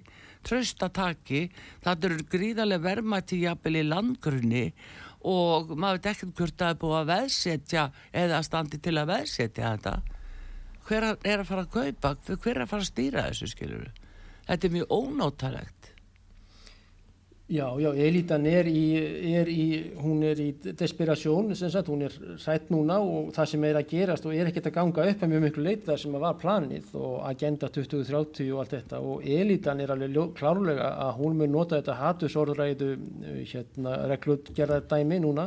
tröstataki, 0.47 1.49
það 1.83 2.09
eru 2.09 2.27
gríðarlega 2.31 2.85
verðmætti 2.85 3.41
jafnvel 3.43 3.81
í 3.81 3.87
landgrunni 3.87 4.67
og 5.27 5.73
maður 5.75 5.99
veit 5.99 6.11
ekkert 6.13 6.37
hvort 6.39 6.59
það 6.61 6.73
er 6.73 6.81
búið 6.83 6.99
að 7.01 7.09
veðsetja 7.11 7.87
eða 8.23 8.43
standi 8.47 8.79
til 8.79 8.95
að 8.95 9.11
veðsetja 9.11 9.73
þetta. 9.73 9.95
Hver 10.87 11.07
er 11.11 11.41
að 11.41 11.49
fara 11.49 11.65
að 11.65 11.73
kaupa 11.75 12.13
hver 12.29 12.53
er 12.53 12.63
að 12.63 12.71
fara 12.71 12.85
að 12.85 12.91
stýra 12.93 13.27
þessu 13.27 13.51
skiluru 13.51 13.95
þetta 14.47 14.69
er 14.69 14.75
mjög 14.77 14.93
ónótalegt 14.95 15.76
Já, 17.47 17.69
já, 17.79 17.93
elitan 17.95 18.43
er 18.51 18.67
í, 18.67 18.81
er 19.39 19.47
í, 19.47 19.67
hún 20.03 20.25
er 20.27 20.41
í 20.43 20.49
desperasjón, 20.67 21.53
hún 21.87 22.01
er 22.03 22.17
sætt 22.43 22.73
núna 22.75 22.97
og 22.99 23.29
það 23.37 23.51
sem 23.53 23.67
er 23.69 23.79
að 23.79 23.93
gerast 23.93 24.27
og 24.27 24.35
er 24.35 24.51
ekkert 24.51 24.67
að 24.67 24.75
ganga 24.75 25.05
upp 25.13 25.23
að 25.23 25.31
mjög 25.31 25.45
miklu 25.45 25.67
leita 25.69 25.95
sem 25.95 26.17
var 26.19 26.35
planið 26.41 26.91
og 26.99 27.21
agenda 27.29 27.71
2030 27.71 28.51
og 28.51 28.65
allt 28.65 28.75
þetta. 28.75 28.99
Og 28.99 29.23
elitan 29.23 29.79
er 29.79 29.95
alveg 29.95 30.35
klárlega 30.35 30.91
að 31.07 31.13
hún 31.21 31.39
mun 31.39 31.55
nota 31.55 31.79
þetta 31.79 31.97
hatusordræðu 32.01 32.91
hérna, 33.53 33.95
reglutgerða 34.11 34.81
dæmi 34.91 35.23
núna. 35.23 35.47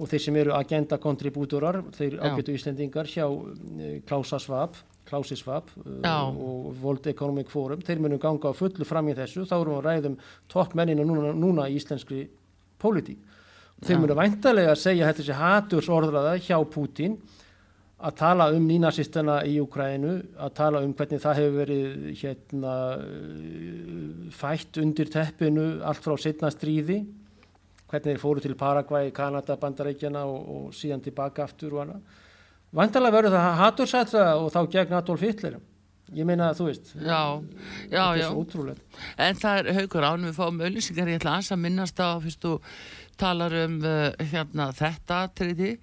Og 0.00 0.08
þeir 0.08 0.24
sem 0.24 0.40
eru 0.40 0.56
agenda 0.56 0.96
kontribútorar, 0.96 1.82
þeir 1.98 2.16
ágætu 2.16 2.56
íslendingar 2.56 3.12
hjá 3.12 3.26
eh, 3.28 4.00
Klása 4.08 4.40
Svab 4.40 4.80
Klausisvab 5.10 5.72
uh, 5.76 6.30
og 6.30 6.70
World 6.80 7.10
Economic 7.10 7.50
Forum, 7.50 7.82
þeir 7.84 8.02
munum 8.02 8.22
ganga 8.22 8.52
á 8.52 8.54
fullu 8.56 8.86
fram 8.86 9.10
í 9.10 9.16
þessu, 9.18 9.44
þá 9.48 9.56
erum 9.58 9.74
við 9.74 9.80
að 9.80 9.88
ræðum 9.88 10.16
toppmennina 10.52 11.06
núna, 11.06 11.34
núna 11.34 11.66
í 11.68 11.76
íslenskri 11.80 12.24
pólitík. 12.80 13.20
Þeir 13.80 14.02
munum 14.02 14.18
væntalega 14.18 14.74
að 14.74 14.82
segja 14.82 15.08
þetta 15.08 15.26
sé 15.26 15.36
haturs 15.36 15.88
orðraða 15.92 16.34
hjá 16.44 16.58
Pútín 16.68 17.16
að 18.00 18.16
tala 18.16 18.48
um 18.54 18.64
nínasistana 18.64 19.40
í 19.48 19.58
Ukrænu, 19.60 20.14
að 20.40 20.52
tala 20.56 20.80
um 20.84 20.92
hvernig 20.96 21.20
það 21.20 21.40
hefur 21.40 21.56
verið 21.58 22.06
hérna, 22.20 22.74
fætt 24.32 24.80
undir 24.80 25.10
teppinu 25.12 25.66
allt 25.84 26.04
frá 26.04 26.16
setna 26.20 26.52
stríði, 26.52 27.02
hvernig 27.90 28.14
þeir 28.14 28.22
fóru 28.22 28.44
til 28.44 28.56
Paraguay, 28.56 29.10
Kanada, 29.12 29.58
Bandarækjana 29.60 30.24
og, 30.28 30.50
og 30.54 30.74
síðan 30.76 31.04
tilbaka 31.04 31.44
aftur 31.44 31.76
og 31.76 31.84
annað 31.84 32.18
Vandalega 32.76 33.16
verður 33.16 33.34
það 33.34 33.60
hatursætra 33.64 34.24
og 34.38 34.48
þá 34.54 34.60
gegn 34.70 34.96
Adolf 35.00 35.26
Hitler. 35.26 35.58
Ég 36.14 36.26
meina 36.26 36.48
að 36.50 36.58
þú 36.58 36.64
veist, 36.66 36.88
já, 36.98 37.18
já, 37.86 38.02
er 38.02 38.18
já. 38.18 38.74
En 39.22 39.36
það 39.38 39.60
er 39.60 39.76
haugur 39.76 40.06
án, 40.06 40.24
við 40.26 40.34
fáum 40.40 40.58
auðlýsingar, 40.58 41.10
ég 41.12 41.20
ætla 41.20 41.36
að 41.38 41.60
minnast 41.62 42.02
á, 42.02 42.18
fyrst 42.18 42.42
þú 42.42 42.56
talar 43.20 43.54
um 43.60 43.76
uh, 43.86 44.08
hérna 44.32 44.70
þetta 44.74 45.20
triði, 45.38 45.76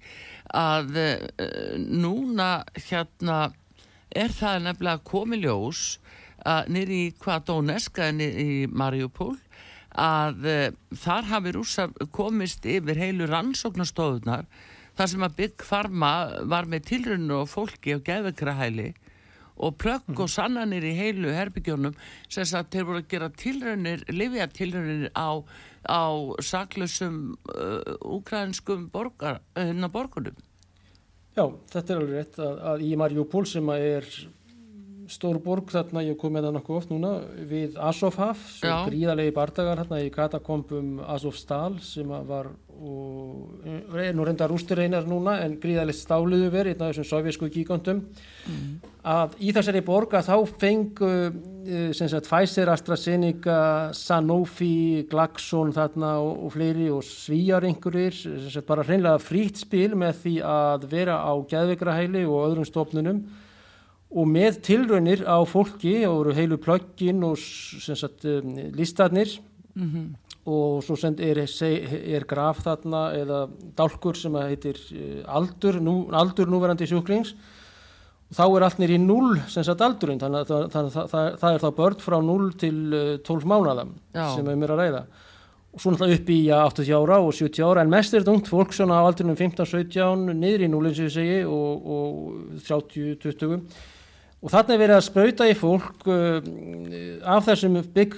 að 0.52 0.98
uh, 1.00 1.16
núna 1.80 2.50
hérna 2.90 3.38
er 4.12 4.32
það 4.36 4.62
nefnilega 4.66 5.04
komið 5.08 5.44
ljós 5.46 5.82
að 6.48 6.72
nýri 6.76 7.02
í 7.06 7.10
hvað 7.22 7.48
Dóneska 7.48 8.08
en 8.12 8.22
í 8.24 8.66
Mariupól 8.68 9.36
að 9.98 10.44
uh, 10.44 10.64
þar 10.92 11.30
hafi 11.32 11.54
rúsa 11.56 11.88
komist 12.14 12.68
yfir 12.68 13.00
heilu 13.00 13.28
rannsóknastofunar 13.30 14.44
þar 14.98 15.12
sem 15.12 15.26
að 15.26 15.36
Bygg 15.38 15.66
Pharma 15.68 16.12
var 16.50 16.66
með 16.70 16.88
tilrunnu 16.90 17.42
og 17.44 17.52
fólki 17.52 17.94
og 17.94 18.02
geðvekrahæli 18.06 18.88
og 19.58 19.76
plögg 19.78 20.06
mm. 20.10 20.18
og 20.22 20.30
sannanir 20.30 20.86
í 20.86 20.94
heilu 20.94 21.32
herbygjónum 21.34 21.94
sem 22.30 22.46
að 22.58 22.72
þeir 22.74 22.88
voru 22.88 23.02
að 23.02 23.08
gera 23.12 23.30
tilrunir, 23.42 24.04
livja 24.10 24.46
tilrunir 24.54 25.08
á, 25.14 25.42
á 25.86 26.04
saklusum 26.44 27.36
uh, 27.54 27.94
ukrainskum 28.18 28.86
borgar, 28.92 29.42
hérna 29.58 29.90
borgunum. 29.90 30.36
Já, 31.38 31.44
þetta 31.70 31.94
er 31.94 32.00
alveg 32.02 32.18
rétt 32.18 32.42
að, 32.42 32.60
að 32.72 32.84
í 32.86 32.92
Marjúpól 32.98 33.46
sem 33.46 33.70
að 33.70 33.86
er 33.92 34.10
stór 35.08 35.38
borg 35.40 35.70
þarna, 35.72 36.02
ég 36.04 36.18
kom 36.20 36.34
með 36.34 36.48
það 36.48 36.56
nokkuð 36.58 36.78
oft 36.78 36.90
núna, 36.92 37.12
við 37.48 37.78
Azovhaf, 37.80 38.42
svo 38.58 38.74
gríðarlegi 38.90 39.32
bardagar 39.36 39.80
hérna 39.80 40.02
í 40.04 40.10
katakompum 40.12 40.98
Azovstal 41.06 41.78
sem 41.84 42.10
var 42.28 42.50
og 42.78 43.66
er 43.98 44.14
nú 44.14 44.22
reynda 44.22 44.46
rústur 44.46 44.78
einar 44.78 45.06
núna 45.08 45.38
en 45.42 45.56
gríðarlegt 45.58 45.98
stáluðu 45.98 46.50
verið 46.52 46.76
einn 46.76 46.84
af 46.84 46.92
þessum 46.92 47.06
sovjasku 47.08 47.48
gíkondum 47.50 48.04
mm. 48.46 48.68
að 49.02 49.34
í 49.42 49.54
þessari 49.56 49.82
borga 49.86 50.20
þá 50.22 50.36
fengu 50.60 51.08
eh, 51.08 51.88
sem 51.96 52.10
sagt 52.10 52.28
Pfizer, 52.30 52.70
AstraZeneca 52.70 53.58
Sanofi, 53.98 55.08
Glaxon 55.10 55.74
þarna 55.74 56.12
og, 56.22 56.44
og 56.46 56.54
fleiri 56.54 56.86
og 56.94 57.02
svíjar 57.06 57.66
einhverjir, 57.66 58.14
sem 58.14 58.46
sagt 58.54 58.70
bara 58.70 58.86
hreinlega 58.86 59.18
frít 59.22 59.58
spil 59.64 59.98
með 59.98 60.22
því 60.22 60.36
að 60.46 60.86
vera 60.92 61.18
á 61.18 61.34
gæðvikrahæli 61.50 62.24
og 62.28 62.44
öðrum 62.44 62.68
stofnunum. 62.68 63.24
Og 64.08 64.24
með 64.24 64.62
tilraunir 64.64 65.26
á 65.28 65.36
fólki 65.44 65.98
og 66.08 66.30
heilu 66.32 66.56
plöggin 66.62 67.26
og 67.26 67.36
sem 67.42 67.98
sagt 67.98 68.24
um, 68.24 68.54
listarnir. 68.72 69.34
Mm 69.74 69.90
-hmm 69.90 70.27
og 70.48 70.80
svo 70.86 70.96
er, 71.10 71.42
er 71.44 72.26
graf 72.28 72.64
þarna 72.64 73.04
eða 73.18 73.44
dálkur 73.76 74.16
sem 74.16 74.34
heitir 74.40 74.80
eh, 74.94 75.22
aldur, 75.28 75.80
nú, 75.84 76.00
aldur 76.16 76.50
núverandi 76.50 76.88
sjúklings. 76.88 77.34
Þá 78.28 78.44
er 78.44 78.64
allt 78.66 78.80
nýri 78.80 78.98
í 78.98 79.00
0 79.00 79.38
sem 79.48 79.64
sagt 79.64 79.84
aldurinn. 79.84 80.20
Þannig 80.20 80.42
að 80.42 80.50
það, 80.50 80.66
það, 80.74 81.08
það, 81.12 81.30
það 81.40 81.54
er 81.54 81.62
þá 81.64 81.70
börn 81.78 82.02
frá 82.04 82.18
0 82.24 82.50
til 82.60 82.76
12 83.24 83.36
eh, 83.38 83.48
mánadam 83.52 83.94
sem 84.14 84.48
við 84.48 84.60
mér 84.60 84.74
að 84.74 84.82
ræða. 84.82 85.02
Og 85.68 85.82
svo 85.82 85.92
náttúrulega 85.92 86.18
upp 86.18 86.32
í 86.32 86.38
ja, 86.46 86.58
80 86.64 86.90
ára 86.96 87.20
og 87.24 87.36
70 87.36 87.68
ára. 87.68 87.84
En 87.84 87.92
mest 87.92 88.14
er 88.14 88.24
þetta 88.24 88.34
ungt 88.34 88.50
fólk 88.50 88.74
svona 88.76 89.00
á 89.00 89.04
aldrinum 89.04 89.36
15-17 89.36 90.32
niður 90.32 90.64
í 90.64 90.72
0 90.72 90.90
eins 90.90 91.00
og 91.00 91.08
ég 91.08 91.14
segi 91.14 91.38
og, 91.44 91.88
og 91.94 92.60
30-20 92.68 93.62
og 94.38 94.52
þarna 94.52 94.74
er 94.74 94.80
verið 94.84 94.96
að 94.96 95.06
spröyta 95.08 95.48
í 95.50 95.56
fólk 95.58 96.06
uh, 96.06 96.36
af 97.26 97.48
þessum 97.48 97.80
bygg 97.94 98.14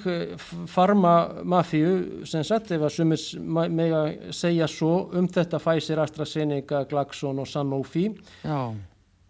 farma 0.69 1.15
mafíu 1.49 2.27
sem 2.29 2.45
sett 2.47 2.71
ef 2.75 2.85
að 2.85 2.95
sumir 2.99 3.25
með 3.73 3.97
að 3.97 4.13
segja 4.37 4.69
svo 4.71 5.09
um 5.17 5.29
þetta 5.31 5.61
Pfizer, 5.63 6.03
AstraZeneca, 6.05 6.85
Glaxon 6.91 7.41
og 7.41 7.49
Sanofi 7.49 8.11
Já. 8.45 8.75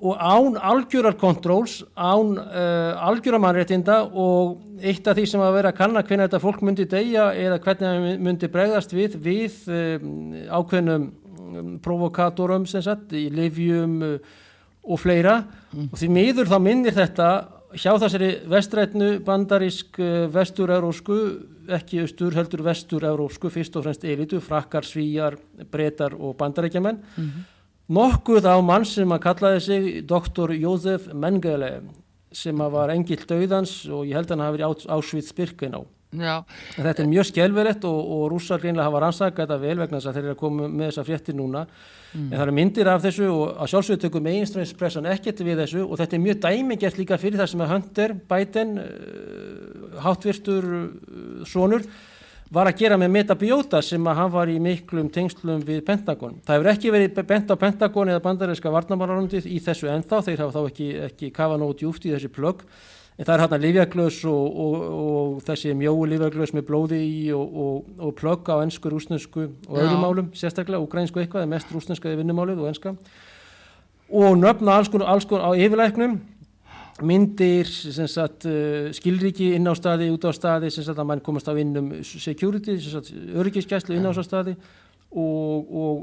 og 0.01 0.17
án 0.19 0.59
algjörarkontróls, 0.59 1.85
án 1.95 2.35
uh, 2.41 3.07
algjörarmannréttinda 3.07 4.03
og 4.11 4.59
eitt 4.83 5.07
af 5.07 5.19
því 5.19 5.29
sem 5.31 5.47
að 5.47 5.57
vera 5.61 5.71
að 5.71 5.81
kanna 5.81 6.03
hvernig 6.03 6.27
þetta 6.27 6.43
fólk 6.43 6.63
myndi 6.67 6.91
degja 6.91 7.31
eða 7.37 7.63
hvernig 7.63 7.87
það 7.87 8.23
myndi 8.27 8.51
bregðast 8.51 8.95
við 8.97 9.19
við 9.23 9.63
um, 9.71 10.13
ákveðnum 10.51 11.11
um, 11.39 11.75
provokatorum 11.85 12.67
sem 12.67 12.83
sett 12.83 13.13
í 13.15 13.29
livjum 13.31 13.99
uh, 14.03 14.39
og 14.85 15.01
fleira 15.01 15.43
mm. 15.73 15.91
og 15.93 15.99
því 16.01 16.11
miður 16.15 16.51
þá 16.51 16.59
minnir 16.63 16.97
þetta 16.97 17.31
hjá 17.79 17.93
þessari 18.03 18.31
vestrætnu 18.51 19.11
bandarísk 19.27 20.01
eh, 20.03 20.27
vestur-eurósku 20.33 21.19
ekki 21.77 22.03
austur 22.05 22.35
heldur 22.35 22.65
vestur-eurósku 22.67 23.51
fyrst 23.53 23.77
og 23.79 23.87
fremst 23.87 24.05
elitu, 24.09 24.41
frakkar, 24.43 24.87
svíjar 24.87 25.37
breytar 25.71 26.17
og 26.19 26.37
bandarækjaman 26.41 26.99
mm 26.99 27.25
-hmm. 27.25 27.47
nokkuð 27.89 28.45
á 28.47 28.57
mann 28.63 28.85
sem 28.85 29.09
að 29.13 29.23
kallaði 29.23 29.61
sig 29.61 30.09
doktor 30.09 30.51
Józef 30.51 31.13
Mengele 31.15 31.83
sem 32.33 32.61
að 32.61 32.71
var 32.71 32.91
engill 32.91 33.25
döðans 33.27 33.89
og 33.91 34.07
ég 34.07 34.15
held 34.15 34.31
að 34.31 34.31
hann 34.31 34.47
hafi 34.47 34.59
verið 34.59 34.87
ásvið 34.87 35.29
spyrkun 35.29 35.75
á 35.79 35.83
Já. 36.11 36.43
Þetta 36.75 37.05
er 37.05 37.07
mjög 37.07 37.27
skjálfilegt 37.29 37.85
og, 37.87 37.99
og 38.17 38.23
rússar 38.33 38.59
greinlega 38.59 38.89
hafa 38.89 39.03
rannsakað 39.05 39.45
þetta 39.45 39.59
vel 39.63 39.77
vegna 39.79 40.01
þess 40.01 40.11
að 40.11 40.17
þeir 40.17 40.25
eru 40.25 40.35
að 40.35 40.41
koma 40.41 40.67
með 40.67 40.89
þessa 40.89 41.05
fréttir 41.07 41.37
núna 41.39 41.63
mm. 41.69 42.25
en 42.25 42.35
það 42.35 42.45
eru 42.47 42.55
myndir 42.57 42.91
af 42.91 43.05
þessu 43.05 43.29
og 43.31 43.45
að 43.55 43.71
sjálfsögðu 43.73 44.03
tökum 44.05 44.31
eiginströmspressan 44.33 45.11
ekkert 45.13 45.45
við 45.47 45.63
þessu 45.63 45.87
og 45.87 46.01
þetta 46.03 46.19
er 46.19 46.25
mjög 46.27 46.43
dæmigert 46.49 46.99
líka 46.99 47.21
fyrir 47.23 47.39
það 47.39 47.53
sem 47.55 47.63
að 47.63 47.75
Hunter 47.77 48.17
Biden 48.35 48.77
eh, 48.83 49.97
hátvirtur 50.03 50.71
eh, 50.81 50.85
sonur 51.47 51.87
var 52.51 52.67
að 52.67 52.81
gera 52.83 52.99
með 52.99 53.13
metabiota 53.15 53.79
sem 53.79 54.07
að 54.11 54.19
hann 54.19 54.33
var 54.35 54.51
í 54.51 54.59
miklum 54.59 55.07
tengslum 55.15 55.61
við 55.63 55.85
Pentagon. 55.87 56.41
Það 56.43 56.57
hefur 56.57 56.71
ekki 56.73 56.91
verið 56.91 57.21
bent 57.29 57.53
á 57.55 57.55
Pentagon 57.55 58.11
eða 58.11 58.25
bandaríska 58.25 58.73
varnamararundið 58.75 59.47
í 59.47 59.61
þessu 59.63 59.87
ennþá, 59.93 60.25
þeir 60.27 60.43
hafa 60.43 60.57
þá 60.57 60.73
ekki, 60.73 60.89
ekki 61.07 61.31
kafa 61.37 61.61
nót 61.63 61.85
júft 61.87 62.09
í 62.09 62.11
þessi 62.17 62.33
plögg 62.35 62.67
en 63.21 63.27
það 63.29 63.35
er 63.35 63.43
hérna 63.43 63.61
livjaglös 63.61 64.19
og, 64.31 64.61
og, 64.65 64.77
og 64.97 65.41
þessi 65.45 65.75
mjóu 65.77 66.07
livjaglös 66.09 66.55
með 66.57 66.67
blóði 66.71 67.01
í 67.05 67.19
og, 67.37 67.91
og 68.01 68.15
plögg 68.17 68.49
á 68.49 68.65
ennsku, 68.65 68.89
rúsnesku 68.89 69.45
og 69.69 69.77
öðrum 69.77 70.01
málum 70.01 70.31
sérstaklega, 70.33 70.81
ukrainsku 70.81 71.21
eitthvað, 71.21 71.43
það 71.43 71.49
er 71.49 71.53
mest 71.53 71.75
rúsneskaði 71.75 72.21
vinnumálið 72.23 72.63
og 72.65 72.71
ennska 72.71 72.95
og 74.11 74.39
nöfna 74.41 74.79
alls 74.81 74.89
konar, 74.89 75.13
alls 75.13 75.29
konar 75.29 75.53
á 75.53 75.61
yfirleiknum 75.61 76.17
myndir 77.05 77.69
sagt, 77.69 78.49
uh, 78.49 78.89
skilriki 78.97 79.53
inn 79.57 79.69
á 79.69 79.77
staði, 79.77 80.09
út 80.13 80.25
á 80.25 80.33
staði 80.37 80.73
að 80.73 81.07
mann 81.09 81.25
komast 81.25 81.49
á 81.49 81.55
innum 81.61 81.93
security, 82.05 82.79
öryggiskeslu 83.37 83.97
inn 84.01 84.09
á 84.09 84.17
staði 84.17 84.57
og, 85.11 85.71
og, 85.83 86.03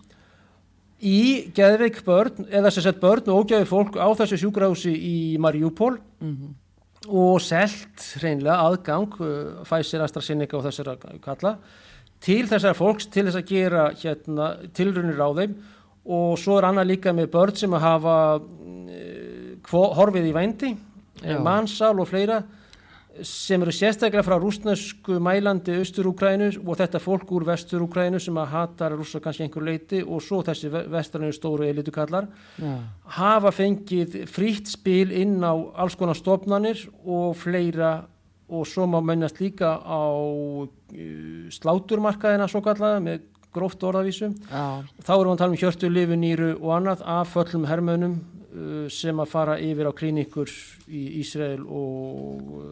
í 1.05 1.23
geðveik 1.55 2.01
börn 2.07 2.49
eða 2.49 2.73
sem 2.73 2.85
sett 2.87 3.01
börn 3.03 3.29
og 3.29 3.45
ógæði 3.45 3.69
fólk 3.69 3.99
á 4.01 4.09
þessu 4.17 4.41
sjúkrahúsi 4.41 4.93
í 4.95 5.17
Mariupol. 5.43 5.99
Og 7.05 7.37
selt 7.45 8.01
hreinlega 8.23 8.63
aðgang 8.65 9.19
uh, 9.21 9.61
Pfizer, 9.67 10.01
AstraZeneca 10.01 10.57
og 10.57 10.65
þessara 10.65 10.97
kalla 11.21 11.59
til 12.25 12.47
þessara 12.49 12.77
fólks 12.79 13.11
til 13.13 13.27
þess 13.27 13.37
að 13.37 13.51
gera 13.51 13.85
hérna, 14.01 14.47
tilrunir 14.73 15.21
á 15.21 15.29
þeim. 15.37 15.57
Og 16.05 16.39
svo 16.41 16.59
er 16.59 16.69
annað 16.69 16.91
líka 16.95 17.13
með 17.17 17.31
börn 17.33 17.57
sem 17.57 17.77
að 17.77 17.85
hafa 17.85 18.17
uh, 18.41 19.81
horfið 19.99 20.31
í 20.31 20.35
vændi 20.37 20.75
Já. 21.23 21.39
mannsal 21.41 21.95
og 22.01 22.09
fleira 22.09 22.43
sem 23.23 23.63
eru 23.63 23.73
sérstaklega 23.75 24.25
frá 24.27 24.37
rúsnesku 24.41 25.19
mælandi 25.23 25.77
austur-Úkrænu 25.79 26.49
og 26.65 26.79
þetta 26.81 27.01
fólk 27.03 27.31
úr 27.37 27.47
vestur-Úkrænu 27.47 28.21
sem 28.23 28.39
að 28.41 28.51
hatar 28.55 28.97
rússa 28.99 29.21
kannski 29.23 29.47
einhver 29.47 29.67
leiti 29.69 30.01
og 30.03 30.23
svo 30.25 30.41
þessi 30.47 30.71
vestrannu 30.73 31.31
stóru 31.35 31.69
elitukallar 31.69 32.27
já, 32.59 32.73
hafa 33.19 33.53
fengið 33.55 34.25
frítt 34.31 34.73
spil 34.73 35.15
inn 35.15 35.39
á 35.47 35.55
alls 35.55 35.95
konar 35.99 36.19
stofnanir 36.19 36.87
og 37.05 37.37
fleira 37.39 38.05
og 38.49 38.67
svo 38.69 38.87
má 38.91 39.01
mennast 39.01 39.41
líka 39.41 39.79
á 39.81 40.03
uh, 40.11 40.67
sláturmarkaðina 41.55 42.49
svo 42.51 42.65
kallaða 42.65 43.01
með 43.05 43.29
gróft 43.55 43.85
orðavísum 43.87 44.37
þá 44.51 45.13
erum 45.15 45.29
við 45.29 45.35
að 45.35 45.43
tala 45.43 45.53
um 45.53 45.61
hjörtu, 45.61 45.91
lifu, 45.93 46.17
nýru 46.19 46.55
og 46.59 46.73
annað 46.79 47.05
af 47.15 47.35
föllum 47.35 47.67
hermönum 47.69 48.17
uh, 48.19 48.87
sem 48.93 49.21
að 49.21 49.31
fara 49.31 49.57
yfir 49.63 49.91
á 49.91 49.93
klínikur 49.97 50.51
í 50.89 51.03
Ísrael 51.21 51.63
og 51.63 52.51
uh, 52.59 52.65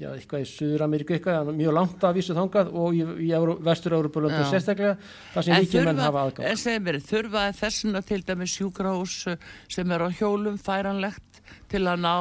já, 0.00 0.08
eitthvað 0.14 0.44
í 0.44 0.48
Suður-Ameríku 0.52 1.16
eitthvað, 1.16 1.52
mjög 1.58 1.76
langt 1.78 2.06
að 2.08 2.18
vísu 2.20 2.36
þangað 2.38 2.72
og 2.82 2.96
í, 2.96 3.04
í 3.26 3.30
Euró, 3.36 3.58
vestur-Európa-löndu 3.68 4.46
sérstaklega, 4.50 4.96
þar 5.34 5.48
sem 5.48 5.62
ríkir 5.62 5.86
menn 5.88 6.02
hafa 6.02 6.26
segir 6.64 6.82
mér, 6.86 7.00
þurfa 7.12 7.46
þessuna 7.60 8.04
til 8.08 8.22
dæmis 8.28 8.56
sjúkrahús 8.56 9.20
uh, 9.32 9.46
sem 9.72 9.94
er 9.94 10.06
á 10.06 10.08
hjólum 10.18 10.58
færanlegt 10.62 11.44
til 11.72 11.84
að 11.88 12.04
ná 12.04 12.14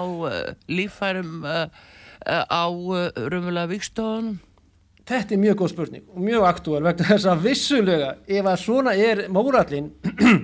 líffærum 0.72 1.44
á 1.46 2.64
raunverulega 2.68 3.70
vikstofunum? 3.72 4.40
Þetta 5.08 5.36
er 5.36 5.42
mjög 5.42 5.62
góð 5.62 5.72
spurning 5.74 6.08
og 6.14 6.24
mjög 6.24 6.48
aktúal 6.48 6.82
vegna 6.86 7.08
þess 7.12 7.30
að 7.30 7.46
vissulega 7.48 8.16
ef 8.30 8.50
að 8.52 8.60
svona 8.62 8.96
er 8.96 9.24
mórallin 9.34 9.90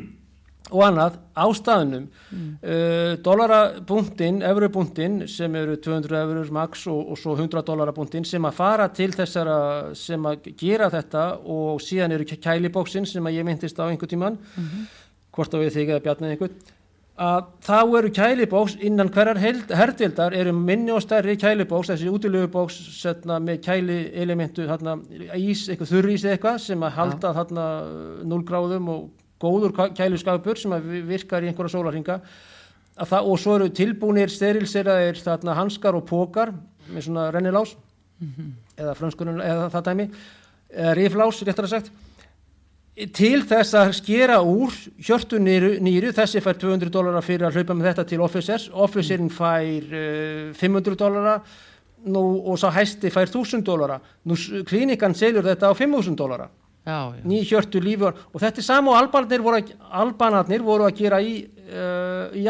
og 0.76 0.82
annað 0.84 1.20
á 1.32 1.46
staðnum 1.56 2.08
mm. 2.08 2.48
uh, 2.60 3.12
dollarabúndin, 3.24 4.42
eurubúndin 4.50 5.20
sem 5.32 5.56
eru 5.56 5.78
200 5.80 6.24
eurur 6.24 6.52
max 6.58 6.88
og, 6.92 7.14
og 7.14 7.22
svo 7.22 7.38
100 7.38 7.64
dollarabúndin 7.68 8.28
sem 8.28 8.50
að 8.50 8.58
fara 8.58 8.90
til 8.92 9.12
þessara 9.16 9.60
sem 9.96 10.26
að 10.28 10.50
gera 10.60 10.90
þetta 10.94 11.28
og 11.46 11.84
síðan 11.84 12.18
eru 12.18 12.28
kælibóksin 12.28 13.08
sem 13.08 13.30
að 13.30 13.40
ég 13.40 13.48
myndist 13.48 13.80
á 13.80 13.88
einhver 13.88 14.12
tíman 14.12 14.40
hvort 15.32 15.54
á 15.54 15.58
við 15.62 15.74
þig 15.78 15.94
eða 15.94 16.04
bjarnið 16.08 16.36
einhvern 16.36 16.77
að 17.18 17.46
þá 17.66 17.78
eru 17.98 18.10
kælibóks 18.14 18.76
innan 18.86 19.10
hverjar 19.14 19.40
herdildar 19.42 20.36
eru 20.38 20.52
minni 20.54 20.94
og 20.94 21.02
stærri 21.02 21.34
kælibóks, 21.40 21.90
þessi 21.90 22.12
útilögubóks 22.14 22.78
setna, 23.00 23.40
með 23.42 23.64
kæli 23.66 23.98
elementu 24.22 24.68
þarna, 24.70 25.00
ís, 25.34 25.66
eitthvað 25.66 25.94
þurrís 25.96 26.28
eitthvað 26.30 26.60
sem 26.68 26.86
að 26.86 27.00
halda 27.00 27.34
þarna 27.40 27.66
0 28.30 28.46
gráðum 28.46 28.92
og 28.94 29.10
góður 29.42 29.74
kæluskapur 29.98 30.62
sem 30.62 30.78
virkar 31.10 31.46
í 31.46 31.50
einhverja 31.50 31.74
sólarhinga 31.74 32.20
að 32.98 33.12
það, 33.12 33.30
og 33.30 33.42
svo 33.42 33.58
eru 33.58 33.74
tilbúnir 33.74 34.34
sterilseraðir 34.34 35.22
þarna 35.22 35.58
hanskar 35.58 35.98
og 35.98 36.06
pókar 36.10 36.54
með 36.90 37.10
svona 37.10 37.30
rennilás 37.34 37.74
eða 38.78 38.94
frönskunum 38.98 39.42
eða 39.42 39.70
það 39.74 39.90
dæmi 39.90 40.08
eða 40.70 40.94
riflás, 40.98 41.42
réttar 41.46 41.66
að 41.66 41.74
sagt 41.76 41.92
til 43.14 43.44
þess 43.46 43.76
að 43.78 43.92
skera 44.00 44.40
úr 44.42 44.74
hjörtu 45.06 45.38
nýru, 45.38 46.12
þessi 46.18 46.42
fær 46.42 46.58
200 46.58 46.90
dólara 46.94 47.22
fyrir 47.22 47.46
að 47.48 47.60
hlaupa 47.60 47.76
með 47.78 47.92
þetta 47.92 48.06
til 48.10 48.22
officers. 48.26 48.70
Officerinn 48.74 49.30
fær 49.34 49.92
uh, 49.94 50.54
500 50.58 50.98
dólara 50.98 51.36
nú, 52.08 52.24
og 52.46 52.58
sá 52.62 52.72
hæsti 52.74 53.12
fær 53.14 53.30
1000 53.30 53.66
dólara 53.68 54.00
klínikan 54.68 55.16
selur 55.18 55.46
þetta 55.46 55.70
á 55.70 55.74
5000 55.78 56.18
dólara 56.18 56.50
ný 57.28 57.42
hjörtu 57.44 57.82
lífur 57.84 58.16
og 58.32 58.40
þetta 58.40 58.62
er 58.62 58.66
sama 58.66 58.94
og 58.94 58.98
albanarnir 59.02 59.42
voru, 59.44 59.60
albanarnir 59.92 60.64
voru 60.64 60.88
að 60.88 61.02
gera 61.02 61.20
í, 61.20 61.42
uh, 61.68 62.32
í 62.32 62.48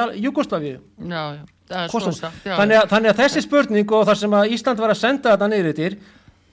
svo. 1.90 2.30
Já, 2.46 2.54
þannig, 2.54 2.84
þannig 2.92 3.12
að 3.12 3.22
þessi 3.24 3.44
spurning 3.44 3.92
og 3.92 4.06
þar 4.08 4.20
sem 4.22 4.36
að 4.38 4.54
Ísland 4.56 4.80
var 4.80 4.94
að 4.94 5.02
senda 5.02 5.34
þetta 5.34 5.50
niður 5.52 5.72
yfir 5.74 5.98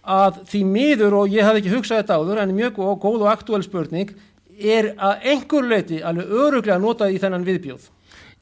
að 0.05 0.43
því 0.51 0.61
miður 0.69 1.15
og 1.23 1.33
ég 1.33 1.47
hafði 1.47 1.63
ekki 1.65 1.75
hugsað 1.75 2.03
þetta 2.03 2.19
áður 2.21 2.41
en 2.45 2.55
mjög 2.57 2.77
góð, 2.79 2.95
góð 3.03 3.25
og 3.25 3.31
aktúal 3.33 3.63
spurning 3.65 4.11
er 4.61 4.93
að 5.01 5.25
einhver 5.33 5.67
leiti 5.71 6.01
alveg 6.05 6.31
öruglega 6.31 6.79
notað 6.83 7.17
í 7.17 7.21
þennan 7.23 7.47
viðbjóð 7.49 7.89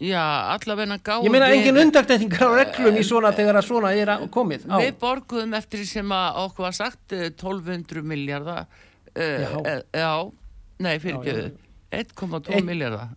já 0.02 0.22
allavega 0.56 0.98
gáum 1.06 1.24
ég 1.26 1.30
meina 1.32 1.48
engin 1.54 1.78
undaktekningar 1.78 2.50
á 2.50 2.52
reglum 2.58 2.98
í 2.98 3.04
svona 3.06 3.30
þegar 3.36 3.60
að 3.60 3.66
svona 3.68 3.92
er 3.94 4.10
komið 4.34 4.66
á. 4.66 4.76
Við 4.82 4.96
borguðum 4.98 5.54
eftir 5.54 5.84
sem 5.86 6.10
að 6.16 6.40
okkur 6.42 6.66
var 6.66 6.74
sagt 6.76 7.14
eh, 7.14 7.28
1200 7.30 8.02
miljardar 8.02 8.64
uh, 8.66 9.22
Já. 9.22 9.50
já. 9.62 9.76
já, 9.94 10.12
nei 10.82 10.96
fyrir 10.98 11.22
Já, 11.22 11.36
já, 11.38 11.52
ekki 12.02 12.16
1,2 12.26 12.56
Einn- 12.56 12.66
miljardar 12.66 13.12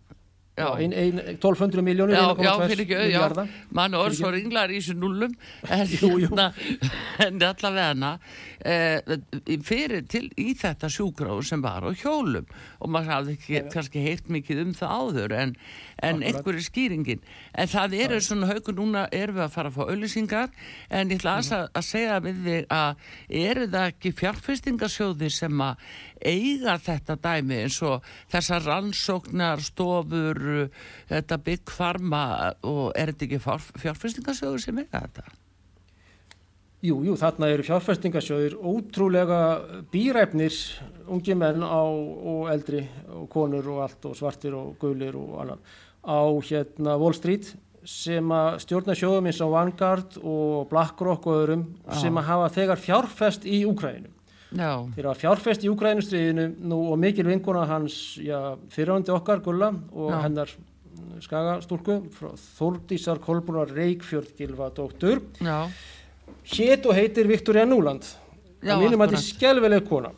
1200 0.56 1.82
miljónir 1.84 2.16
Já, 2.16 2.32
já, 2.40 2.52
fyrir 2.64 2.86
ekki, 2.86 3.48
mann 3.76 3.96
og 3.96 4.06
orð 4.06 4.16
svo 4.22 4.30
ringlar 4.32 4.72
í 4.72 4.78
þessu 4.80 4.96
nullum 4.96 5.34
en, 5.68 5.90
hérna, 5.92 6.46
en 7.26 7.42
allavega 7.50 8.12
eh, 8.64 9.00
fyrir 9.66 10.06
til 10.08 10.24
í 10.40 10.54
þetta 10.56 10.88
sjúkráð 10.92 11.42
sem 11.48 11.62
var 11.64 11.84
á 11.84 11.90
hjólum 11.92 12.46
og 12.80 12.88
maður 12.92 13.12
hafði 13.12 13.36
ekki, 13.36 13.60
kannski 13.74 14.04
heyrt 14.04 14.30
mikið 14.32 14.62
um 14.64 14.72
það 14.78 14.94
áður 14.96 15.34
en, 15.36 15.54
en 16.02 16.16
Akkurat. 16.22 16.26
einhver 16.30 16.58
er 16.60 16.66
skýringin 16.66 17.20
en 17.54 17.68
það 17.72 17.96
eru 18.00 18.20
svona 18.24 18.50
haugur 18.52 18.76
núna 18.78 19.06
erum 19.12 19.36
við 19.40 19.44
að 19.46 19.54
fara 19.56 19.72
að 19.72 19.76
fá 19.76 19.82
auðlýsingar 19.90 20.50
en 20.90 21.10
ég 21.12 21.20
ætla 21.20 21.36
Mhm. 21.36 21.38
aðeins 21.38 21.52
að, 21.52 21.68
að 21.76 21.86
segja 21.90 22.18
við 22.24 22.42
þig 22.46 22.66
að 22.70 22.96
eru 23.46 23.66
það 23.76 23.88
ekki 23.92 24.12
fjárfestingasjóði 24.20 25.30
sem 25.30 25.60
að 25.60 25.76
eiga 26.26 26.78
þetta 26.80 27.16
dæmi 27.20 27.58
eins 27.66 27.80
og 27.84 28.04
þessar 28.32 28.64
rannsóknar 28.66 29.60
stofur 29.60 30.40
uh, 30.62 30.68
þetta 31.10 31.38
bygg 31.44 31.70
farma 31.76 32.22
og 32.64 32.92
er 32.96 33.12
þetta 33.12 33.26
ekki 33.28 33.40
fjár, 33.44 33.66
fjárfestingasjóður 33.84 34.64
sem 34.64 34.78
eiga 34.80 35.02
þetta? 35.04 35.26
Jú, 36.84 36.98
jú, 37.06 37.14
þarna 37.16 37.48
eru 37.54 37.64
fjárfestingasjóðir 37.64 38.58
ótrúlega 38.60 39.38
býræfnir 39.92 40.54
ungi 41.08 41.34
menn 41.38 41.64
á, 41.64 41.80
og 41.80 42.50
eldri 42.52 42.82
og 43.08 43.30
konur 43.32 43.64
og 43.72 43.84
allt 43.86 44.04
og 44.10 44.18
svartir 44.18 44.54
og 44.54 44.74
gulir 44.82 45.16
og 45.16 45.38
annan. 45.40 45.62
Á 46.04 46.20
hérna 46.44 46.98
Wall 47.00 47.16
Street 47.16 47.48
sem 47.86 48.28
að 48.34 48.58
stjórna 48.66 48.94
sjóðum 48.98 49.30
eins 49.30 49.40
og 49.40 49.54
Vanguard 49.54 50.18
og 50.20 50.68
BlackRock 50.68 51.26
og 51.30 51.40
öðrum 51.46 51.64
sem 51.96 52.20
að 52.20 52.28
hafa 52.28 52.52
þegar 52.58 52.82
fjárfest 52.82 53.48
í 53.48 53.62
Úkræninu. 53.66 54.12
Já, 54.56 54.86
Þeir 54.94 55.08
hafa 55.08 55.20
fjárfest 55.24 55.64
í 55.66 55.70
Úkrænustriðinu 55.72 56.46
nú 56.70 56.84
og 56.92 57.00
mikil 57.02 57.26
vinkona 57.26 57.64
hans, 57.66 57.96
fyrirhandi 58.70 59.10
okkar, 59.16 59.40
Gulla 59.42 59.72
og 59.90 60.12
Já. 60.12 60.20
hennar 60.22 60.52
skagastúlku 61.20 61.98
frá 62.14 62.30
Þórdísar 62.56 63.18
Kolbúnar 63.24 63.72
Reykjörð 63.74 64.34
Gilva 64.38 64.70
dóttur 64.74 65.22
Já, 65.40 65.66
hétt 66.52 66.86
og 66.86 66.96
heitir 66.96 67.28
Viktoria 67.30 67.66
Núland 67.66 68.06
að 68.62 68.84
mínum 68.84 69.02
að 69.02 69.12
þetta 69.12 69.20
er 69.20 69.26
skjálfileg 69.26 69.88
kona. 69.88 70.12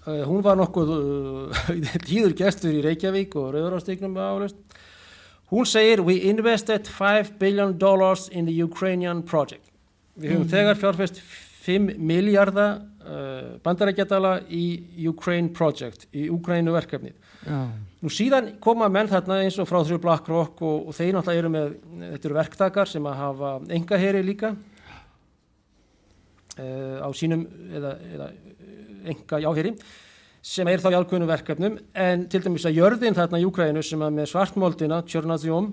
Uh, 0.00 0.22
hún 0.24 0.42
var 0.44 0.56
nokkuð 0.56 0.92
uh, 0.96 1.64
tíður 2.08 2.34
gestur 2.38 2.72
í 2.72 2.82
Reykjavík 2.84 3.36
og 3.36 3.52
Rauðurástegnum 3.54 4.16
hún 5.50 5.66
segir 5.66 6.00
we 6.00 6.16
invested 6.30 6.88
5 6.88 7.36
billion 7.38 7.76
dollars 7.78 8.28
in 8.28 8.46
the 8.46 8.54
Ukrainian 8.64 9.22
project. 9.22 9.66
Við 10.16 10.34
höfum 10.34 10.48
þegar 10.48 10.78
fjárfest 10.78 11.20
5 11.66 11.92
miljardar 11.98 12.80
uh, 13.04 13.58
bandarækjadala 13.64 14.40
í 14.48 14.64
Ukraine 15.08 15.52
project 15.52 16.08
í 16.16 16.28
Ukraínu 16.32 16.72
verkefnið. 16.74 17.14
Já, 17.44 17.68
Nú 18.00 18.08
síðan 18.08 18.54
koma 18.64 18.88
menn 18.88 19.10
þarna 19.10 19.42
eins 19.44 19.58
og 19.60 19.68
frá 19.68 19.82
þrjú 19.84 19.98
BlackRock 20.00 20.62
og, 20.64 20.88
og 20.88 20.96
þeir 20.96 21.12
náttúrulega 21.16 21.42
eru 21.42 21.50
með, 21.52 21.74
þetta 22.06 22.28
eru 22.28 22.36
verktakar 22.38 22.88
sem 22.88 23.08
að 23.10 23.18
hafa 23.18 23.50
engaheri 23.76 24.22
líka. 24.24 24.54
uh, 24.54 24.69
á 26.60 27.08
sínum 27.16 27.46
eða, 27.72 27.96
eða 28.14 28.30
enga 29.10 29.40
jáheri 29.46 29.74
sem 30.40 30.68
er 30.72 30.80
þá 30.80 30.90
í 30.92 30.96
alkunum 30.96 31.28
verkefnum. 31.28 31.76
En 31.92 32.24
til 32.32 32.40
dæmis 32.44 32.64
að 32.68 32.78
jörðin 32.78 33.16
þarna 33.16 33.40
í 33.40 33.46
Úkræðinu 33.48 33.82
sem 33.84 34.04
að 34.04 34.14
með 34.16 34.30
svartmoldina, 34.32 35.02
Tjörnaðjóm 35.08 35.68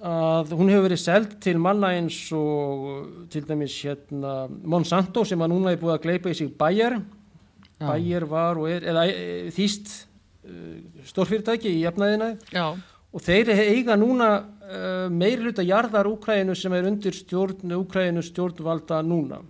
að 0.00 0.52
hún 0.56 0.70
hefur 0.72 0.86
verið 0.86 1.00
seld 1.02 1.32
til 1.44 1.58
manna 1.60 1.90
eins 1.92 2.18
og 2.32 3.26
til 3.32 3.42
dæmis 3.48 3.74
hérna 3.84 4.46
Monsanto 4.48 5.26
sem 5.28 5.40
að 5.40 5.52
núna 5.52 5.74
er 5.74 5.80
búið 5.80 5.96
að 5.98 6.04
gleipa 6.06 6.32
í 6.32 6.36
sig 6.38 6.52
Bayer. 6.56 7.00
Já, 7.80 7.84
Bayer 7.84 8.24
var 8.28 8.60
og 8.60 8.68
er, 8.72 8.86
eða 8.92 9.04
þýst 9.56 9.92
stórfyrirtæki 11.10 11.72
í 11.80 11.84
efnaðina 11.88 12.32
og 13.10 13.24
þeir 13.24 13.52
eiga 13.56 13.96
núna 13.98 14.30
uh, 14.38 15.06
meiri 15.12 15.46
hluta 15.46 15.64
jarðar 15.66 16.08
Úkræðinu 16.10 16.56
sem 16.58 16.74
er 16.76 16.88
undir 16.90 17.16
stjórn 17.16 17.76
Úkræðinu 17.80 18.22
stjórnvalda 18.24 19.02
núna. 19.06 19.40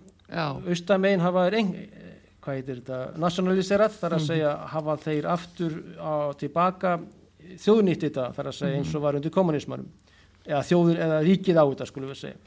Austamein 0.65 1.21
hafa 1.21 1.47
þeir 1.47 1.57
eng, 1.59 1.73
eh, 1.75 2.13
hvað 2.41 2.59
heitir 2.59 2.77
þetta, 2.79 2.99
nationaliserað, 3.19 3.97
þar 3.99 4.15
að 4.15 4.27
segja 4.29 4.53
hafa 4.71 4.95
þeir 5.03 5.27
aftur 5.33 5.75
á 5.99 6.31
tilbaka 6.39 6.93
þjóðnýtt 7.59 8.05
þetta, 8.07 8.29
þar 8.37 8.49
að 8.51 8.55
segja 8.61 8.77
eins 8.79 8.93
og 8.95 9.03
var 9.03 9.17
undir 9.19 9.33
kommunismanum, 9.35 9.89
eða 10.45 10.63
þjóður, 10.69 11.01
eða 11.05 11.19
ríkið 11.27 11.59
á 11.59 11.65
þetta 11.65 11.89
skulum 11.89 12.13
við 12.13 12.21
segja. 12.21 12.39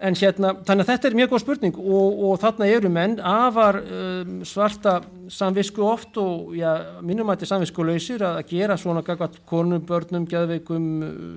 En 0.00 0.16
hérna, 0.16 0.54
þannig 0.64 0.86
að 0.86 0.90
þetta 0.94 1.08
er 1.08 1.16
mjög 1.18 1.32
góð 1.34 1.42
spurning 1.42 1.78
og, 1.80 2.20
og 2.24 2.36
þarna 2.40 2.68
eru 2.72 2.90
menn 2.92 3.18
afar 3.20 3.82
um, 3.82 4.38
svarta 4.48 5.00
samvisku 5.30 5.84
oft 5.86 6.16
og 6.20 6.54
já, 6.56 6.70
minnum 7.04 7.28
að 7.28 7.36
þetta 7.36 7.46
er 7.46 7.50
samvisku 7.50 7.84
lausir 7.86 8.24
að 8.24 8.38
gera 8.50 8.76
svona 8.80 9.02
gagvat 9.06 9.36
konum, 9.48 9.82
börnum, 9.86 10.24
geðveikum 10.30 10.86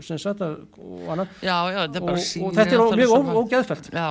sem 0.06 0.20
sagt 0.22 0.42
og 0.44 1.12
annað. 1.14 1.34
Já, 1.44 1.58
já, 1.70 1.80
þetta 1.82 2.00
er 2.00 2.04
og, 2.04 2.08
bara 2.08 2.22
og 2.22 2.26
sýnir 2.26 2.58
þetta 2.58 2.78
er 2.78 3.02
mjög 3.02 3.30
ógeðfælt. 3.42 3.90
Já, 3.94 4.08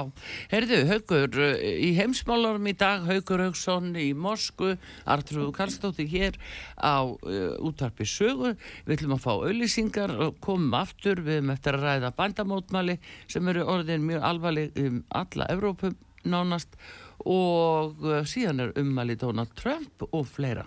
heyrðu, 0.52 0.80
Haugur, 0.92 1.40
í 1.72 1.90
heimsmálarum 1.98 2.68
í 2.70 2.76
dag, 2.84 3.08
Haugur 3.08 3.44
Haugsson 3.46 3.90
í 3.98 4.10
Mosku, 4.12 4.74
Artrúðu 5.08 5.50
Karlsdóttir 5.56 6.10
hér 6.12 6.38
á 6.78 7.02
uh, 7.02 7.56
útarpi 7.64 8.06
sögu, 8.08 8.54
við 8.86 8.98
ætlum 8.98 9.16
að 9.16 9.24
fá 9.24 9.32
auðlýsingar 9.32 10.14
og 10.28 10.38
komum 10.44 10.78
aftur, 10.78 11.24
við 11.24 11.40
erum 11.40 11.54
eftir 11.56 11.80
að 11.80 11.88
ræða 11.88 12.14
bandamótmæli 12.20 12.98
sem 13.30 13.50
eru 13.50 13.66
orðin 13.72 14.06
mjög 14.06 14.28
alvarleg 14.42 14.70
um 14.76 15.04
alla 15.08 15.46
Evrópum 15.46 15.94
nánast 16.24 16.74
og 17.22 18.02
uh, 18.02 18.22
síðan 18.26 18.60
er 18.60 18.72
ummæli 18.78 19.14
Donald 19.14 19.54
Trump 19.54 20.02
og 20.10 20.26
fleira. 20.26 20.66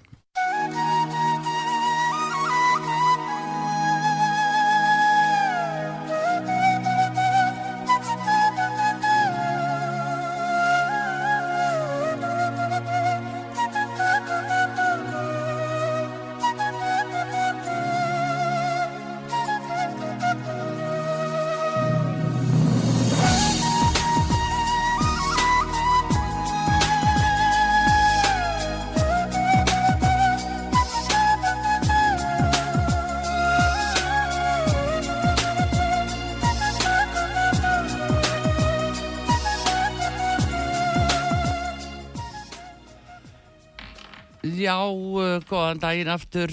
Góðan 45.50 45.82
daginn 45.84 46.12
aftur. 46.12 46.52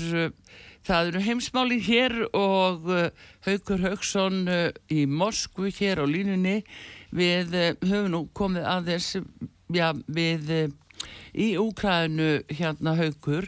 Það 0.83 1.13
eru 1.13 1.21
heimsmáli 1.23 1.79
hér 1.87 2.15
og 2.35 2.89
uh, 2.91 3.05
Haukur 3.47 3.85
Hauksson 3.85 4.49
uh, 4.51 4.65
í 4.91 5.05
Moskvu 5.07 5.71
hér 5.71 6.03
á 6.03 6.07
línunni. 6.11 6.65
Við 7.15 7.55
uh, 7.55 7.69
höfum 7.87 8.11
nú 8.11 8.23
komið 8.35 8.67
aðeins 8.67 9.13
já, 9.71 9.93
við 10.11 10.51
í 11.39 11.53
Úkrænu 11.59 12.43
hérna 12.51 12.97
Haukur 12.99 13.47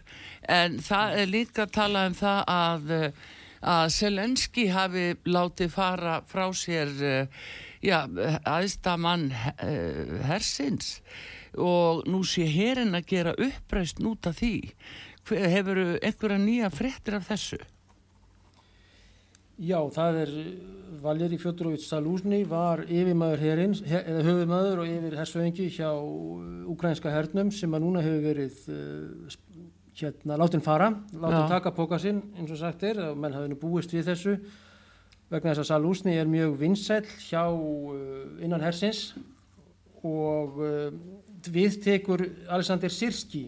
en 0.51 0.79
það 0.83 1.19
er 1.21 1.33
líka 1.33 1.67
að 1.67 1.75
tala 1.75 2.07
um 2.09 2.15
það 2.19 2.41
að, 2.55 2.95
að 3.75 3.85
Selenski 3.99 4.69
hafi 4.73 5.05
látið 5.27 5.75
fara 5.75 6.17
frá 6.31 6.49
sér 6.57 6.95
já, 7.85 7.99
aðstamann 8.49 9.29
hersins 10.27 10.97
og 11.55 12.03
nú 12.11 12.25
sé 12.27 12.49
herin 12.51 12.97
að 12.97 13.11
gera 13.13 13.35
uppreist 13.39 14.01
út 14.03 14.27
af 14.27 14.41
því. 14.41 14.57
Hefur 15.25 15.81
einhverja 15.97 16.41
nýja 16.41 16.69
fréttir 16.73 17.17
af 17.17 17.29
þessu? 17.31 17.61
Já, 19.55 19.79
það 19.95 20.17
er 20.19 20.33
Valeri 21.05 21.37
Fjodorovits 21.39 21.87
Salúsni 21.87 22.41
var 22.49 22.83
yfirmaður 22.89 23.43
herins, 23.45 23.85
her, 23.87 24.03
eða 24.03 24.25
höfumæður 24.27 24.83
og 24.83 24.91
yfir 24.91 25.17
hersöðingi 25.21 25.69
hjá 25.77 25.91
ukrainska 26.75 27.13
hernum 27.15 27.53
sem 27.55 27.77
að 27.77 27.85
núna 27.85 28.03
hefur 28.03 28.25
verið 28.25 28.59
uh, 28.75 29.39
hérna, 30.01 30.39
látin 30.43 30.65
fara, 30.65 30.91
látin 31.13 31.45
Já. 31.45 31.49
taka 31.55 31.75
póka 31.77 32.01
sinn 32.03 32.21
eins 32.35 32.51
og 32.51 32.59
sagt 32.61 32.83
er, 32.89 32.99
og 33.13 33.21
menn 33.21 33.37
hafði 33.37 33.53
nú 33.53 33.61
búist 33.63 33.95
við 33.95 34.11
þessu 34.11 34.35
vegna 35.31 35.53
þess 35.53 35.65
að 35.65 35.71
Salúsni 35.71 36.17
er 36.19 36.31
mjög 36.31 36.59
vinsæll 36.59 37.07
hjá 37.29 37.47
uh, 37.47 37.99
innan 38.43 38.65
hersins 38.65 39.13
og 40.03 40.59
uh, 40.59 40.89
við 41.47 41.79
tekur 41.85 42.27
Alexander 42.51 42.91
Sirski 42.91 43.47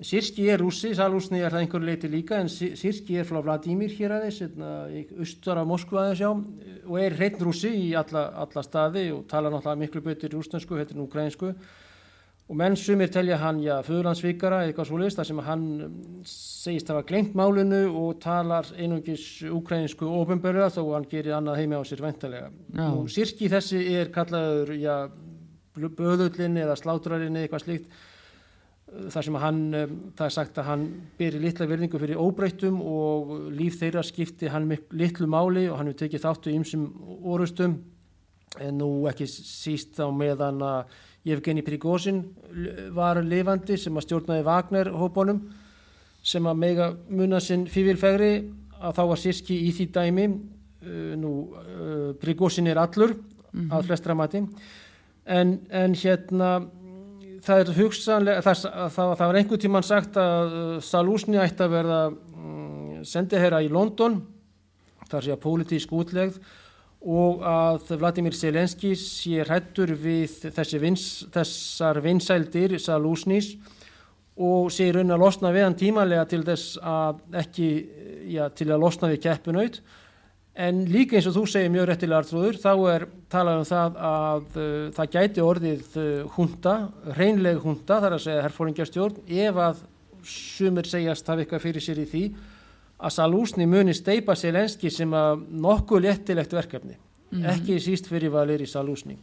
Sirski 0.00 0.46
er 0.50 0.60
rússi, 0.60 0.94
Salúsni 0.96 1.40
er 1.44 1.52
það 1.52 1.62
einhverju 1.64 1.86
leiti 1.86 2.08
líka 2.10 2.38
en 2.40 2.48
Si- 2.48 2.74
Sirski 2.76 3.16
er 3.20 3.24
frá 3.28 3.40
Vladimir 3.44 3.90
hér 3.92 4.14
aðeins, 4.16 4.40
hérna, 4.40 4.70
austur 5.20 5.58
af 5.60 5.66
Moskva 5.68 6.02
aðeins 6.06 6.20
já 6.20 6.30
og 6.86 6.98
er 7.00 7.16
hreitn 7.16 7.44
rússi 7.44 7.70
í 7.72 7.90
alla, 7.96 8.28
alla 8.44 8.62
staði 8.62 9.10
og 9.12 9.26
tala 9.28 9.50
náttúrulega 9.50 9.80
miklu 9.84 10.00
betur 10.04 10.36
rúsnesku, 10.38 10.76
heitir 10.76 10.96
nú 10.96 11.04
ukrainsku 11.08 11.52
og 12.46 12.54
menn 12.54 12.76
sumir 12.78 13.08
telja 13.10 13.36
hann, 13.42 13.58
já, 13.58 13.80
föðurlandsvíkara 13.82 14.60
eða 14.62 14.70
eitthvað 14.70 14.86
svoleiðist 14.92 15.18
þar 15.18 15.26
sem 15.26 15.38
hann 15.48 15.64
mm, 15.82 16.18
segist 16.30 16.88
hafa 16.92 17.02
glengt 17.08 17.34
málinu 17.34 17.80
og 17.90 18.20
talar 18.22 18.68
einungis 18.78 19.42
ukrainsku 19.50 20.06
ofinbörða 20.06 20.68
þó 20.76 20.82
hann 20.94 21.08
gerir 21.10 21.34
annað 21.34 21.58
heimi 21.58 21.74
á 21.74 21.82
sér 21.82 22.04
væntalega. 22.06 22.52
Sirski 23.10 23.48
þessi 23.50 23.80
er 23.98 24.12
kallaður, 24.14 24.76
já, 24.78 25.08
böðullin 25.76 26.56
eða 26.62 26.76
slátrarinn 26.78 27.34
eða 27.34 27.48
eitthvað 27.48 27.64
slíkt 27.66 27.90
þar 29.12 29.26
sem 29.26 29.36
hann, 29.42 29.58
um, 29.74 29.96
það 30.16 30.26
er 30.28 30.34
sagt 30.36 30.58
að 30.60 30.68
hann 30.70 30.84
beri 31.18 31.40
litla 31.42 31.66
verðingu 31.68 32.00
fyrir 32.02 32.20
óbreyttum 32.22 32.78
og 32.82 33.34
líf 33.56 33.78
þeirra 33.80 34.02
skipti 34.06 34.48
hann 34.52 34.68
litlu 34.96 35.28
máli 35.30 35.66
og 35.70 35.78
hann 35.80 35.90
hefur 35.90 36.00
tekið 36.04 36.24
þáttu 36.24 36.54
ýmsum 36.56 36.86
orustum 37.32 37.76
en 38.62 38.78
nú 38.80 38.88
ekki 39.10 39.26
síst 39.28 39.98
á 40.00 40.08
meðan 40.08 40.62
að 40.64 40.96
Evgeni 41.26 41.64
Prigozhin 41.66 42.20
l- 42.54 42.90
var 42.94 43.18
lifandi 43.22 43.74
sem 43.82 43.96
að 43.98 44.04
stjórnaði 44.06 44.44
Wagner 44.46 44.90
hópunum 44.94 45.40
sem 46.26 46.46
að 46.46 46.60
mega 46.62 46.86
muna 47.10 47.40
sinn 47.42 47.66
fífilfegri 47.70 48.30
að 48.78 48.94
þá 48.98 49.02
var 49.10 49.20
Sirski 49.20 49.56
í 49.66 49.72
því 49.74 49.86
dæmi. 49.94 50.26
Uh, 50.86 51.14
nú 51.18 51.30
uh, 51.50 52.10
Prigozhin 52.22 52.68
er 52.70 52.78
allur 52.78 53.16
að 53.72 53.86
flestra 53.88 54.14
mati. 54.14 54.42
En, 55.26 55.56
en 55.74 55.94
hérna 55.98 56.50
það 57.46 57.62
er 57.62 57.72
hugsanlega 57.76 58.44
það, 58.44 58.62
það, 58.94 59.10
það 59.18 59.26
var 59.26 59.38
einhver 59.40 59.62
tíman 59.62 59.86
sagt 59.86 60.18
að 60.20 60.54
uh, 60.56 60.76
Salúsni 60.84 61.38
ætti 61.40 61.66
að 61.66 61.74
verða 61.76 62.00
um, 62.10 63.02
sendiherra 63.06 63.62
í 63.62 63.70
London 63.72 64.20
þar 65.06 65.26
sé 65.26 65.34
að 65.34 65.42
pólitísk 65.44 65.92
útlegð 65.94 66.40
og 67.06 67.44
að 67.46 67.92
Vladimir 68.00 68.34
Zelenski 68.34 68.96
sé 68.98 69.44
hrættur 69.46 69.92
við 69.94 70.48
vins, 70.82 71.06
þessar 71.30 72.00
vinsældir 72.02 72.74
Salúsnís 72.82 73.52
og 74.36 74.72
sé 74.74 74.88
raun 74.92 75.14
að 75.14 75.22
losna 75.22 75.52
við 75.54 75.68
hann 75.68 75.78
tímanlega 75.78 76.26
til 76.28 76.42
þess 76.44 76.80
að 76.82 77.22
ekki, 77.44 77.68
já, 78.34 78.48
til 78.50 78.68
að 78.72 78.82
losna 78.82 79.12
við 79.12 79.22
keppunaut 79.28 79.78
en 80.56 80.84
líka 80.88 81.18
eins 81.18 81.28
og 81.28 81.36
þú 81.36 81.44
segir 81.50 81.72
mjög 81.72 81.90
réttilega 81.90 82.22
artrúður 82.22 82.58
þá 82.62 82.72
er 82.94 83.04
talað 83.32 83.60
um 83.60 83.66
það 83.68 83.98
að 84.08 84.56
uh, 84.56 84.66
það 84.96 85.12
gæti 85.16 85.44
orðið 85.44 85.98
uh, 86.00 86.06
hunda, 86.36 86.76
reynleg 87.18 87.60
hunda 87.60 88.00
þar 88.02 88.16
að 88.16 88.24
segja 88.24 88.44
herfóringjastjórn 88.46 89.20
ef 89.46 89.62
að 89.66 89.82
sumir 90.26 90.88
segjast 90.88 91.28
hafa 91.28 91.44
eitthvað 91.44 91.66
fyrir 91.66 91.84
sér 91.84 92.02
í 92.02 92.08
því 92.10 92.24
að 92.96 93.14
Salúsni 93.18 93.66
muni 93.68 93.94
steipa 93.94 94.34
Selenski 94.38 94.90
sem 94.90 95.12
að 95.14 95.44
nokkuð 95.52 96.06
léttilegt 96.06 96.56
verkefni 96.56 96.96
mm 96.96 97.42
-hmm. 97.42 97.48
ekki 97.52 97.80
síst 97.80 98.08
fyrir 98.08 98.32
valir 98.32 98.64
í 98.64 98.70
Salúsni 98.70 99.18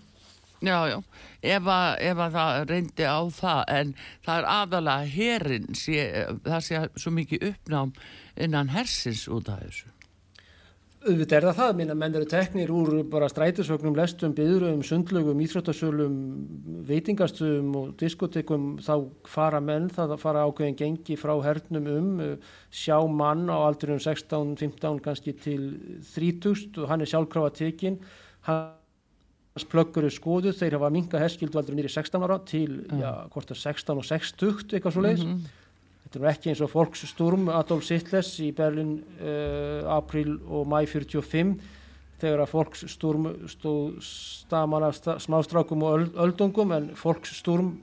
Já, 0.64 0.88
já, 0.88 1.02
ef 1.42 1.66
að, 1.68 1.98
ef 2.00 2.18
að 2.24 2.36
það 2.38 2.70
reyndi 2.70 3.04
á 3.04 3.20
það 3.36 3.64
en 3.68 3.90
það 4.24 4.38
er 4.38 4.46
aðalega 4.48 5.10
herin 5.16 5.66
það 6.46 6.62
sé 6.64 6.84
svo 6.96 7.12
mikið 7.12 7.48
uppnám 7.50 7.92
innan 8.40 8.72
hersins 8.72 9.28
út 9.28 9.50
af 9.50 9.60
þessu 9.60 9.93
auðvitað 11.04 11.36
er 11.38 11.46
það 11.48 11.58
það, 11.58 11.72
minna 11.80 11.96
menn 12.00 12.16
eru 12.18 12.28
teknir 12.30 12.72
úr 12.74 12.92
bara 13.12 13.28
strætisvögnum, 13.32 13.96
lestum, 13.98 14.34
byðurum, 14.38 14.84
sundlögum, 14.88 15.42
íþróttasölum, 15.44 16.14
veitingastöðum 16.88 17.74
og 17.80 17.90
diskotekum, 18.00 18.68
þá 18.84 18.94
fara 19.30 19.60
menn, 19.64 19.90
það 19.94 20.16
fara 20.22 20.46
ákveðin 20.48 20.78
gengi 20.80 21.18
frá 21.20 21.34
hernum 21.46 21.90
um, 21.94 22.14
sjá 22.74 22.96
mann 23.08 23.50
á 23.52 23.58
aldurum 23.60 24.00
16, 24.04 24.56
15, 24.62 25.02
kannski 25.04 25.36
til 25.44 25.66
30 26.14 26.80
og 26.84 26.92
hann 26.92 27.04
er 27.04 27.12
sjálfkrafa 27.12 27.56
tekinn, 27.60 28.00
hans 28.48 29.68
plöggur 29.70 30.08
er 30.08 30.14
skoðuð, 30.14 30.56
þeir 30.62 30.80
hafa 30.80 30.94
minga 30.94 31.22
herskildvaldur 31.24 31.76
nýri 31.78 31.92
16 31.92 32.24
ára 32.24 32.40
til, 32.48 32.80
mm. 32.88 33.04
já, 33.04 33.12
hvort 33.34 33.52
er 33.52 33.60
16 33.60 34.00
og 34.00 34.08
60, 34.08 34.72
eitthvað 34.72 34.98
svo 34.98 35.06
leiðis. 35.08 35.28
Mm 35.28 35.36
-hmm 35.36 35.60
Þetta 36.14 36.28
er 36.28 36.30
ekki 36.30 36.52
eins 36.52 36.60
og 36.62 36.70
Volkssturm 36.70 37.48
Adolf 37.50 37.88
Hitler 37.90 38.28
í 38.44 38.52
Berlin 38.54 38.92
uh, 39.18 39.88
april 39.96 40.36
og 40.46 40.68
mæ 40.70 40.84
45 40.86 41.56
þegar 42.22 42.44
að 42.44 42.54
Volkssturm 42.54 43.26
stóð 43.50 43.98
staman 44.06 44.86
af 44.86 45.00
smástrákum 45.26 45.82
og 45.88 46.14
öldungum 46.22 46.76
en 46.78 46.92
Volkssturm 47.00 47.74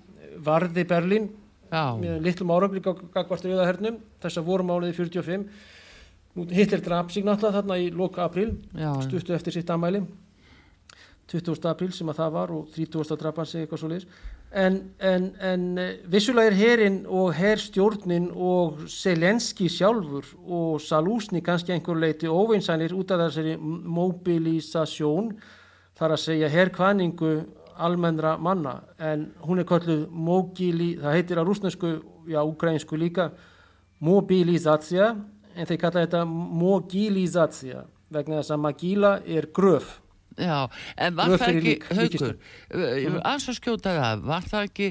varði 0.47 0.87
Berlin 0.87 1.27
Já. 1.73 1.99
með 1.99 2.23
litlum 2.29 2.55
árangli 2.55 2.85
gagvart 2.87 3.51
auðahernum 3.51 3.99
þess 4.23 4.39
að 4.39 4.47
voru 4.47 4.71
máliði 4.71 4.95
45 5.03 5.51
Hitler 6.55 6.87
draf 6.87 7.11
sig 7.11 7.27
náttúrulega 7.27 7.59
þarna 7.59 7.83
í 7.83 7.91
loka 7.91 8.23
april 8.31 8.53
stuttu 9.09 9.35
eftir 9.35 9.59
sitt 9.59 9.75
amæli 9.75 10.05
20. 11.35 11.67
april 11.67 11.91
sem 11.95 12.09
að 12.11 12.23
það 12.23 12.37
var 12.39 12.55
og 12.55 12.71
30. 12.79 13.19
draf 13.19 13.43
hann 13.43 13.51
sig 13.51 13.65
eitthvað 13.67 13.83
svo 13.83 13.91
leiðis 13.91 14.23
En, 14.51 14.95
en, 14.99 15.29
en 15.39 15.79
eh, 15.79 15.91
vissulega 16.11 16.51
er 16.51 16.57
herin 16.59 16.97
og 17.07 17.37
herrstjórnin 17.39 18.33
og 18.35 18.81
Selenski 18.91 19.69
sjálfur 19.71 20.27
og 20.43 20.81
Salúsni 20.83 21.39
kannski 21.41 21.71
einhver 21.71 21.95
leiti 21.95 22.27
óveinsænir 22.27 22.91
út 22.99 23.15
af 23.15 23.23
þessari 23.29 23.55
mobilisasjón 23.61 25.31
þar 25.95 26.17
að 26.17 26.23
segja 26.25 26.51
herrkvæningu 26.51 27.31
almennra 27.79 28.35
manna. 28.43 28.81
En 28.99 29.29
hún 29.47 29.63
er 29.63 29.69
kalluð 29.71 30.09
mogili, 30.11 30.97
það 30.99 31.15
heitir 31.15 31.39
á 31.39 31.47
rúsnesku, 31.47 31.95
já, 32.27 32.43
ukrainsku 32.43 32.99
líka 32.99 33.31
mobilizacija 34.03 35.15
en 35.55 35.67
þeir 35.67 35.81
kalla 35.81 36.07
þetta 36.09 36.27
mogilizacija 36.27 37.87
vegna 38.11 38.41
þess 38.41 38.55
að 38.57 38.65
magila 38.67 39.19
er 39.27 39.47
gröf 39.55 40.01
Já, 40.41 40.59
en 40.97 41.19
var 41.19 41.35
það 41.37 41.59
ekki, 41.59 41.75
haugur, 41.99 42.37
aðeins 42.73 43.49
að 43.53 43.59
skjóta 43.59 43.97
það, 43.99 44.23
var 44.31 44.47
það 44.49 44.69
ekki 44.71 44.89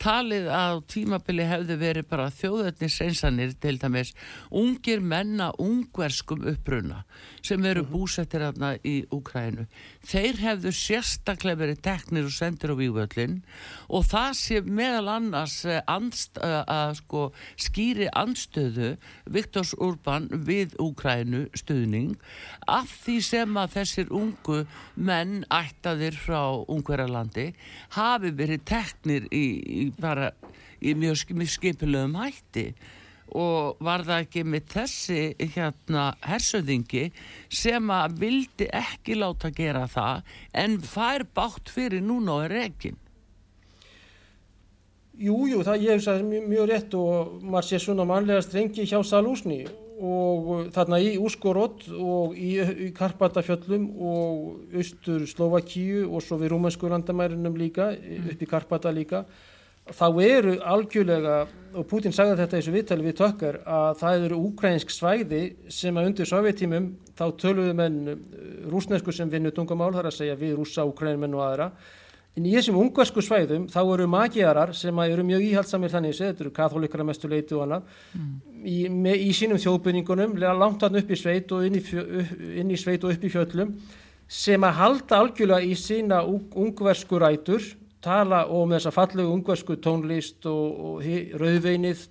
talið 0.00 0.48
að 0.54 0.80
tímabili 0.90 1.44
hefði 1.48 1.76
verið 1.80 2.06
bara 2.10 2.30
þjóðöfnis 2.32 2.96
einsanir 3.04 3.52
til 3.60 3.76
dæmis 3.80 4.14
ungir 4.48 5.02
menna 5.04 5.50
ungverskum 5.60 6.46
uppruna 6.48 7.02
sem 7.44 7.60
veru 7.62 7.84
mhm. 7.84 7.92
búsettir 7.92 8.44
aðna 8.44 8.74
í 8.86 9.00
Úkrænu. 9.12 9.66
Þeir 10.06 10.40
hefðu 10.40 10.72
sérstaklega 10.76 11.60
verið 11.62 11.82
teknir 11.84 12.28
og 12.28 12.34
sendir 12.34 12.72
á 12.72 12.76
vývöldin 12.78 13.40
og 13.88 14.06
það 14.08 14.32
sé 14.40 14.60
meðal 14.64 15.12
annars 15.16 15.58
eh, 15.68 15.80
andst, 15.90 16.40
að, 16.40 16.60
að 16.72 16.94
sko, 17.00 17.24
skýri 17.60 18.08
anstöðu 18.16 18.94
Viktors 19.30 19.74
Urban 19.78 20.28
við 20.32 20.76
Úkrænu 20.80 21.46
stuðning 21.58 22.16
af 22.70 22.90
því 23.04 23.18
sem 23.26 23.60
að 23.60 23.76
þessir 23.76 24.12
ungu 24.14 24.62
menn 24.96 25.42
ættaðir 25.52 26.16
frá 26.20 26.40
Ungverðarlandi 26.70 27.50
hafi 27.96 28.32
verið 28.36 28.64
teknir 28.68 29.28
í, 29.34 29.44
í 29.60 29.89
bara 29.98 30.32
í 30.80 30.94
mjög 30.94 31.46
skipilegum 31.56 32.16
hætti. 32.20 32.70
Og 33.30 33.78
var 33.86 34.02
það 34.02 34.24
ekki 34.24 34.42
með 34.42 34.64
þessi 34.72 35.50
hérna 35.54 36.08
hersöðingi 36.26 37.04
sem 37.46 37.92
að 37.94 38.16
vildi 38.24 38.66
ekki 38.74 39.14
láta 39.20 39.52
gera 39.54 39.84
það 39.90 40.24
en 40.64 40.80
fær 40.82 41.22
bátt 41.30 41.70
fyrir 41.70 42.02
núna 42.02 42.40
á 42.42 42.50
reygin 42.50 42.98
Jújú, 45.20 45.60
það 45.66 45.82
ég 45.84 45.98
hef 45.98 46.04
sagði 46.06 46.24
mjög, 46.30 46.44
mjög 46.48 46.66
rétt 46.70 46.94
og 46.96 47.32
maður 47.44 47.66
sé 47.68 47.78
svona 47.82 48.06
mannlega 48.08 48.40
strengi 48.40 48.86
hjá 48.88 49.02
Salúsni 49.04 49.58
og 50.00 50.70
þarna 50.72 50.96
í 51.04 51.10
Úskorod 51.20 51.84
og 51.92 52.38
í, 52.40 52.54
í 52.56 52.88
Karpatafjöllum 52.96 53.84
og 54.00 54.78
austur 54.80 55.26
Slovakíu 55.28 56.06
og 56.08 56.24
svo 56.24 56.38
við 56.40 56.54
rúmensku 56.54 56.88
landamærinum 56.88 57.58
líka 57.60 57.90
upp 57.92 58.40
í 58.40 58.48
Karpata 58.48 58.94
líka 58.96 59.26
þá 59.90 60.06
eru 60.22 60.56
algjörlega, 60.66 61.36
og 61.74 61.86
Putin 61.90 62.14
sagði 62.14 62.36
þetta 62.40 62.56
í 62.56 62.60
þessu 62.60 62.74
viðtali 62.74 63.06
við 63.06 63.16
tökkar, 63.20 63.60
að 63.66 63.88
það 64.00 64.26
eru 64.26 64.42
ukrainsk 64.50 64.92
svæði 64.94 65.42
sem 65.72 65.96
að 65.96 66.10
undir 66.10 66.28
sovjetímum 66.30 66.90
þá 67.18 67.24
töluðu 67.40 67.72
menn 67.78 67.98
uh, 68.12 68.20
rúsnesku 68.72 69.14
sem 69.14 69.30
vinnu 69.30 69.52
tungumál, 69.54 69.92
þar 69.94 70.10
að 70.10 70.18
segja 70.18 70.38
við 70.38 70.58
rúsa, 70.58 70.86
ukrainmenn 70.88 71.34
og 71.38 71.46
aðra. 71.46 71.70
En 72.38 72.46
í 72.46 72.52
þessum 72.54 72.78
ungversku 72.78 73.22
svæðum 73.26 73.64
þá 73.72 73.80
eru 73.82 74.06
magiarar 74.10 74.70
sem 74.78 74.98
eru 75.02 75.24
mjög 75.26 75.48
íhaldsamir 75.48 75.90
þannig 75.90 76.14
að 76.14 76.20
þetta 76.28 76.44
eru 76.44 76.52
katholikara 76.54 77.06
mestu 77.08 77.28
leiti 77.28 77.56
og 77.56 77.64
annað 77.64 77.88
mm. 78.14 78.28
í, 78.62 78.76
með, 78.86 79.24
í 79.26 79.32
sínum 79.34 79.58
þjóðbynningunum, 79.60 80.36
langt 80.38 80.84
hann 80.86 81.00
upp 81.00 81.10
í 81.10 81.18
sveit 81.18 81.50
og 81.56 81.66
inn 81.66 81.80
í, 81.80 81.82
fjö, 81.82 82.04
inn 82.62 82.70
í 82.70 82.78
sveit 82.78 83.02
og 83.02 83.16
upp 83.16 83.26
í 83.26 83.32
fjöllum 83.34 83.74
sem 84.30 84.62
að 84.62 84.78
halda 84.78 85.18
algjörlega 85.24 85.66
í 85.66 85.74
sína 85.74 86.22
ungversku 86.22 87.18
rætur 87.18 87.66
tala 88.04 88.44
og 88.48 88.68
með 88.68 88.78
þessa 88.78 88.92
fallegu 88.96 89.32
ungversku 89.34 89.76
tónlist 89.84 90.46
og, 90.48 90.84
og 90.90 91.08
rauðveinið 91.40 92.06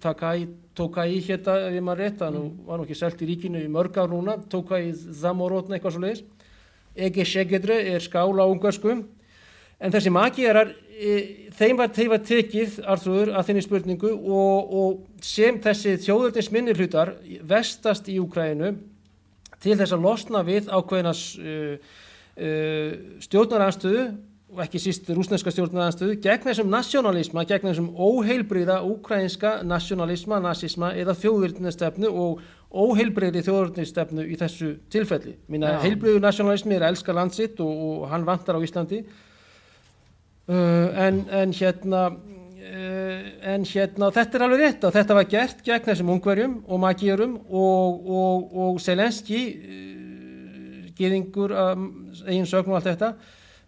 tóka 0.77 1.05
í 1.09 1.19
hérna 1.25 1.55
ef 1.69 1.79
maður 1.83 2.03
rétt, 2.03 2.19
þannig 2.21 2.43
mm. 2.43 2.65
var 2.67 2.79
nú 2.79 2.85
ekki 2.85 2.97
selt 2.99 3.23
í 3.23 3.29
ríkinu 3.29 3.63
í 3.63 3.71
mörg 3.71 3.97
ár 3.97 4.11
núna, 4.11 4.37
tóka 4.51 4.79
í 4.81 4.91
Zamorótna 4.93 5.77
eitthvað 5.77 5.95
svo 5.95 6.03
leiðis 6.05 6.27
Egi 6.99 7.25
Segedre 7.25 7.79
er 7.93 8.03
skála 8.03 8.45
á 8.45 8.51
ungversku 8.51 8.93
en 9.79 9.93
þessi 9.93 10.11
magíarar 10.13 10.71
e, 10.93 11.49
þeim 11.57 11.79
var, 11.79 11.91
var 12.11 12.23
tekið 12.27 12.79
Arþrúður 12.83 13.33
að 13.33 13.49
þinni 13.49 13.65
spurningu 13.65 14.13
og, 14.13 14.73
og 14.81 15.25
sem 15.25 15.59
þessi 15.63 15.97
þjóðurnis 16.03 16.51
minnir 16.53 16.79
hlutar 16.79 17.15
vestast 17.49 18.09
í 18.11 18.19
Úkrænu 18.21 18.75
til 19.63 19.75
þess 19.79 19.95
að 19.95 20.05
losna 20.05 20.43
við 20.47 20.69
ákveðinas 20.71 21.23
uh, 21.39 21.95
uh, 22.39 22.91
stjórnaranstöðu 23.25 24.05
og 24.49 24.61
ekki 24.63 24.79
síst 24.81 25.09
rúsneska 25.13 25.51
stjórnarnarstöðu 25.53 26.15
gegn 26.23 26.47
þessum 26.47 26.71
nasjonalisma, 26.73 27.43
gegn 27.49 27.69
þessum 27.69 27.89
óheilbriða 27.93 28.79
ukrainska 28.87 29.59
nasjonalisma, 29.67 30.39
nazisma 30.41 30.89
eða 30.97 31.13
þjóðurðnistefnu 31.21 32.09
og 32.09 32.41
óheilbriði 32.69 33.43
þjóðurðnistefnu 33.45 34.25
í 34.25 34.39
þessu 34.39 34.71
tilfelli. 34.93 35.35
Mína 35.53 35.75
heilbriðu 35.83 36.23
nasjonalismi 36.23 36.79
er 36.79 36.87
elska 36.89 37.13
landsitt 37.13 37.61
og, 37.61 37.85
og 37.85 38.09
hann 38.09 38.25
vantar 38.25 38.57
á 38.57 38.65
Íslandi. 38.65 39.03
Uh, 40.49 40.89
en, 40.97 41.23
en 41.29 41.53
hérna 41.53 42.03
uh, 42.09 43.25
en 43.53 43.65
hérna 43.69 44.09
þetta 44.15 44.39
er 44.39 44.45
alveg 44.47 44.63
rétt 44.63 44.85
og 44.87 44.95
þetta 44.95 45.17
var 45.19 45.27
gert 45.29 45.59
gegn 45.65 45.91
þessum 45.91 46.13
ungverjum 46.15 46.55
og 46.65 46.81
magíurum 46.81 47.37
og, 47.45 48.07
og, 48.09 48.55
og 48.65 48.79
Selenski 48.81 49.43
uh, 49.53 50.87
geðingur 50.97 51.53
eigin 51.53 52.49
sögn 52.49 52.73
og 52.73 52.79
allt 52.79 52.89
þetta 52.89 53.13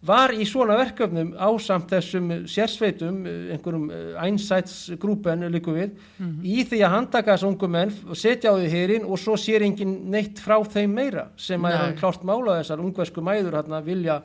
var 0.02 0.34
í 0.34 0.46
svona 0.50 0.76
verkefnum 0.80 1.36
ásamt 1.38 1.92
þessum 1.94 2.32
sérsveitum, 2.50 3.20
einhverjum 3.54 3.90
eh, 3.94 4.14
einsætsgrúpen 4.26 5.46
líku 5.54 5.76
við, 5.76 5.92
mm 6.18 6.28
-hmm. 6.28 6.46
í 6.46 6.64
því 6.66 6.80
að 6.82 6.94
handtaka 6.96 7.36
þessu 7.36 7.50
ungu 7.52 7.68
menn 7.70 7.94
og 8.10 8.18
setja 8.18 8.50
á 8.50 8.58
því 8.58 8.70
hérinn 8.72 9.06
og 9.06 9.20
svo 9.20 9.38
sér 9.38 9.62
engin 9.62 10.10
neitt 10.10 10.40
frá 10.40 10.58
þeim 10.66 10.94
meira 10.94 11.28
sem 11.38 11.62
að 11.62 11.74
er 11.74 11.98
klárt 12.00 12.24
mála 12.24 12.58
þessar 12.62 12.82
ungversku 12.82 13.22
mæður 13.22 13.60
hérna 13.60 13.82
vilja, 13.86 14.22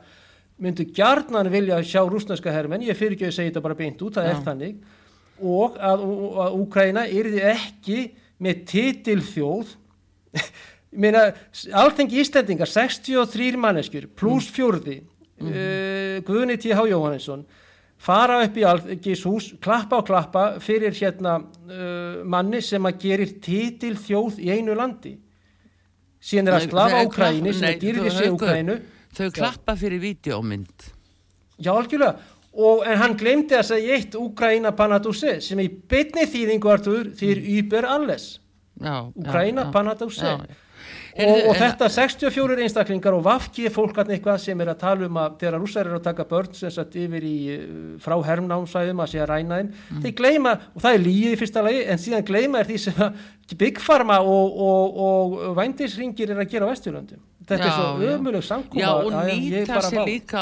myndu 0.57 0.85
gjarnan 0.85 1.51
vilja 1.51 1.83
sjá 1.83 2.01
rúsneska 2.01 2.51
herrmenn, 2.51 2.81
ég 2.81 2.97
fyrir 2.97 3.13
ekki 3.13 3.27
að 3.27 3.37
segja 3.37 3.51
þetta 3.51 3.61
bara 3.61 3.75
beint 3.75 4.01
út, 4.01 4.13
það 4.13 4.25
Já. 4.25 4.29
er 4.31 4.43
þannig 4.43 4.75
og 5.41 5.77
að, 5.77 6.01
að 6.41 6.55
Úkraina 6.57 7.05
yrði 7.05 7.43
ekki 7.45 7.99
með 8.41 8.65
titil 8.65 9.21
þjóð 9.21 9.75
ég 10.97 10.99
meina, 11.05 11.33
alltengi 11.73 12.17
ístendingar 12.17 12.69
63 12.69 13.53
manneskjur 13.61 14.09
pluss 14.17 14.49
mm. 14.49 14.55
fjörði 14.55 14.97
mm 15.39 15.47
-hmm. 15.47 16.17
uh, 16.17 16.23
Guðni 16.27 16.57
T.H. 16.57 16.87
Jóhannesson 16.89 17.45
fara 17.97 18.43
upp 18.45 18.57
í 18.57 18.65
algishús, 18.67 19.55
klappa 19.61 19.97
og 19.97 20.05
klappa 20.05 20.59
fyrir 20.59 20.93
hérna 20.93 21.39
uh, 21.39 22.23
manni 22.25 22.61
sem 22.61 22.85
að 22.85 22.99
gerir 23.01 23.39
titil 23.41 23.95
þjóð 23.95 24.39
í 24.39 24.51
einu 24.51 24.75
landi. 24.75 25.17
Síðan 26.19 26.47
er 26.47 26.53
að 26.53 26.69
slafa 26.69 27.01
Úkræni 27.05 27.53
sem 27.53 27.69
er 27.69 27.79
dýrðið 27.81 28.11
sig 28.11 28.31
Úkrænu 28.31 28.79
þau 29.17 29.31
klappa 29.31 29.75
fyrir 29.75 29.99
videómynd 29.99 30.93
já 31.57 31.71
algjörlega. 31.73 32.17
Og, 32.57 32.81
en 32.89 32.97
hann 32.97 33.13
glemdi 33.17 33.53
að 33.53 33.67
segja 33.69 33.97
eitt 33.97 34.15
Úkræna 34.17 34.71
Panaduse 34.77 35.35
sem 35.45 35.59
í 35.61 35.67
bytni 35.69 36.25
þýðingu 36.25 36.71
artur 36.73 37.11
þýr 37.17 37.41
mm. 37.43 37.57
Uber 37.59 37.85
Alles. 37.85 38.25
Úkræna 38.81 39.67
Panaduse 39.73 40.31
og, 41.25 41.47
og 41.49 41.57
þetta 41.57 41.89
64 41.91 42.57
einstaklingar 42.65 43.15
og 43.17 43.23
vafkið 43.25 43.71
fólkarni 43.73 44.17
eitthvað 44.17 44.41
sem 44.43 44.61
er 44.63 44.71
að 44.73 44.81
tala 44.83 45.07
um 45.07 45.19
að 45.21 45.37
þegar 45.41 45.57
rússar 45.61 45.89
eru 45.89 45.99
að 45.99 46.05
taka 46.09 46.27
börn 46.29 46.57
sem 46.57 46.73
satt 46.73 46.97
yfir 46.99 47.25
í 47.27 47.35
eh, 47.53 47.63
frá 48.03 48.15
hermnámsvæðum 48.27 49.03
að 49.03 49.11
sé 49.13 49.23
að 49.23 49.31
ræna 49.31 49.61
þeim 49.61 49.71
mm. 49.71 50.03
þeir 50.05 50.15
gleyma, 50.21 50.53
og 50.73 50.85
það 50.85 50.97
er 50.97 51.05
líið 51.07 51.33
í 51.33 51.39
fyrsta 51.41 51.65
lagi 51.65 51.83
en 51.87 52.03
síðan 52.03 52.27
gleyma 52.27 52.61
er 52.61 52.69
því 52.71 52.79
sem 52.85 53.01
að 53.07 53.21
byggfarma 53.55 54.19
og, 54.19 54.59
og, 54.59 54.99
og 55.07 55.57
vændisringir 55.57 56.33
er 56.33 56.43
að 56.43 56.51
gera 56.51 56.67
á 56.67 56.71
Vesturlöndum. 56.73 57.23
Þetta 57.47 57.63
já, 57.63 57.67
er 57.67 57.75
svo 57.77 58.07
ömuleg 58.11 58.43
samkóma 58.43 58.81
Já 58.81 58.89
og 58.91 59.13
nýta 59.29 59.79
sér 59.85 60.03
líka 60.03 60.41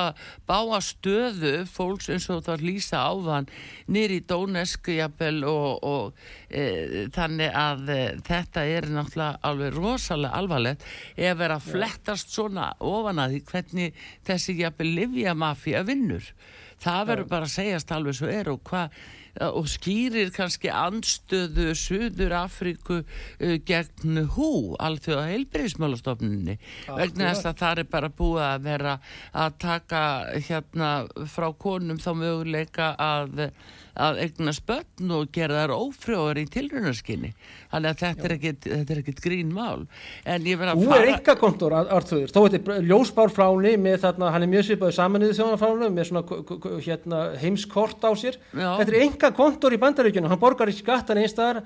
báa 0.50 0.80
stöðu 0.82 1.52
fólks 1.70 2.10
eins 2.10 2.26
og 2.34 2.42
það 2.48 2.64
lýsa 2.66 3.04
áðan 3.06 3.50
nýri 3.94 4.24
Dónesku 4.26 4.96
jafnvel 4.96 5.44
og, 5.46 5.86
og 5.86 6.24
e, 6.50 7.06
þannig 7.14 7.54
að 7.54 7.92
e, 7.94 8.00
þetta 8.26 8.64
er 8.66 8.90
náttúrulega 8.90 9.38
alveg 9.46 9.78
rosalega 9.78 10.40
alvarlegt. 10.42 10.88
Ef 11.14 11.38
verið 11.38 11.60
að 11.60 11.70
flettast 11.76 12.34
svona 12.34 12.72
ofan 12.82 13.22
að 13.22 13.36
því 13.36 13.44
hvernig 13.52 14.02
þessi 14.26 14.58
jafnvel 14.64 14.96
livjamafja 15.04 15.86
vinnur. 15.86 16.34
Það 16.82 17.06
verður 17.12 17.30
bara 17.36 17.46
að 17.46 17.54
segjast 17.60 17.94
alveg 17.94 18.18
svo 18.18 18.34
er 18.34 18.50
og 18.50 18.66
hvað 18.66 18.98
og 19.44 19.68
skýrir 19.72 20.32
kannski 20.36 20.72
anstöðu 20.72 21.74
Suður 21.78 22.36
Afríku 22.40 23.02
uh, 23.02 23.56
gegn 23.68 24.26
hú, 24.36 24.50
allþjóða 24.80 25.30
heilbyrðismálastofnunni 25.32 26.58
vegna 26.88 27.32
þess 27.32 27.50
að 27.50 27.64
það 27.64 27.84
er 27.84 27.90
bara 27.96 28.12
búið 28.22 28.46
að 28.50 28.68
vera 28.70 28.98
að 29.46 29.58
taka 29.66 30.04
hérna 30.50 30.92
frá 31.32 31.50
konum 31.60 32.00
þá 32.02 32.12
möguleika 32.20 32.94
að 33.02 33.50
að 33.96 34.20
egna 34.26 34.54
spötn 34.56 35.14
og 35.16 35.30
gera 35.36 35.62
þær 35.64 35.74
ófrjóður 35.76 36.42
í 36.42 36.46
tilröðnarskinni 36.54 37.32
þannig 37.72 37.90
að 37.92 38.02
þetta 38.02 38.28
er, 38.28 38.36
ekkit, 38.36 38.68
þetta 38.68 38.96
er 38.96 39.02
ekkit 39.02 39.22
grín 39.24 39.54
mál. 39.56 39.86
En 40.28 40.50
ég 40.50 40.60
verð 40.60 40.74
að 40.74 40.84
fara 40.84 40.98
Þú 41.00 41.00
er 41.00 41.12
eitthvað 41.14 41.40
kontor, 41.44 41.78
Arþur, 41.80 42.28
þó 42.34 42.40
þetta 42.44 42.76
er 42.76 42.90
ljósbárfláni 42.92 43.74
með 43.86 43.98
þarna, 44.04 44.34
hann 44.36 44.46
er 44.48 44.52
mjög 44.52 44.68
svipaði 44.70 44.98
samaníðu 45.00 45.40
þjónaflánu 45.40 45.90
með 45.96 46.12
svona 46.12 46.78
hérna, 46.90 47.24
heimskort 47.42 48.04
á 48.04 48.12
sér. 48.20 48.40
Já. 48.52 48.70
þetta 48.82 48.92
er 48.92 49.00
eitthvað 49.06 49.40
kontor 49.40 49.76
í 49.76 49.82
bandaríkjunum 49.86 50.36
hann 50.36 50.44
borgar 50.44 50.72
í 50.72 50.76
skattan 50.76 51.24
einstakar 51.24 51.64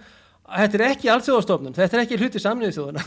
þetta 0.49 0.79
er 0.79 0.87
ekki 0.91 1.11
allþjóðastofnun, 1.13 1.77
þetta 1.77 1.97
er 1.97 2.05
ekki 2.05 2.21
hluti 2.21 2.41
samaníðu 2.41 2.77
þjóðana 2.79 3.05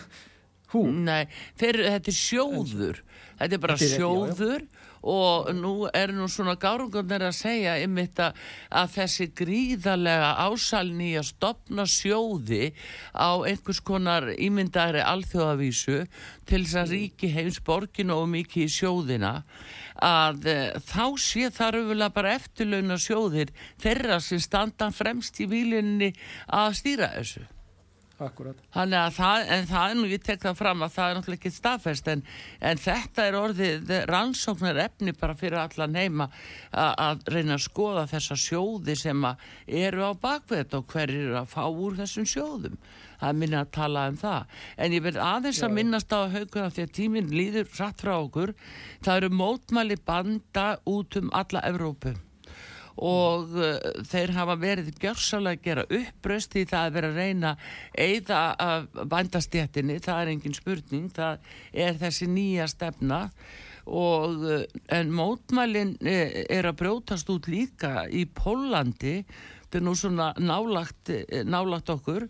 Nei, 0.72 1.26
þeir, 1.60 1.82
þetta 1.84 2.08
er 2.08 2.16
sjóður. 2.16 3.02
Þetta 3.40 3.56
er 3.56 3.62
bara 3.62 3.76
er 3.76 3.92
sjóður 3.92 4.62
og 5.02 5.50
nú 5.56 5.88
er 5.92 6.12
nú 6.14 6.28
svona 6.30 6.54
gárungarnir 6.60 7.26
að 7.26 7.36
segja 7.36 7.74
þetta 7.82 8.32
að 8.70 8.92
þessi 8.96 9.28
gríðarlega 9.38 10.30
ásalni 10.46 11.12
að 11.18 11.28
stopna 11.32 11.86
sjóði 11.90 12.72
á 13.14 13.42
einhvers 13.42 13.82
konar 13.82 14.30
ímyndari 14.36 15.02
alþjóðavísu 15.02 16.04
til 16.46 16.62
þess 16.64 16.78
að 16.82 16.94
ríki 16.96 17.32
heims 17.34 17.60
borgin 17.64 18.14
og 18.14 18.28
mikið 18.30 18.68
í 18.68 18.74
sjóðina 18.76 19.32
að 20.02 20.46
e, 20.50 20.58
þá 20.86 21.06
sé 21.20 21.50
það 21.52 21.74
rauðulega 21.76 22.14
bara 22.14 22.36
eftirlauna 22.38 22.98
sjóðir 23.00 23.52
þeirra 23.82 24.20
sem 24.22 24.40
standa 24.42 24.90
fremst 24.94 25.40
í 25.42 25.48
výlinni 25.50 26.12
að 26.46 26.78
stýra 26.80 27.12
þessu 27.16 27.44
Akkurat. 28.22 28.58
Þannig 28.74 28.98
að 28.98 29.14
það, 29.16 29.44
en 29.56 29.68
það 29.70 29.90
er 29.90 29.98
nú, 29.98 30.06
ég 30.12 30.24
tek 30.26 30.42
það 30.42 30.58
fram 30.58 30.84
að 30.84 30.94
það 30.96 31.10
er 31.10 31.18
náttúrulega 31.18 31.40
ekki 31.40 31.52
staðfest 31.56 32.10
en, 32.12 32.24
en 32.70 32.80
þetta 32.82 33.26
er 33.26 33.38
orðið 33.38 33.92
rannsóknar 34.10 34.80
efni 34.86 35.14
bara 35.18 35.36
fyrir 35.38 35.60
allan 35.62 35.98
heima 35.98 36.28
að 36.72 37.22
reyna 37.34 37.58
að 37.58 37.64
skoða 37.66 38.08
þessa 38.12 38.38
sjóði 38.38 38.96
sem 38.98 39.28
eru 39.66 40.08
á 40.08 40.12
bakveit 40.14 40.74
og 40.78 40.86
hver 40.92 41.12
eru 41.12 41.38
að 41.42 41.52
fá 41.52 41.62
úr 41.68 41.98
þessum 42.00 42.28
sjóðum. 42.28 42.80
Það 43.22 43.28
er 43.28 43.38
minna 43.38 43.62
að 43.62 43.72
tala 43.76 44.08
um 44.10 44.18
það. 44.18 44.58
En 44.82 44.96
ég 44.96 45.04
verð 45.04 45.22
aðeins 45.22 45.62
að 45.62 45.76
minnast 45.78 46.10
á 46.16 46.20
haugur 46.26 46.64
af 46.66 46.74
því 46.74 46.88
að 46.88 46.96
tíminn 46.98 47.30
líður 47.30 47.70
rætt 47.78 48.02
frá 48.02 48.16
okkur. 48.16 48.56
Það 49.04 49.20
eru 49.20 49.32
mótmæli 49.38 49.98
banda 50.02 50.68
út 50.90 51.18
um 51.20 51.30
alla 51.38 51.62
Evrópu 51.70 52.16
og 53.00 53.56
uh, 53.56 53.78
þeir 54.08 54.34
hafa 54.36 54.56
verið 54.60 54.92
gjörsálega 55.00 55.58
að 55.58 55.66
gera 55.66 55.84
uppröst 55.98 56.52
því 56.52 56.64
það 56.70 56.86
er 56.86 56.94
verið 56.96 57.10
að 57.10 57.20
reyna 57.22 57.52
eða 58.04 58.40
að 58.60 58.88
bandastjættinni, 59.14 59.98
það 60.04 60.22
er 60.22 60.32
engin 60.34 60.56
spurning, 60.56 61.10
það 61.16 61.52
er 61.72 62.00
þessi 62.02 62.28
nýja 62.28 62.68
stefna 62.70 63.22
og 63.88 64.44
uh, 64.44 64.64
en 64.92 65.12
mótmælinn 65.14 65.96
uh, 66.00 66.24
er 66.44 66.68
að 66.68 66.80
brjótast 66.82 67.32
út 67.32 67.48
líka 67.50 68.06
í 68.12 68.26
Pólandi, 68.28 69.22
þetta 69.62 69.80
er 69.80 69.86
nú 69.88 69.96
svona 69.96 70.32
nálagt, 70.38 71.14
nálagt 71.48 71.92
okkur 71.92 72.28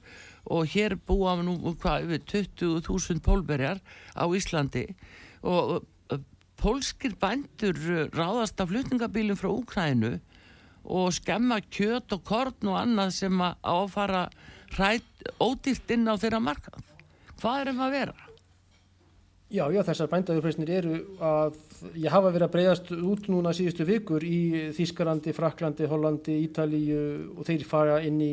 og 0.53 0.67
hér 0.71 0.97
búa 0.99 1.37
nú 1.43 1.57
hvað 1.79 2.07
yfir 2.07 2.53
20.000 2.83 3.23
pólberjar 3.23 3.79
á 4.15 4.27
Íslandi. 4.27 4.89
Og 5.43 5.83
pólskir 6.59 7.15
bændur 7.19 7.79
ráðast 8.15 8.61
af 8.63 8.71
flutningabílum 8.71 9.39
frá 9.39 9.51
Úkrænu 9.51 10.19
og 10.85 11.13
skemma 11.15 11.61
kjöt 11.63 12.15
og 12.17 12.25
korn 12.27 12.73
og 12.73 12.81
annað 12.81 13.15
sem 13.21 13.45
að 13.45 13.57
áfara 13.63 14.27
hrætt 14.77 15.31
ódýrt 15.39 15.95
inn 15.95 16.09
á 16.09 16.15
þeirra 16.17 16.43
markað. 16.43 16.85
Hvað 17.41 17.61
er 17.61 17.73
um 17.73 17.83
að 17.87 17.99
vera? 17.99 18.29
Já, 19.53 19.67
já, 19.69 19.83
þessar 19.85 20.09
bændaðurfreysnir 20.09 20.71
eru 20.73 20.99
að 21.21 21.57
ég 22.01 22.09
hafa 22.09 22.31
verið 22.33 22.47
að 22.47 22.53
breyðast 22.55 22.93
út 22.95 23.27
núna 23.29 23.51
síðustu 23.53 23.85
vikur 23.85 24.25
í 24.25 24.71
Þískarlandi, 24.73 25.35
Fraklandi, 25.37 25.89
Hollandi, 25.91 26.37
Ítalíu 26.47 27.03
og 27.35 27.45
þeir 27.45 27.67
fara 27.69 27.99
inn 28.01 28.17
í 28.25 28.31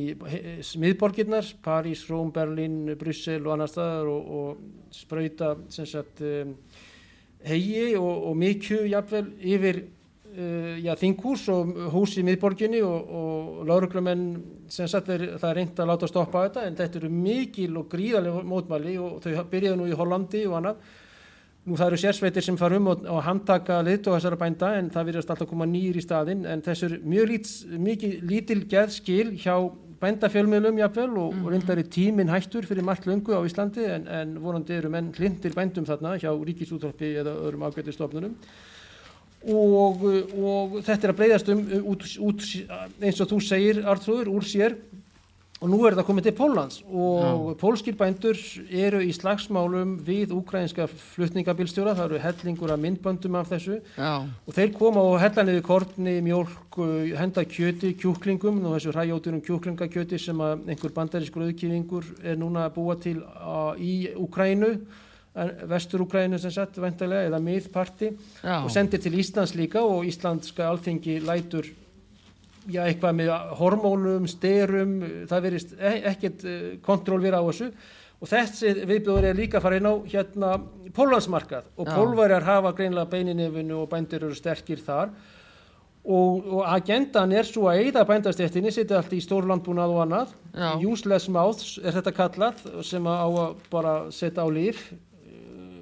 smiðborgirnar, 0.64 1.50
París, 1.66 2.06
Róm, 2.08 2.32
Berlín, 2.32 2.94
Bryssel 3.02 3.42
og 3.42 3.58
annar 3.58 3.68
staðar 3.68 4.08
og, 4.14 4.32
og 4.40 4.96
spröyta 4.96 5.58
um, 5.60 6.56
hegi 7.52 7.84
og, 8.00 8.14
og 8.30 8.40
mikju 8.40 8.86
jafnvel 8.88 9.34
yfir 9.44 9.84
já, 10.84 10.94
þinghús 11.00 11.48
og 11.54 11.74
hús 11.94 12.16
í 12.20 12.24
miðborginni 12.28 12.80
og, 12.86 13.12
og 13.20 13.60
lauruglumenn 13.70 14.26
sem 14.70 14.88
sagt 14.88 15.10
er, 15.10 15.26
það 15.42 15.50
er 15.50 15.60
reynd 15.60 15.82
að 15.82 15.90
láta 15.90 16.10
stoppa 16.10 16.46
þetta 16.48 16.66
en 16.68 16.80
þetta 16.80 17.02
eru 17.02 17.12
mikil 17.14 17.72
og 17.82 17.90
gríðarlega 17.92 18.44
mótmæli 18.46 18.96
og 19.02 19.20
þau 19.24 19.46
byrjaðu 19.52 19.80
nú 19.82 19.90
í 19.90 20.00
Hollandi 20.00 20.48
og 20.48 20.58
annað 20.62 20.90
Nú 21.68 21.76
það 21.78 21.90
eru 21.92 21.98
sérsveitir 22.00 22.42
sem 22.46 22.56
far 22.58 22.74
um 22.78 22.88
og, 22.90 23.02
og 23.12 23.20
handtaka 23.22 23.82
lit 23.86 24.08
og 24.08 24.16
þessara 24.16 24.38
bænda 24.40 24.70
en 24.80 24.88
það 24.94 25.10
virðast 25.10 25.34
alltaf 25.34 25.50
koma 25.52 25.68
nýjir 25.70 26.00
í 26.00 26.02
staðin 26.02 26.46
en 26.50 26.64
þessur 26.66 26.96
mjög 27.04 27.28
lít, 27.30 27.50
mikið 27.84 28.16
lítil 28.30 28.64
gerð 28.72 28.96
skil 28.96 29.34
hjá 29.38 29.54
bændafjölmiðlum 30.00 30.80
jafnvel 30.80 31.10
og, 31.12 31.34
mm. 31.36 31.44
og 31.44 31.54
reyndar 31.54 31.82
er 31.82 31.92
tíminn 31.92 32.32
hættur 32.32 32.66
fyrir 32.66 32.88
margt 32.88 33.06
löngu 33.10 33.36
á 33.36 33.44
Íslandi 33.44 33.86
en, 33.92 34.08
en 34.08 34.34
vonandi 34.42 34.78
eru 34.80 34.92
menn 34.94 35.12
hlindir 35.18 35.54
bændum 35.58 35.86
þarna 35.86 36.16
hjá 36.22 36.32
ríkisúttorpi 36.32 37.12
eða 37.20 37.36
öðrum 37.44 37.68
ágættistofnunum 37.68 38.38
og, 39.48 40.04
og 40.36 40.80
þetta 40.84 41.08
er 41.08 41.14
að 41.14 41.20
breyðast 41.22 41.52
um 41.54 41.66
út, 41.94 42.06
út, 42.20 42.48
eins 43.00 43.22
og 43.24 43.30
þú 43.32 43.42
segir 43.44 43.84
Artrúður 43.88 44.34
úr 44.34 44.48
sér 44.48 44.76
og 45.60 45.68
nú 45.68 45.80
er 45.84 45.96
það 45.98 46.06
komið 46.08 46.28
til 46.30 46.36
Pólans 46.38 46.78
og 46.88 47.24
Já. 47.24 47.32
pólskir 47.60 47.96
bændur 48.00 48.38
eru 48.72 49.02
í 49.04 49.10
slagsmálum 49.16 49.98
við 50.08 50.32
ukrainska 50.36 50.88
flutningabilstjóra, 50.88 51.98
það 51.98 52.06
eru 52.06 52.22
hellingur 52.24 52.72
að 52.72 52.84
myndböndum 52.86 53.36
af 53.40 53.52
þessu 53.52 53.80
Já. 53.98 54.24
og 54.24 54.56
þeir 54.56 54.72
koma 54.78 55.04
og 55.04 55.20
hella 55.20 55.44
niður 55.48 55.66
kortni, 55.68 56.16
mjölk, 56.24 56.80
henda 57.20 57.44
kjöti, 57.44 57.92
kjúklingum 58.00 58.64
og 58.64 58.78
þessu 58.78 58.96
hræjóturum 58.96 59.44
kjúklingakjöti 59.44 60.20
sem 60.20 60.40
einhver 60.40 60.96
bandarískur 60.96 61.50
auðkýningur 61.50 62.08
er 62.24 62.40
núna 62.40 62.70
að 62.70 62.76
búa 62.80 62.96
til 63.04 63.20
a, 63.28 63.76
í 63.76 64.14
Ukrænu 64.16 64.78
vestur-Ukrænu 65.70 66.40
sem 66.42 66.54
sett 66.54 66.80
vendalega 66.82 67.30
eða 67.30 67.42
miðparti. 67.44 68.14
Og 68.64 68.72
sendir 68.74 69.02
til 69.04 69.18
Íslands 69.20 69.56
líka 69.58 69.84
og 69.86 70.08
Íslandska 70.10 70.68
alþengi 70.70 71.20
lætur 71.26 71.70
já, 72.68 72.84
eitthvað 72.86 73.18
með 73.20 73.32
hormónum, 73.60 74.28
styrum 74.30 75.00
það 75.30 75.48
verist 75.48 75.74
e 75.78 75.96
ekkert 76.12 76.46
e, 76.46 76.60
kontról 76.86 77.22
vera 77.24 77.42
á 77.42 77.46
þessu. 77.48 77.72
Og 78.20 78.28
þessi 78.28 78.74
viðbjóður 78.84 79.30
er 79.30 79.38
líka 79.38 79.60
að 79.60 79.66
fara 79.66 79.80
inn 79.80 79.88
á 79.88 79.96
hérna 80.12 80.54
pólvansmarkað 80.96 81.70
og 81.80 81.88
pólvarjar 81.88 82.44
hafa 82.44 82.74
greinlega 82.76 83.12
beininefinu 83.14 83.84
og 83.86 83.92
bændur 83.92 84.26
eru 84.28 84.36
sterkir 84.36 84.82
þar. 84.84 85.14
Og, 86.10 86.46
og 86.58 86.64
agendan 86.66 87.32
er 87.36 87.48
svo 87.48 87.68
að 87.70 87.84
eigða 87.84 88.06
bændastéttinni, 88.08 88.72
setja 88.74 88.98
allt 88.98 89.12
í 89.14 89.20
stórlandbúnað 89.24 89.94
og 89.94 90.02
annað, 90.06 90.32
useless 90.88 91.30
mouths 91.32 91.76
er 91.84 91.96
þetta 91.96 92.14
kallað 92.16 92.64
sem 92.88 93.08
að 93.08 93.20
á 93.20 93.28
að 93.30 93.58
bara 93.72 93.94
setja 94.16 94.48
á 94.48 94.50
líf 94.50 94.88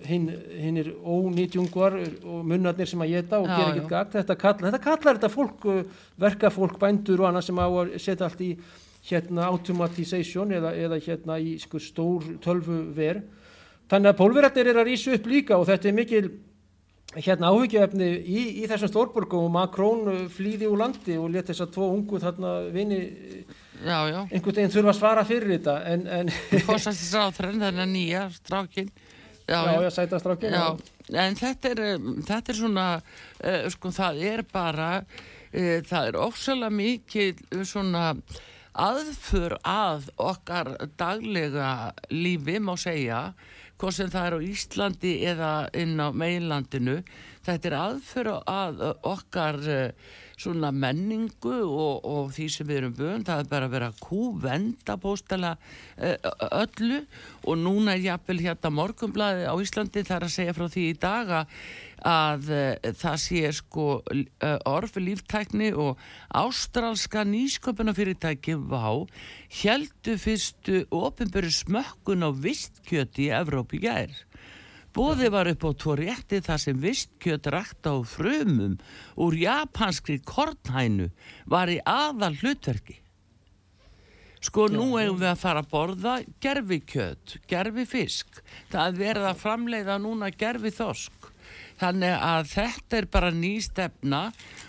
hinn 0.07 0.27
hin 0.57 0.79
er 0.81 0.89
ónýtjungvar 0.95 1.95
og 2.23 2.41
munnarnir 2.47 2.89
sem 2.89 3.03
að 3.03 3.13
geta 3.15 3.39
og 3.41 3.47
Já, 3.49 3.55
gera 3.55 3.69
ekkert 3.73 3.91
gagn. 3.91 4.11
Þetta, 4.15 4.37
kall, 4.41 4.57
þetta 4.65 4.81
kallar 4.83 5.19
þetta 5.19 5.31
fólk 5.33 5.67
uh, 5.67 5.79
verkafólk, 6.23 6.79
bændur 6.81 7.23
og 7.23 7.29
annað 7.31 7.47
sem 7.49 7.61
á 7.61 7.67
að 7.67 7.95
setja 8.01 8.27
allt 8.27 8.43
í 8.45 8.51
hérna 9.07 9.47
automatization 9.51 10.51
eða, 10.57 10.73
eða 10.75 10.99
hérna 11.03 11.39
í 11.39 11.55
sko, 11.61 11.79
stór 11.79 12.25
tölvu 12.43 12.81
ver 12.95 13.21
þannig 13.87 14.11
að 14.11 14.19
pólverarnir 14.19 14.71
er 14.71 14.81
að 14.81 14.89
rísa 14.89 15.13
upp 15.15 15.29
líka 15.31 15.55
og 15.59 15.67
þetta 15.69 15.87
er 15.87 15.95
mikil 15.95 16.25
hérna 17.15 17.53
áhyggjaefni 17.53 18.09
í, 18.19 18.41
í 18.63 18.65
þessum 18.67 18.91
stórborgum 18.91 19.47
og 19.47 19.53
Macron 19.53 20.03
uh, 20.11 20.25
flýði 20.31 20.67
úr 20.67 20.81
landi 20.83 21.15
og 21.19 21.31
let 21.33 21.47
þess 21.51 21.63
að 21.63 21.73
tvo 21.77 21.91
ungu 21.95 22.19
þarna 22.23 22.57
vini 22.73 22.99
einhvern 23.85 24.55
veginn 24.55 24.73
þurfa 24.73 24.91
að 24.91 24.97
svara 24.97 25.23
fyrir 25.27 25.53
þetta. 25.55 25.77
En, 25.85 26.05
en 26.09 26.31
fórsættis 26.65 27.13
ráþrenn 27.15 27.61
þennan 27.61 27.93
nýja 27.93 28.25
strákin 28.35 28.89
já, 29.47 29.65
já, 29.65 29.71
já, 29.73 29.81
já, 29.81 29.89
sæta 29.89 30.19
strákin 30.19 30.51
já, 30.51 30.77
en 31.27 31.35
þetta 31.39 31.71
er 31.71 31.81
um, 31.95 32.21
þetta 32.21 32.51
er 32.51 32.59
svona 32.59 32.87
uh, 32.99 33.69
sko 33.73 33.91
það 33.95 34.21
er 34.33 34.43
bara 34.51 34.89
uh, 35.01 35.79
það 35.87 36.11
er 36.11 36.19
ósala 36.19 36.69
mikið 36.73 37.45
svona 37.63 38.09
aðför 38.77 39.57
að 39.65 40.11
okkar 40.21 40.75
daglega 40.99 41.93
lífi 42.13 42.59
má 42.61 42.75
segja 42.77 43.31
hvort 43.77 43.97
sem 43.97 44.11
það 44.13 44.27
er 44.27 44.35
á 44.37 44.39
Íslandi 44.51 45.13
eða 45.31 45.51
inn 45.77 45.97
á 46.01 46.09
meilandinu 46.13 46.99
þetta 47.47 47.69
er 47.69 47.75
aðför 47.79 48.29
að 48.37 48.81
okkar 49.07 49.59
uh, 49.63 50.13
svona 50.37 50.69
menningu 50.69 51.55
og, 51.65 52.05
og 52.05 52.29
því 52.35 52.47
sem 52.53 52.67
við 52.69 52.81
erum 52.81 52.95
vönd 52.97 53.27
það 53.27 53.41
er 53.41 53.49
bara 53.51 53.69
að 53.69 53.75
vera 53.77 53.89
kúvenda 54.01 54.97
bóstala 55.01 55.55
uh, 55.57 56.15
öllu 56.61 57.01
og 57.47 57.59
núna 57.63 57.95
er 57.95 58.05
jafnvel 58.05 58.39
hérna 58.45 58.73
morgunblæði 58.77 59.49
á 59.49 59.55
Íslandi 59.63 60.05
það 60.05 60.17
er 60.19 60.27
að 60.27 60.35
segja 60.35 60.57
frá 60.57 60.67
því 60.73 60.85
í 60.91 60.97
daga 61.01 61.41
að 62.07 62.51
uh, 62.53 62.91
það 63.01 63.17
sé 63.23 63.53
sko 63.57 63.87
orfi 64.69 65.01
líftækni 65.01 65.71
og 65.73 65.97
ástralska 66.37 67.25
nýsköpunafyrirtæki 67.25 68.59
vá 68.69 69.07
heldu 69.63 70.17
fyrstu 70.21 70.83
ofinböru 70.93 71.49
smökkun 71.53 72.27
á 72.27 72.29
vistkjöti 72.29 73.27
í 73.27 73.33
Evrópi 73.33 73.81
gær. 73.81 74.13
Bóði 74.97 75.27
var 75.29 75.45
upp 75.45 75.61
á 75.61 75.71
tvo 75.77 75.93
rétti 75.99 76.39
þar 76.41 76.61
sem 76.63 76.77
vistkjöt 76.81 77.47
rækt 77.53 77.85
á 77.85 78.01
frumum 78.01 78.79
úr 79.21 79.35
japanskri 79.37 80.15
kornhænu 80.25 81.11
var 81.45 81.69
í 81.69 81.77
aðal 81.85 82.33
hlutverki. 82.39 82.95
Sko 84.41 84.65
nú 84.73 84.87
eigum 84.97 85.19
við 85.21 85.29
að 85.29 85.43
fara 85.43 85.61
að 85.61 85.69
borða 85.69 86.15
gerfi 86.41 86.79
kjöt, 86.81 87.37
gerfi 87.45 87.85
fisk. 87.85 88.41
Það 88.73 88.87
er 88.87 88.99
verið 89.03 89.29
að 89.29 89.41
framleiða 89.43 89.99
núna 90.01 90.31
gerfi 90.33 90.73
þosk. 90.73 91.26
Þannig 91.77 92.13
að 92.25 92.47
þetta 92.51 92.97
er 92.97 93.07
bara 93.13 93.29
ný 93.31 93.53
stefna 93.61 94.21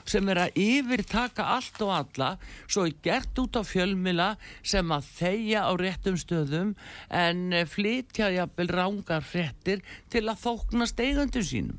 sem 0.09 0.28
er 0.28 0.42
að 0.44 0.59
yfirtaka 0.61 1.46
allt 1.56 1.80
og 1.86 1.92
alla 1.96 2.30
svo 2.66 2.84
er 2.84 2.96
gert 3.04 3.40
út 3.40 3.56
á 3.56 3.62
fjölmila 3.64 4.28
sem 4.62 4.92
að 4.92 5.09
þeia 5.16 5.64
á 5.64 5.72
réttum 5.80 6.18
stöðum 6.20 6.74
en 7.09 7.52
eh, 7.52 7.64
flytja 7.68 8.28
jafnvel 8.36 8.68
rángar 8.76 9.24
fréttir 9.24 9.80
til 10.12 10.26
að 10.28 10.42
þóknast 10.44 11.00
eigandu 11.00 11.40
sínum. 11.44 11.78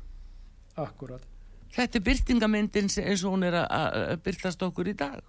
akkurat 0.76 1.22
Þetta 1.70 1.98
er 2.00 2.02
byrtingamyndin 2.02 2.88
sem- 2.90 3.04
eins 3.06 3.22
og 3.24 3.36
hún 3.36 3.44
er 3.46 3.54
að 3.62 4.16
byrtast 4.24 4.62
okkur 4.66 4.88
í 4.90 4.96
dag. 4.98 5.20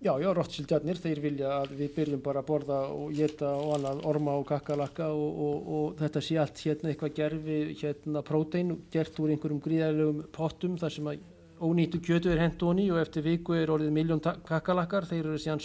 Já, 0.00 0.14
já, 0.16 0.30
Rothschildjarnir, 0.32 0.96
þeir 0.96 1.18
vilja 1.20 1.48
að 1.58 1.74
við 1.76 1.90
byrjum 1.98 2.20
bara 2.24 2.40
að 2.40 2.46
borða 2.48 2.76
og 2.88 3.10
geta 3.12 3.50
og 3.52 3.74
annað 3.76 3.98
orma 4.08 4.36
og 4.40 4.46
kakkalakka 4.48 5.10
og, 5.12 5.42
og, 5.44 5.68
og 5.76 5.98
þetta 5.98 6.22
sé 6.24 6.38
allt 6.40 6.62
hérna 6.64 6.92
eitthvað 6.94 7.12
gerfi, 7.18 7.58
hérna 7.82 8.22
prótein 8.24 8.70
gert 8.94 9.20
úr 9.20 9.34
einhverjum 9.34 9.60
gríðarlegum 9.66 10.22
pottum 10.32 10.78
þar 10.80 10.94
sem 10.94 11.10
að 11.12 11.20
ónýttu 11.60 12.00
kjötu 12.00 12.32
er 12.32 12.40
hent 12.40 12.64
honi 12.64 12.88
og 12.88 13.02
eftir 13.02 13.26
viku 13.28 13.58
er 13.60 13.68
orðið 13.74 13.92
miljón 13.92 14.24
kakkalakkar, 14.24 15.04
þeir 15.10 15.26
eru 15.26 15.40
síðan 15.42 15.60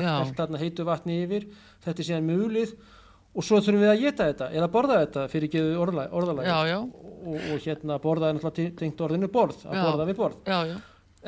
Já. 0.00 0.14
allt 0.16 0.38
þarna 0.40 0.62
heitu 0.64 0.88
vatni 0.88 1.20
yfir, 1.26 1.50
þetta 1.84 2.00
er 2.00 2.08
síðan 2.08 2.30
mulið 2.32 2.72
og 3.36 3.44
svo 3.44 3.60
þurfum 3.60 3.84
við 3.84 3.92
að 3.92 4.04
geta 4.06 4.30
þetta 4.32 4.48
eða 4.56 4.70
borða 4.72 5.02
þetta 5.04 5.26
fyrir 5.28 5.52
geðu 5.52 5.74
orðalæg, 5.84 6.14
Og, 7.28 7.34
og 7.52 7.66
hérna 7.66 7.98
borða 8.00 8.30
er 8.32 8.38
náttúrulega 8.38 8.78
tengt 8.80 9.04
orðinu 9.04 9.28
borð, 9.28 9.60
að 9.68 9.76
Já. 9.76 9.84
borða 9.84 10.08
við 10.08 10.22
borð. 10.22 10.40
já, 10.48 10.58
já. 10.72 10.78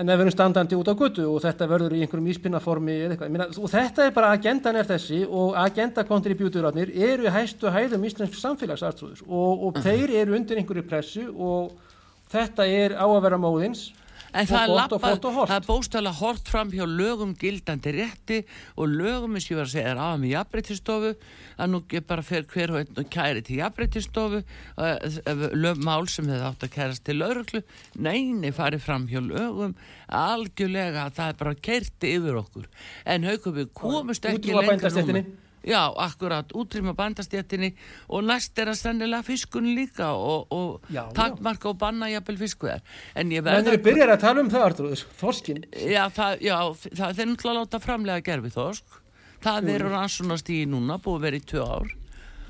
En 0.00 0.08
við 0.08 0.22
erum 0.22 0.32
standandi 0.32 0.76
út 0.78 0.88
á 0.88 0.96
götu 0.96 1.26
og 1.28 1.42
þetta 1.44 1.66
verður 1.68 1.92
í 1.92 1.98
einhverjum 2.00 2.28
íspinnaformi 2.32 2.94
eða 2.94 3.14
eitthvað, 3.14 3.32
meina, 3.34 3.46
og 3.52 3.68
þetta 3.68 4.06
er 4.06 4.14
bara 4.16 4.30
agendan 4.32 4.78
er 4.80 4.88
þessi 4.88 5.18
og 5.28 5.58
agenda 5.60 6.04
kontribjúturarnir 6.08 6.92
eru 6.94 7.26
í 7.28 7.32
hæstu 7.34 7.68
hæðum 7.74 8.06
íslensk 8.08 8.38
samfélagsartrúður 8.40 9.20
og, 9.28 9.66
og 9.68 9.80
þeir 9.84 10.14
eru 10.22 10.38
undir 10.38 10.62
einhverju 10.62 10.86
pressu 10.88 11.26
og 11.36 11.74
þetta 12.32 12.64
er 12.64 12.96
á 12.96 13.04
að 13.04 13.20
vera 13.26 13.40
móðins 13.42 13.90
En 14.30 14.46
það 14.46 14.72
hollt. 14.78 15.50
það 15.50 15.56
er 15.56 15.66
bóstæðlega 15.66 16.18
hort 16.20 16.50
fram 16.50 16.70
hjá 16.70 16.84
lögum 16.86 17.32
gildandi 17.38 17.94
rétti 17.96 18.38
og 18.76 18.92
lögum 18.92 19.34
og 19.34 19.42
ég 19.42 19.58
var 19.58 19.66
að 19.66 19.72
segja 19.74 19.90
er 19.90 20.02
aða 20.02 20.20
með 20.22 20.34
jafnbreytistofu 20.34 21.12
að 21.60 21.72
nú 21.72 21.82
er 21.98 22.06
bara 22.12 22.26
fer 22.26 22.46
hver 22.52 22.74
og 22.74 22.80
einn 22.80 23.02
og 23.02 23.10
kæri 23.10 23.44
til 23.46 23.60
jafnbreytistofu 23.60 24.42
mál 25.82 26.08
sem 26.12 26.30
þið 26.30 26.46
átt 26.46 26.66
að 26.68 26.74
kærast 26.76 27.06
til 27.08 27.18
lauruglu 27.18 27.62
neini 27.98 28.54
farið 28.54 28.86
fram 28.86 29.08
hjá 29.10 29.20
lögum 29.24 29.76
algjörlega 30.06 31.08
að 31.08 31.14
það 31.18 31.34
er 31.34 31.38
bara 31.44 31.60
kerti 31.68 32.16
yfir 32.16 32.40
okkur 32.44 32.66
en 33.04 33.30
haugum 33.30 33.58
við 33.58 33.70
komust 33.74 34.26
ekki 34.30 34.54
bændastéttinni. 34.54 35.24
núna. 35.26 35.39
Já, 35.66 35.92
akkurat, 36.00 36.54
útrýma 36.56 36.94
bandastjættinni 36.96 37.74
og 38.08 38.24
næst 38.24 38.56
er 38.62 38.70
að 38.72 38.78
sennilega 38.80 39.26
fiskun 39.26 39.68
líka 39.76 40.08
og, 40.16 40.48
og 40.54 40.88
takmarka 41.16 41.68
og 41.68 41.76
banna 41.82 42.08
jafnvel 42.08 42.38
fiskveðar 42.40 42.80
en 43.14 43.34
ég 43.34 43.44
Menn 43.44 43.60
verð 43.60 43.74
eru 43.74 43.82
byrjar 43.84 44.14
að 44.14 44.24
tala 44.24 44.44
um 44.44 44.48
það, 44.52 44.66
Artrúður, 44.70 45.04
þorskin. 45.20 45.62
Já, 45.76 46.02
það, 46.16 46.40
já, 46.46 46.56
það 46.88 47.20
þeir 47.20 47.30
náttúrulega 47.32 47.60
láta 47.60 47.82
framlega 47.84 48.26
gerfi 48.30 48.52
þosk. 48.56 48.98
Það 49.40 49.68
Jú. 49.68 49.74
eru 49.74 49.92
rannsónast 49.92 50.50
í 50.52 50.58
núna, 50.68 50.98
búið 51.00 51.18
að 51.18 51.26
vera 51.26 51.40
í 51.40 51.46
tvö 51.52 51.64
ár. 51.64 51.94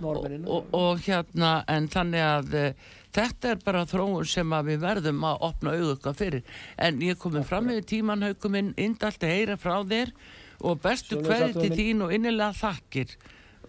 Norðmennina. 0.01 0.49
Og, 0.51 0.73
og 0.75 1.03
hérna, 1.05 1.53
en 1.71 1.87
þannig 1.93 2.25
að 2.25 2.57
e, 2.57 2.65
þetta 3.15 3.53
er 3.53 3.65
bara 3.65 3.87
þróun 3.91 4.29
sem 4.29 4.55
að 4.57 4.73
við 4.73 4.85
verðum 4.87 5.27
að 5.29 5.45
opna 5.51 5.75
auðvöka 5.77 6.15
fyrir. 6.19 6.47
En 6.81 7.03
ég 7.05 7.19
komið 7.21 7.47
fram 7.51 7.69
með 7.71 7.85
tíman 7.93 8.27
haugum 8.27 8.57
minn, 8.57 8.73
indalt 8.81 9.23
að 9.27 9.35
heyra 9.35 9.59
frá 9.61 9.77
þér 9.83 10.15
og 10.61 10.81
bestu 10.85 11.19
Arnþór 11.21 11.57
til 11.57 11.77
þín 11.77 12.07
og 12.07 12.15
innilega 12.15 12.53
þakkir. 12.57 13.17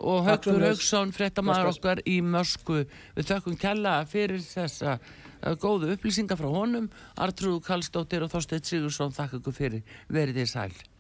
Og 0.01 0.23
Haugur. 0.25 0.63
Haugsson, 0.65 1.11
bless. 1.13 1.77
okkar 1.77 2.01
í 2.09 2.21
Mösku. 2.25 2.85
Við 3.15 3.27
þökkum 3.33 3.57
kella 3.61 3.99
fyrir 4.09 4.41
þessa 4.41 4.97
eh, 4.97 5.53
góðu 5.61 5.91
upplýsingar 5.95 6.39
frá 6.39 6.49
honum. 6.49 6.89
Artrúð 7.21 7.61
Kallstóttir 7.67 8.25
og 8.25 8.33
Þorsteinn 8.33 8.65
Sigursson 8.65 9.13
þakka 9.13 9.41
ykkur 9.41 9.59
fyrir. 9.59 9.85
Verið 10.09 10.41
þið 10.41 10.51
sæl. 10.55 10.90